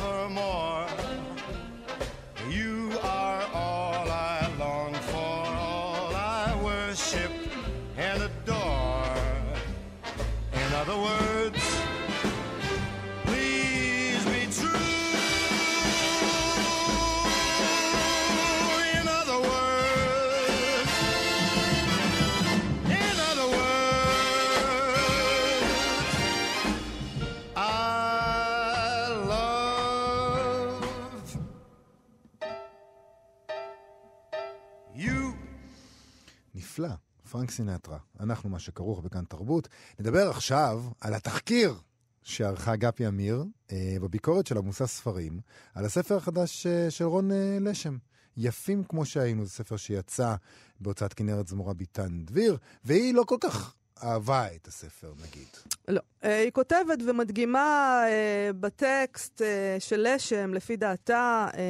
סינטרה. 37.52 37.98
אנחנו 38.20 38.48
מה 38.48 38.58
שכרוך 38.58 39.00
בכאן 39.00 39.24
תרבות. 39.24 39.68
נדבר 39.98 40.30
עכשיו 40.30 40.82
על 41.00 41.14
התחקיר 41.14 41.74
שערכה 42.22 42.76
גפי 42.76 43.08
אמיר 43.08 43.44
אה, 43.72 43.96
בביקורת 44.00 44.46
של 44.46 44.58
עמוסה 44.58 44.86
ספרים 44.86 45.40
על 45.74 45.84
הספר 45.84 46.16
החדש 46.16 46.66
אה, 46.66 46.90
של 46.90 47.04
רון 47.04 47.32
אה, 47.32 47.58
לשם. 47.60 47.96
יפים 48.36 48.84
כמו 48.84 49.04
שהיינו, 49.04 49.44
זה 49.44 49.50
ספר 49.50 49.76
שיצא 49.76 50.34
בהוצאת 50.80 51.14
כנרת 51.14 51.48
זמורה 51.48 51.74
ביטן 51.74 52.24
דביר, 52.24 52.56
והיא 52.84 53.14
לא 53.14 53.22
כל 53.26 53.36
כך 53.40 53.74
אהבה 54.02 54.46
את 54.54 54.66
הספר, 54.66 55.12
נגיד. 55.28 55.46
לא. 55.88 56.00
אה, 56.24 56.38
היא 56.38 56.50
כותבת 56.50 56.98
ומדגימה 57.06 57.96
אה, 58.06 58.50
בטקסט 58.60 59.42
אה, 59.42 59.76
של 59.78 60.06
לשם, 60.08 60.54
לפי 60.54 60.76
דעתה, 60.76 61.48
אה, 61.54 61.60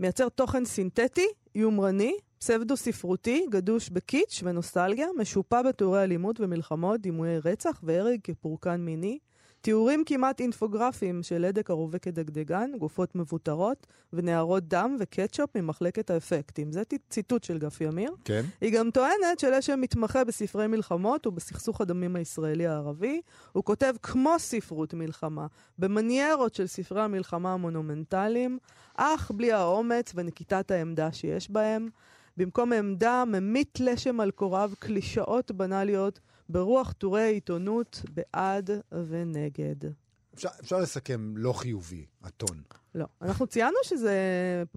מייצר 0.00 0.28
תוכן 0.28 0.64
סינתטי, 0.64 1.26
יומרני, 1.54 2.14
פסבדו-ספרותי, 2.44 3.46
גדוש 3.50 3.90
בקיץ' 3.90 4.40
ונוסטלגיה, 4.44 5.06
משופע 5.16 5.62
בתיאורי 5.62 6.02
אלימות 6.02 6.40
ומלחמות, 6.40 7.00
דימויי 7.00 7.38
רצח 7.38 7.80
והרג 7.82 8.18
כפורקן 8.24 8.80
מיני, 8.80 9.18
תיאורים 9.60 10.02
כמעט 10.06 10.40
אינפוגרפיים 10.40 11.22
של 11.22 11.44
הדק 11.44 11.70
ערובה 11.70 11.98
כדגדגן, 11.98 12.70
גופות 12.78 13.14
מבוטרות 13.14 13.86
ונערות 14.12 14.68
דם 14.68 14.96
וקטשופ 15.00 15.56
ממחלקת 15.56 16.10
האפקטים. 16.10 16.72
זה 16.72 16.82
ציטוט 17.10 17.44
של 17.44 17.58
גפי 17.58 17.88
אמיר. 17.88 18.10
כן? 18.24 18.42
היא 18.60 18.72
גם 18.78 18.90
טוענת 18.90 19.38
שלשם 19.38 19.80
מתמחה 19.80 20.24
בספרי 20.24 20.66
מלחמות 20.66 21.26
ובסכסוך 21.26 21.80
הדמים 21.80 22.16
הישראלי-הערבי. 22.16 23.20
הוא 23.52 23.64
כותב 23.64 23.94
כמו 24.02 24.34
ספרות 24.38 24.94
מלחמה, 24.94 25.46
במניירות 25.78 26.54
של 26.54 26.66
ספרי 26.66 27.02
המלחמה 27.02 27.52
המונומנטליים, 27.52 28.58
אך 28.94 29.30
בלי 29.34 29.52
האומץ 29.52 30.12
ונקיטת 30.14 30.70
העמדה 30.70 31.12
שיש 31.12 31.50
בהם. 31.50 31.88
במקום 32.36 32.72
עמדה, 32.72 33.24
ממית 33.26 33.80
לשם 33.80 34.20
על 34.20 34.30
קוריו 34.30 34.72
קלישאות 34.78 35.50
בנאליות 35.52 36.20
ברוח 36.48 36.92
טורי 36.92 37.22
עיתונות 37.22 38.02
בעד 38.14 38.70
ונגד. 39.08 39.90
אפשר, 40.34 40.48
אפשר 40.60 40.80
לסכם 40.80 41.36
לא 41.36 41.52
חיובי, 41.52 42.06
הטון. 42.22 42.62
לא. 42.94 43.06
אנחנו 43.22 43.46
ציינו 43.46 43.76
שזה 43.82 44.14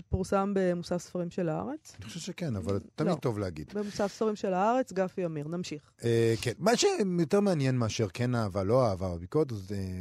פורסם 0.10 0.52
במוסף 0.56 0.98
ספרים 0.98 1.32
של 1.32 1.50
הארץ. 1.50 1.94
אני 1.98 2.06
חושב 2.06 2.20
שכן, 2.20 2.56
אבל 2.56 2.80
תמיד 2.96 3.12
לא. 3.12 3.16
טוב 3.16 3.40
להגיד. 3.40 3.72
במוסף 3.74 4.14
ספרים 4.14 4.36
של 4.36 4.54
הארץ, 4.54 4.94
גפי 4.94 5.26
אמיר. 5.26 5.48
נמשיך. 5.48 5.92
אה, 6.04 6.34
כן, 6.42 6.52
מה 6.58 6.72
שיותר 6.78 7.40
מעניין 7.40 7.78
מאשר 7.78 8.08
כן 8.14 8.36
אהבה, 8.36 8.64
לא 8.64 8.88
אהבה 8.88 9.16
בביקורת 9.16 9.52
אה, 9.52 9.58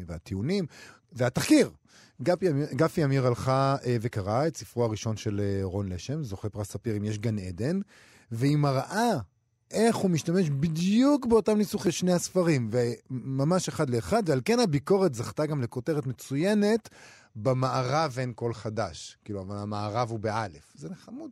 והטיעונים, 0.06 0.66
זה 1.12 1.26
התחקיר. 1.26 1.70
גפי, 2.22 2.46
גפי 2.72 3.04
אמיר 3.04 3.26
הלכה 3.26 3.76
אה, 3.86 3.96
וקראה 4.00 4.46
את 4.46 4.56
ספרו 4.56 4.84
הראשון 4.84 5.16
של 5.16 5.40
אה, 5.40 5.60
רון 5.62 5.88
לשם, 5.88 6.22
זוכה 6.22 6.48
פרס 6.48 6.70
ספיר 6.70 6.96
אם 6.96 7.04
יש 7.04 7.18
גן 7.18 7.38
עדן, 7.38 7.80
והיא 8.30 8.56
מראה 8.56 9.12
איך 9.70 9.96
הוא 9.96 10.10
משתמש 10.10 10.50
בדיוק 10.50 11.26
באותם 11.26 11.58
ניסוחי 11.58 11.92
שני 11.92 12.12
הספרים, 12.12 12.70
וממש 12.72 13.68
אחד 13.68 13.90
לאחד, 13.90 14.22
ועל 14.28 14.40
כן 14.44 14.60
הביקורת 14.60 15.14
זכתה 15.14 15.46
גם 15.46 15.62
לכותרת 15.62 16.06
מצוינת, 16.06 16.88
במערב 17.36 18.16
אין 18.18 18.32
קול 18.32 18.54
חדש. 18.54 19.18
כאילו, 19.24 19.40
אבל 19.40 19.56
המערב 19.56 20.10
הוא 20.10 20.18
באלף. 20.18 20.72
זה 20.74 20.88
חמוד. 20.94 21.30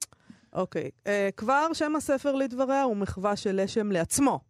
אוקיי. 0.52 0.90
אה, 1.06 1.28
כבר 1.36 1.66
שם 1.72 1.96
הספר 1.96 2.34
לדבריה 2.34 2.82
הוא 2.82 2.96
מחווה 2.96 3.36
של 3.36 3.62
לשם 3.62 3.92
לעצמו. 3.92 4.40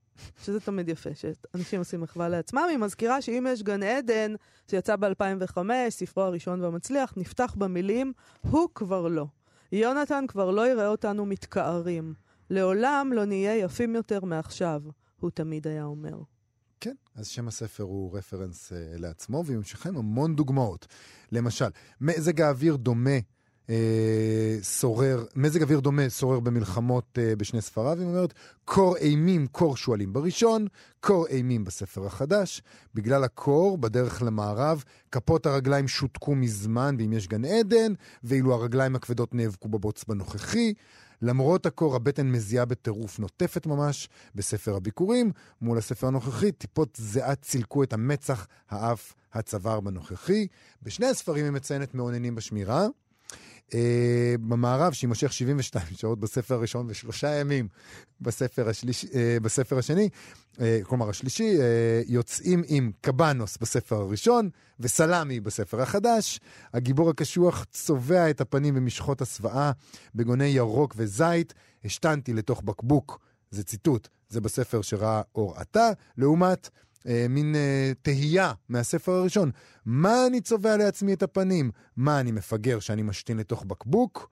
שזה 0.42 0.60
תמיד 0.60 0.88
יפה, 0.88 1.10
שאנשים 1.14 1.78
עושים 1.78 2.00
מחווה 2.00 2.28
לעצמם. 2.28 2.66
היא 2.70 2.78
מזכירה 2.78 3.22
שאם 3.22 3.46
יש 3.50 3.62
גן 3.62 3.82
עדן, 3.82 4.34
שיצא 4.70 4.96
ב-2005, 4.96 5.58
ספרו 5.88 6.22
הראשון 6.22 6.60
והמצליח, 6.60 7.14
נפתח 7.16 7.54
במילים, 7.58 8.12
הוא 8.40 8.68
כבר 8.74 9.08
לא. 9.08 9.26
יונתן 9.72 10.24
כבר 10.28 10.50
לא 10.50 10.68
יראה 10.68 10.88
אותנו 10.88 11.26
מתכערים. 11.26 12.14
לעולם 12.50 13.10
לא 13.14 13.24
נהיה 13.24 13.56
יפים 13.56 13.94
יותר 13.94 14.24
מעכשיו, 14.24 14.82
הוא 15.20 15.30
תמיד 15.30 15.66
היה 15.66 15.84
אומר. 15.84 16.18
כן, 16.80 16.94
אז 17.14 17.28
שם 17.28 17.48
הספר 17.48 17.82
הוא 17.82 18.18
רפרנס 18.18 18.72
uh, 18.72 18.74
לעצמו, 19.00 19.42
והיא 19.46 19.56
ממשיכה 19.56 19.88
עם 19.88 19.96
המון 19.96 20.36
דוגמאות. 20.36 20.86
למשל, 21.32 21.68
מזג 22.00 22.40
האוויר 22.40 22.76
דומה 22.76 23.18
שורר, 24.62 25.24
מזג 25.36 25.62
אוויר 25.62 25.80
דומה 25.80 26.10
שורר 26.10 26.40
במלחמות 26.40 27.18
אה, 27.18 27.36
בשני 27.36 27.60
ספריו, 27.60 27.98
היא 27.98 28.06
אומרת, 28.06 28.34
קור 28.64 28.96
אימים, 28.96 29.46
קור 29.46 29.76
שועלים 29.76 30.12
בראשון, 30.12 30.66
קור 31.00 31.26
אימים 31.26 31.64
בספר 31.64 32.06
החדש. 32.06 32.62
בגלל 32.94 33.24
הקור, 33.24 33.78
בדרך 33.78 34.22
למערב, 34.22 34.84
כפות 35.12 35.46
הרגליים 35.46 35.88
שותקו 35.88 36.34
מזמן, 36.34 36.96
ואם 36.98 37.12
יש 37.12 37.28
גן 37.28 37.44
עדן, 37.44 37.92
ואילו 38.24 38.54
הרגליים 38.54 38.96
הכבדות 38.96 39.34
נאבקו 39.34 39.68
בבוץ 39.68 40.04
בנוכחי. 40.04 40.74
למרות 41.22 41.66
הקור, 41.66 41.96
הבטן 41.96 42.32
מזיעה 42.32 42.64
בטירוף 42.64 43.18
נוטפת 43.18 43.66
ממש 43.66 44.08
בספר 44.34 44.76
הביקורים. 44.76 45.32
מול 45.60 45.78
הספר 45.78 46.06
הנוכחי, 46.06 46.52
טיפות 46.52 46.96
זיעה 46.96 47.34
צילקו 47.34 47.82
את 47.82 47.92
המצח, 47.92 48.46
האף, 48.70 49.14
הצוואר 49.32 49.80
בנוכחי. 49.80 50.46
בשני 50.82 51.06
הספרים 51.06 51.44
היא 51.44 51.52
מציינת 51.52 51.94
מעוננים 51.94 52.34
בשמירה. 52.34 52.86
Uh, 53.70 53.74
במערב, 54.48 54.92
שיימשך 54.92 55.32
72 55.32 55.86
שעות 55.96 56.20
בספר 56.20 56.54
הראשון 56.54 56.86
ושלושה 56.88 57.34
ימים 57.34 57.68
בספר, 58.20 58.68
השליש, 58.68 59.04
uh, 59.04 59.08
בספר 59.42 59.78
השני, 59.78 60.08
uh, 60.54 60.58
כלומר 60.82 61.08
השלישי, 61.08 61.56
uh, 61.56 61.60
יוצאים 62.06 62.62
עם 62.66 62.92
קבנוס 63.00 63.58
בספר 63.60 63.96
הראשון 63.96 64.50
וסלמי 64.80 65.40
בספר 65.40 65.82
החדש. 65.82 66.40
הגיבור 66.74 67.10
הקשוח 67.10 67.64
צובע 67.70 68.30
את 68.30 68.40
הפנים 68.40 68.74
במשחות 68.74 69.20
הסוואה, 69.20 69.72
בגוני 70.14 70.46
ירוק 70.46 70.94
וזית. 70.96 71.54
השתנתי 71.84 72.32
לתוך 72.32 72.62
בקבוק, 72.62 73.20
זה 73.50 73.64
ציטוט, 73.64 74.08
זה 74.28 74.40
בספר 74.40 74.82
שראה 74.82 75.22
אור 75.34 75.54
עתה, 75.56 75.90
לעומת 76.16 76.68
אה, 77.06 77.26
מין 77.28 77.54
אה, 77.54 77.92
תהייה 78.02 78.52
מהספר 78.68 79.12
הראשון. 79.12 79.50
מה 79.86 80.26
אני 80.26 80.40
צובע 80.40 80.76
לעצמי 80.76 81.14
את 81.14 81.22
הפנים? 81.22 81.70
מה 81.96 82.20
אני 82.20 82.32
מפגר 82.32 82.80
שאני 82.80 83.02
משתין 83.02 83.36
לתוך 83.36 83.64
בקבוק? 83.64 84.30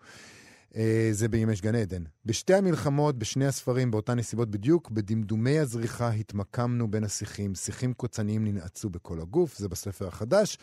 אה, 0.77 1.09
זה 1.13 1.29
בימי 1.29 1.55
גן 1.63 1.75
עדן. 1.75 2.03
בשתי 2.25 2.55
המלחמות, 2.55 3.19
בשני 3.19 3.47
הספרים, 3.47 3.91
באותן 3.91 4.19
נסיבות 4.19 4.51
בדיוק, 4.51 4.91
בדמדומי 4.91 5.59
הזריחה 5.59 6.11
התמקמנו 6.11 6.91
בין 6.91 7.05
השיחים. 7.05 7.55
שיחים 7.55 7.93
קוצניים 7.93 8.45
ננעצו 8.45 8.91
בכל 8.91 9.21
הגוף, 9.21 9.59
זה 9.59 9.69
בספר 9.69 10.09
החדש. 10.09 10.59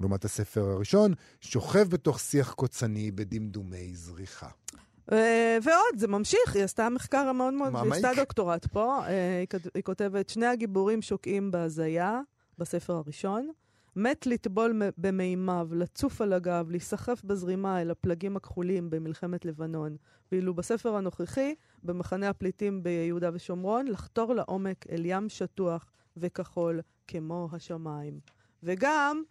לעומת 0.00 0.24
הספר 0.24 0.64
הראשון, 0.64 1.14
שוכב 1.40 1.88
בתוך 1.88 2.20
שיח 2.20 2.52
קוצני 2.52 3.10
בדמדומי 3.10 3.94
זריחה. 3.94 4.48
אה, 5.12 5.58
ועוד, 5.62 5.98
זה 5.98 6.08
ממשיך, 6.08 6.54
היא 6.54 6.64
עשתה 6.64 6.88
מחקר 6.88 7.32
מאוד 7.32 7.54
מאוד, 7.54 7.76
היא 7.76 7.92
עשתה 7.92 8.10
דוקטורט 8.16 8.66
פה, 8.66 9.06
אה, 9.06 9.44
היא 9.74 9.82
כותבת, 9.82 10.28
שני 10.28 10.46
הגיבורים 10.46 11.02
שוקעים 11.02 11.50
בהזיה, 11.50 12.20
בספר 12.58 12.92
הראשון, 12.92 13.50
מת 13.96 14.26
לטבול 14.26 14.82
במימיו, 14.98 15.68
לצוף 15.72 16.20
על 16.20 16.32
הגב, 16.32 16.70
להיסחף 16.70 17.22
בזרימה 17.24 17.82
אל 17.82 17.90
הפלגים 17.90 18.36
הכחולים 18.36 18.90
במלחמת 18.90 19.44
לבנון, 19.44 19.96
ואילו 20.32 20.54
בספר 20.54 20.96
הנוכחי, 20.96 21.54
במחנה 21.82 22.28
הפליטים 22.28 22.82
ביהודה 22.82 23.30
ושומרון, 23.32 23.88
לחתור 23.88 24.34
לעומק 24.34 24.86
אל 24.90 25.02
ים 25.04 25.28
שטוח 25.28 25.86
וכחול 26.16 26.80
כמו 27.06 27.48
השמיים. 27.52 28.20
וגם, 28.62 29.22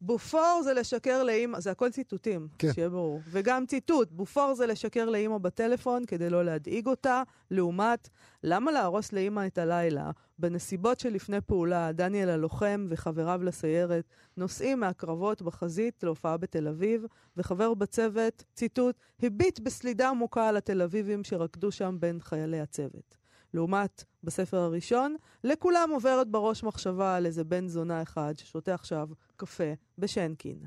בופור 0.00 0.60
זה 0.64 0.74
לשקר 0.74 1.22
לאימא, 1.22 1.60
זה 1.60 1.70
הכל 1.70 1.90
ציטוטים, 1.90 2.48
כן. 2.58 2.72
שיהיה 2.72 2.88
ברור. 2.88 3.20
וגם 3.30 3.66
ציטוט, 3.66 4.12
בופור 4.12 4.54
זה 4.54 4.66
לשקר 4.66 5.10
לאימא 5.10 5.38
בטלפון 5.38 6.04
כדי 6.06 6.30
לא 6.30 6.44
להדאיג 6.44 6.86
אותה, 6.86 7.22
לעומת, 7.50 8.08
למה 8.42 8.72
להרוס 8.72 9.12
לאימא 9.12 9.46
את 9.46 9.58
הלילה? 9.58 10.10
בנסיבות 10.38 11.00
שלפני 11.00 11.40
פעולה, 11.40 11.92
דניאל 11.92 12.28
הלוחם 12.28 12.86
וחבריו 12.88 13.40
לסיירת 13.42 14.04
נוסעים 14.36 14.80
מהקרבות 14.80 15.42
בחזית 15.42 16.02
להופעה 16.02 16.36
בתל 16.36 16.68
אביב, 16.68 17.04
וחבר 17.36 17.74
בצוות, 17.74 18.44
ציטוט, 18.54 18.96
הביט 19.22 19.60
בסלידה 19.60 20.08
עמוקה 20.08 20.48
על 20.48 20.56
התל 20.56 20.82
אביבים 20.82 21.24
שרקדו 21.24 21.70
שם 21.70 21.96
בין 22.00 22.20
חיילי 22.20 22.60
הצוות. 22.60 23.19
לעומת 23.54 24.04
בספר 24.24 24.56
הראשון, 24.56 25.16
לכולם 25.44 25.90
עוברת 25.92 26.28
בראש 26.28 26.62
מחשבה 26.62 27.16
על 27.16 27.26
איזה 27.26 27.44
בן 27.44 27.68
זונה 27.68 28.02
אחד 28.02 28.34
ששותה 28.36 28.74
עכשיו 28.74 29.08
קפה 29.36 29.72
בשנקין. 29.98 30.58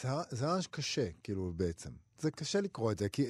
זה, 0.00 0.08
זה 0.30 0.46
ממש 0.46 0.66
קשה, 0.66 1.08
כאילו, 1.22 1.52
בעצם. 1.56 1.90
זה 2.18 2.30
קשה 2.30 2.60
לקרוא 2.60 2.92
את 2.92 2.98
זה, 2.98 3.08
כי... 3.08 3.26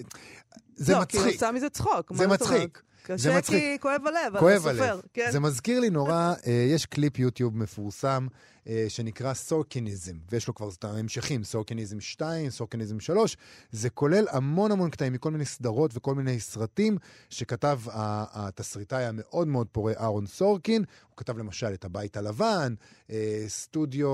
זה 0.76 0.92
לא, 0.92 1.00
מצחיק. 1.00 1.20
כי 1.20 1.26
הוא 1.26 1.34
עשה 1.34 1.52
מזה 1.52 1.70
צחוק. 1.70 2.12
זה? 2.14 2.26
מצחיק. 2.26 2.82
קשה. 3.02 3.42
כי 3.42 3.78
כואב 3.80 4.06
הלב, 4.06 4.38
כואב 4.38 4.66
הסופר. 4.66 4.92
הלב. 4.92 5.00
כן. 5.14 5.28
זה 5.30 5.40
מזכיר 5.40 5.80
לי 5.80 5.90
נורא, 5.90 6.34
אה, 6.46 6.52
יש 6.52 6.86
קליפ 6.86 7.18
יוטיוב 7.18 7.56
מפורסם 7.56 8.26
אה, 8.68 8.84
שנקרא 8.88 9.34
סורקיניזם, 9.34 10.16
ויש 10.30 10.48
לו 10.48 10.54
כבר 10.54 10.68
את 10.78 10.84
ההמשכים, 10.84 11.44
סורקיניזם 11.44 12.00
2, 12.00 12.50
סורקיניזם 12.50 13.00
3. 13.00 13.36
זה 13.70 13.90
כולל 13.90 14.26
המון 14.30 14.72
המון 14.72 14.90
קטעים 14.90 15.12
מכל 15.12 15.30
מיני 15.30 15.44
סדרות 15.44 15.90
וכל 15.94 16.14
מיני 16.14 16.40
סרטים 16.40 16.98
שכתב 17.30 17.80
התסריטאי 17.92 19.04
המאוד 19.04 19.48
מאוד 19.48 19.66
פורה 19.72 19.92
אהרון 20.00 20.26
סורקין. 20.26 20.84
הוא 21.08 21.16
כתב 21.16 21.38
למשל 21.38 21.74
את 21.74 21.84
הבית 21.84 22.16
הלבן, 22.16 22.74
אה, 23.10 23.44
סטודיו 23.48 24.08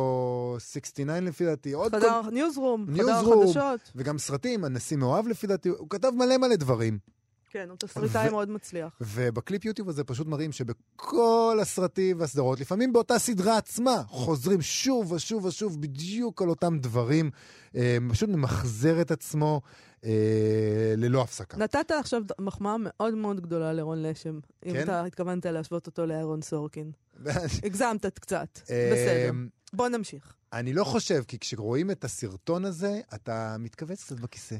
69 0.58 1.20
לפי 1.20 1.44
דעתי, 1.44 1.72
עוד 1.72 1.92
כל... 1.92 2.00
חדר 2.00 2.30
Newsroom, 2.30 2.86
חדר. 2.94 3.22
חדשות. 3.22 3.92
וגם 3.96 4.18
סרטים, 4.18 4.64
הנשיא 4.64 4.96
מאוהב 4.96 5.28
לפי 5.28 5.46
דעתי, 5.46 5.68
הוא 5.68 5.90
כתב 5.90 6.10
מלא 6.16 6.36
מלא 6.36 6.56
דברים. 6.56 6.98
כן, 7.50 7.68
הוא 7.68 7.76
תסריטאי 7.76 8.28
ו- 8.28 8.30
מאוד 8.30 8.50
מצליח. 8.50 8.98
ובקליפ 9.00 9.64
יוטיוב 9.64 9.88
הזה 9.88 10.04
פשוט 10.04 10.26
מראים 10.26 10.52
שבכל 10.52 11.58
הסרטים 11.62 12.20
והסדרות, 12.20 12.60
לפעמים 12.60 12.92
באותה 12.92 13.18
סדרה 13.18 13.56
עצמה, 13.56 14.02
חוזרים 14.06 14.62
שוב 14.62 15.12
ושוב 15.12 15.44
ושוב 15.44 15.80
בדיוק 15.80 16.42
על 16.42 16.48
אותם 16.48 16.78
דברים, 16.78 17.30
אה, 17.76 17.96
פשוט 18.10 18.28
ממחזר 18.28 19.00
את 19.00 19.10
עצמו 19.10 19.60
אה, 20.04 20.94
ללא 20.96 21.22
הפסקה. 21.22 21.56
נתת 21.56 21.90
עכשיו 21.90 22.22
מחמאה 22.40 22.76
מאוד 22.78 23.14
מאוד 23.14 23.40
גדולה 23.40 23.72
לרון 23.72 24.02
לשם, 24.02 24.38
אם 24.66 24.72
כן? 24.72 24.82
אתה 24.82 25.04
התכוונת 25.04 25.46
להשוות 25.46 25.86
אותו 25.86 26.06
לארון 26.06 26.42
סורקין. 26.42 26.92
אה, 27.26 27.32
הגזמת 27.64 28.06
קצת, 28.06 28.60
בסדר. 28.62 29.32
בוא 29.72 29.88
נמשיך. 29.88 30.34
אני 30.52 30.72
לא 30.72 30.84
חושב, 30.84 31.22
כי 31.28 31.38
כשרואים 31.38 31.90
את 31.90 32.04
הסרטון 32.04 32.64
הזה, 32.64 33.00
אתה 33.14 33.56
מתכווץ 33.58 34.04
קצת 34.04 34.20
בכיסא. 34.20 34.56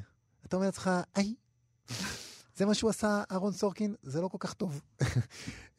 אתה 0.47 0.57
אומר 0.57 0.67
לעצמך, 0.67 0.91
היי, 1.15 1.35
זה 2.59 2.67
מה 2.67 2.75
שהוא 2.75 2.91
עשה, 2.91 3.23
אהרון 3.33 3.53
סורקין, 3.53 3.95
זה 4.03 4.21
לא 4.21 4.29
כל 4.29 4.39
כך 4.41 4.55
טוב. 4.55 4.81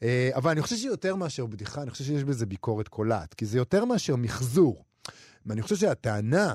אה, 0.02 0.30
אבל 0.34 0.50
אני 0.50 0.62
חושב 0.62 0.76
שיותר 0.76 1.16
מאשר 1.16 1.46
בדיחה, 1.46 1.82
אני 1.82 1.90
חושב 1.90 2.04
שיש 2.04 2.24
בזה 2.24 2.46
ביקורת 2.46 2.88
קולעת, 2.88 3.34
כי 3.34 3.46
זה 3.46 3.58
יותר 3.58 3.84
מאשר 3.84 4.16
מחזור. 4.16 4.84
ואני 5.46 5.62
חושב 5.62 5.76
שהטענה 5.76 6.54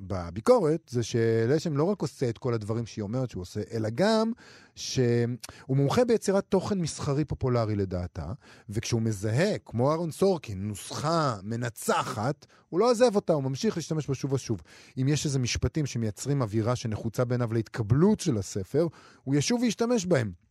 בביקורת 0.00 0.90
זה 0.90 1.02
שלשם 1.02 1.76
לא 1.76 1.84
רק 1.84 2.02
עושה 2.02 2.28
את 2.28 2.38
כל 2.38 2.54
הדברים 2.54 2.86
שהיא 2.86 3.02
אומרת 3.02 3.30
שהוא 3.30 3.40
עושה, 3.40 3.60
אלא 3.72 3.88
גם 3.94 4.32
שהוא 4.74 5.76
מומחה 5.76 6.04
ביצירת 6.04 6.44
תוכן 6.48 6.78
מסחרי 6.78 7.24
פופולרי 7.24 7.76
לדעתה, 7.76 8.32
וכשהוא 8.68 9.02
מזהה, 9.02 9.58
כמו 9.58 9.90
אהרון 9.90 10.10
סורקין, 10.10 10.68
נוסחה 10.68 11.36
מנצחת, 11.42 12.46
הוא 12.68 12.80
לא 12.80 12.90
עוזב 12.90 13.16
אותה, 13.16 13.32
הוא 13.32 13.42
ממשיך 13.42 13.76
להשתמש 13.76 14.08
בה 14.08 14.14
שוב 14.14 14.32
ושוב. 14.32 14.62
אם 15.00 15.08
יש 15.08 15.26
איזה 15.26 15.38
משפטים 15.38 15.86
שמייצרים 15.86 16.42
אווירה 16.42 16.76
שנחוצה 16.76 17.24
בעיניו 17.24 17.52
להתקבלות 17.52 18.20
של 18.20 18.38
הספר, 18.38 18.86
הוא 19.24 19.34
ישוב 19.34 19.60
וישתמש 19.62 20.06
בהם. 20.06 20.47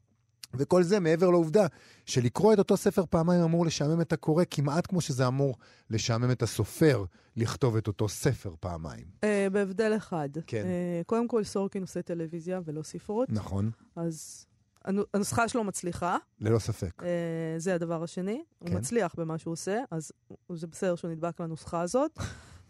וכל 0.53 0.83
זה 0.83 0.99
מעבר 0.99 1.29
לעובדה 1.29 1.65
שלקרוא 2.05 2.53
את 2.53 2.59
אותו 2.59 2.77
ספר 2.77 3.03
פעמיים 3.09 3.41
אמור 3.41 3.65
לשעמם 3.65 4.01
את 4.01 4.13
הקורא 4.13 4.43
כמעט 4.51 4.87
כמו 4.87 5.01
שזה 5.01 5.27
אמור 5.27 5.55
לשעמם 5.89 6.31
את 6.31 6.41
הסופר 6.43 7.03
לכתוב 7.35 7.75
את 7.75 7.87
אותו 7.87 8.09
ספר 8.09 8.53
פעמיים. 8.59 9.05
אה, 9.23 9.47
בהבדל 9.51 9.93
אחד. 9.97 10.29
כן. 10.47 10.63
אה, 10.65 11.01
קודם 11.05 11.27
כל, 11.27 11.43
סורקין 11.43 11.81
עושה 11.81 12.01
טלוויזיה 12.01 12.59
ולא 12.65 12.83
ספרות, 12.83 13.29
נכון, 13.31 13.71
אז 13.95 14.45
הנו- 14.85 15.03
הנוסחה 15.13 15.47
שלו 15.47 15.63
מצליחה, 15.63 16.17
ללא 16.39 16.59
ספק. 16.59 17.03
אה, 17.03 17.07
זה 17.57 17.75
הדבר 17.75 18.03
השני. 18.03 18.43
הוא 18.59 18.69
כן. 18.69 18.77
מצליח 18.77 19.15
במה 19.17 19.37
שהוא 19.37 19.51
עושה, 19.51 19.79
אז 19.91 20.11
הוא- 20.27 20.57
זה 20.57 20.67
בסדר 20.67 20.95
שהוא 20.95 21.11
נדבק 21.11 21.39
לנוסחה 21.41 21.81
הזאת. 21.81 22.19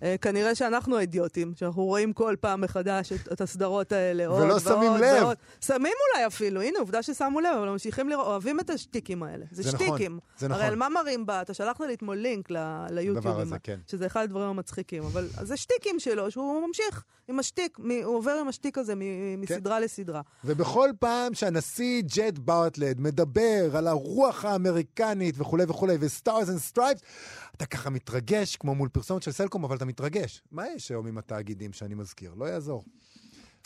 אה, 0.03 0.15
כנראה 0.21 0.55
שאנחנו 0.55 0.97
האידיוטים, 0.97 1.53
שאנחנו 1.55 1.83
רואים 1.85 2.13
כל 2.13 2.35
פעם 2.39 2.61
מחדש 2.61 3.11
את, 3.11 3.31
את 3.33 3.41
הסדרות 3.41 3.91
האלה, 3.91 4.27
עוד 4.27 4.41
ולא 4.41 4.49
ועוד 4.53 4.61
שמים 4.61 4.93
לב. 4.93 5.23
ועוד. 5.23 5.37
שמים 5.65 5.93
אולי 6.13 6.27
אפילו, 6.27 6.61
הנה, 6.61 6.79
עובדה 6.79 7.03
ששמו 7.03 7.39
לב, 7.39 7.55
אבל 7.57 7.69
ממשיכים 7.69 8.09
לראות, 8.09 8.27
אוהבים 8.27 8.59
את 8.59 8.69
השטיקים 8.69 9.23
האלה. 9.23 9.45
זה, 9.51 9.63
זה 9.63 9.73
נכון, 9.73 9.87
שטיקים. 9.87 10.19
זה 10.37 10.45
הרי 10.45 10.55
נכון. 10.55 10.65
על 10.67 10.75
מה 10.75 10.87
מראים 10.89 11.25
בה? 11.25 11.41
אתה 11.41 11.53
שלחת 11.53 11.79
לי 11.81 11.93
אתמול 11.93 12.17
לינק 12.17 12.51
ל- 12.51 12.85
ליוטיוב, 12.89 13.39
הזה, 13.39 13.55
כן. 13.63 13.79
שזה 13.87 14.05
אחד 14.05 14.23
הדברים 14.23 14.47
המצחיקים, 14.49 15.03
אבל 15.03 15.27
זה 15.41 15.57
שטיקים 15.57 15.99
שלו, 15.99 16.31
שהוא 16.31 16.67
ממשיך 16.67 17.03
עם 17.27 17.39
השטיק, 17.39 17.79
מ- 17.79 18.03
הוא 18.03 18.15
עובר 18.17 18.31
עם 18.41 18.47
השטיק 18.47 18.77
הזה 18.77 18.93
מ- 18.95 19.41
מסדרה 19.41 19.79
לסדרה. 19.79 20.21
ובכל 20.45 20.89
פעם 20.99 21.33
שהנשיא 21.33 22.01
ג'ד 22.15 22.37
בארטלט 22.37 23.01
מדבר 23.01 23.77
על 23.77 23.87
הרוח 23.87 24.45
האמריקנית 24.45 25.35
וכולי 25.37 25.63
וכולי, 25.67 25.97
ו 25.99 26.08
stars 26.08 26.49
and 26.49 26.57
stripes, 26.57 27.01
אתה 27.57 27.65
ככה 27.65 27.89
מתרגש, 27.89 28.55
כמו 28.55 28.75
מול 28.75 28.89
פרסומת 28.89 29.23
של 29.23 29.31
סלקום, 29.31 29.63
אבל 29.63 29.75
אתה 29.75 29.85
מתרגש. 29.85 30.41
מה 30.51 30.67
יש 30.75 30.91
היום 30.91 31.07
עם 31.07 31.17
התאגידים 31.17 31.73
שאני 31.73 31.95
מזכיר? 31.95 32.33
לא 32.33 32.45
יעזור. 32.45 32.83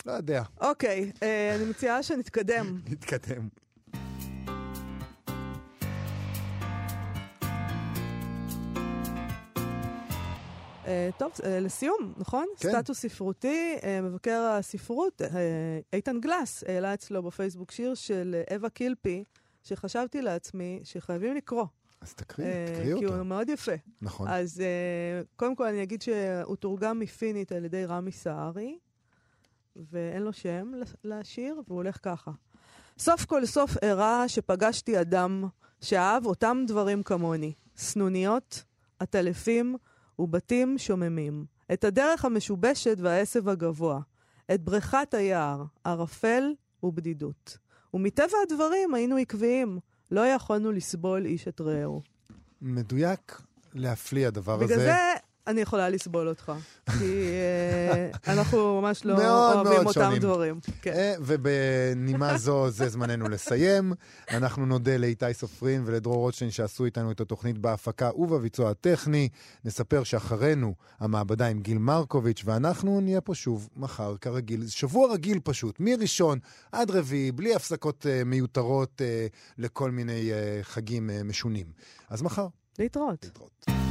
לא 0.06 0.12
יודע. 0.12 0.42
אוקיי, 0.60 1.12
אה, 1.22 1.54
אני 1.54 1.64
מציעה 1.64 2.02
שנתקדם. 2.02 2.78
נתקדם. 2.90 3.48
אה, 10.86 11.10
טוב, 11.18 11.32
אה, 11.44 11.60
לסיום, 11.60 12.14
נכון? 12.16 12.46
כן. 12.56 12.70
סטטוס 12.70 12.98
ספרותי, 12.98 13.76
מבקר 14.02 14.40
הספרות, 14.40 15.22
איתן 15.92 16.20
גלס, 16.20 16.64
העלה 16.68 16.94
אצלו 16.94 17.22
בפייסבוק 17.22 17.70
שיר 17.70 17.94
של 17.94 18.42
אווה 18.54 18.70
קילפי, 18.70 19.24
שחשבתי 19.62 20.22
לעצמי 20.22 20.80
שחייבים 20.84 21.34
לקרוא. 21.34 21.66
אז 22.02 22.14
תקריא, 22.14 22.46
אה, 22.46 22.66
תקריא 22.66 22.98
כי 22.98 23.04
אותו. 23.04 23.16
הוא 23.16 23.26
מאוד 23.26 23.48
יפה. 23.48 23.72
נכון. 24.02 24.28
אז 24.28 24.60
אה, 24.60 25.22
קודם 25.36 25.56
כל 25.56 25.66
אני 25.66 25.82
אגיד 25.82 26.02
שהוא 26.02 26.56
תורגם 26.56 26.98
מפינית 26.98 27.52
על 27.52 27.64
ידי 27.64 27.84
רמי 27.84 28.12
סהרי, 28.12 28.78
ואין 29.76 30.22
לו 30.22 30.32
שם 30.32 30.72
לשיר, 31.04 31.62
והוא 31.66 31.76
הולך 31.76 31.98
ככה. 32.02 32.30
סוף 32.98 33.24
כל 33.24 33.46
סוף 33.46 33.76
אירע 33.82 34.24
שפגשתי 34.26 35.00
אדם 35.00 35.48
שאהב 35.80 36.26
אותם 36.26 36.64
דברים 36.66 37.02
כמוני, 37.02 37.52
סנוניות, 37.76 38.64
עטלפים 38.98 39.76
ובתים 40.18 40.78
שוממים. 40.78 41.44
את 41.72 41.84
הדרך 41.84 42.24
המשובשת 42.24 42.96
והעשב 43.00 43.48
הגבוה, 43.48 44.00
את 44.54 44.60
בריכת 44.60 45.14
היער, 45.14 45.64
ערפל 45.84 46.54
ובדידות. 46.82 47.58
ומטבע 47.94 48.36
הדברים 48.42 48.94
היינו 48.94 49.16
עקביים, 49.16 49.78
לא 50.12 50.26
יכולנו 50.26 50.72
לסבול 50.72 51.26
איש 51.26 51.48
את 51.48 51.60
רעהו. 51.60 52.02
מדויק 52.62 53.42
להפליא 53.74 54.26
הדבר 54.26 54.54
הזה. 54.54 54.64
בגלל 54.64 54.78
זה 54.78 54.94
אני 55.46 55.60
יכולה 55.60 55.88
לסבול 55.88 56.28
אותך. 56.28 56.52
כי 56.98 57.28
אה, 57.94 58.32
אנחנו 58.32 58.80
ממש 58.80 59.04
לא 59.04 59.14
אוהבים 59.14 59.86
אותם 59.86 59.92
שונים. 59.92 60.18
דברים. 60.18 60.60
כן. 60.82 60.92
אה, 60.92 61.14
ובנימה 61.20 62.38
זו, 62.38 62.70
זה 62.70 62.88
זמננו 62.88 63.28
לסיים. 63.28 63.92
אנחנו 64.30 64.66
נודה 64.66 64.96
לאיתי 64.96 65.34
סופרין 65.34 65.82
ולדרור 65.86 66.16
רוטשטיין 66.16 66.50
שעשו 66.50 66.84
איתנו 66.84 67.10
את 67.10 67.20
התוכנית 67.20 67.58
בהפקה 67.58 68.10
ובביצוע 68.14 68.70
הטכני. 68.70 69.28
נספר 69.64 70.04
שאחרינו 70.04 70.74
המעבדה 71.00 71.46
עם 71.46 71.60
גיל 71.60 71.78
מרקוביץ', 71.78 72.42
ואנחנו 72.44 73.00
נהיה 73.00 73.20
פה 73.20 73.34
שוב 73.34 73.68
מחר 73.76 74.16
כרגיל. 74.16 74.68
שבוע 74.68 75.12
רגיל 75.12 75.40
פשוט, 75.44 75.76
מראשון 75.80 76.38
עד 76.72 76.90
רביעי, 76.90 77.32
בלי 77.32 77.54
הפסקות 77.54 78.06
אה, 78.06 78.24
מיותרות 78.24 79.02
לכל 79.58 79.90
מיני 79.90 80.30
חגים 80.62 81.10
משונים. 81.24 81.66
אז 82.10 82.22
מחר, 82.22 82.46
להתראות. 82.78 83.24
להתראות. 83.24 83.81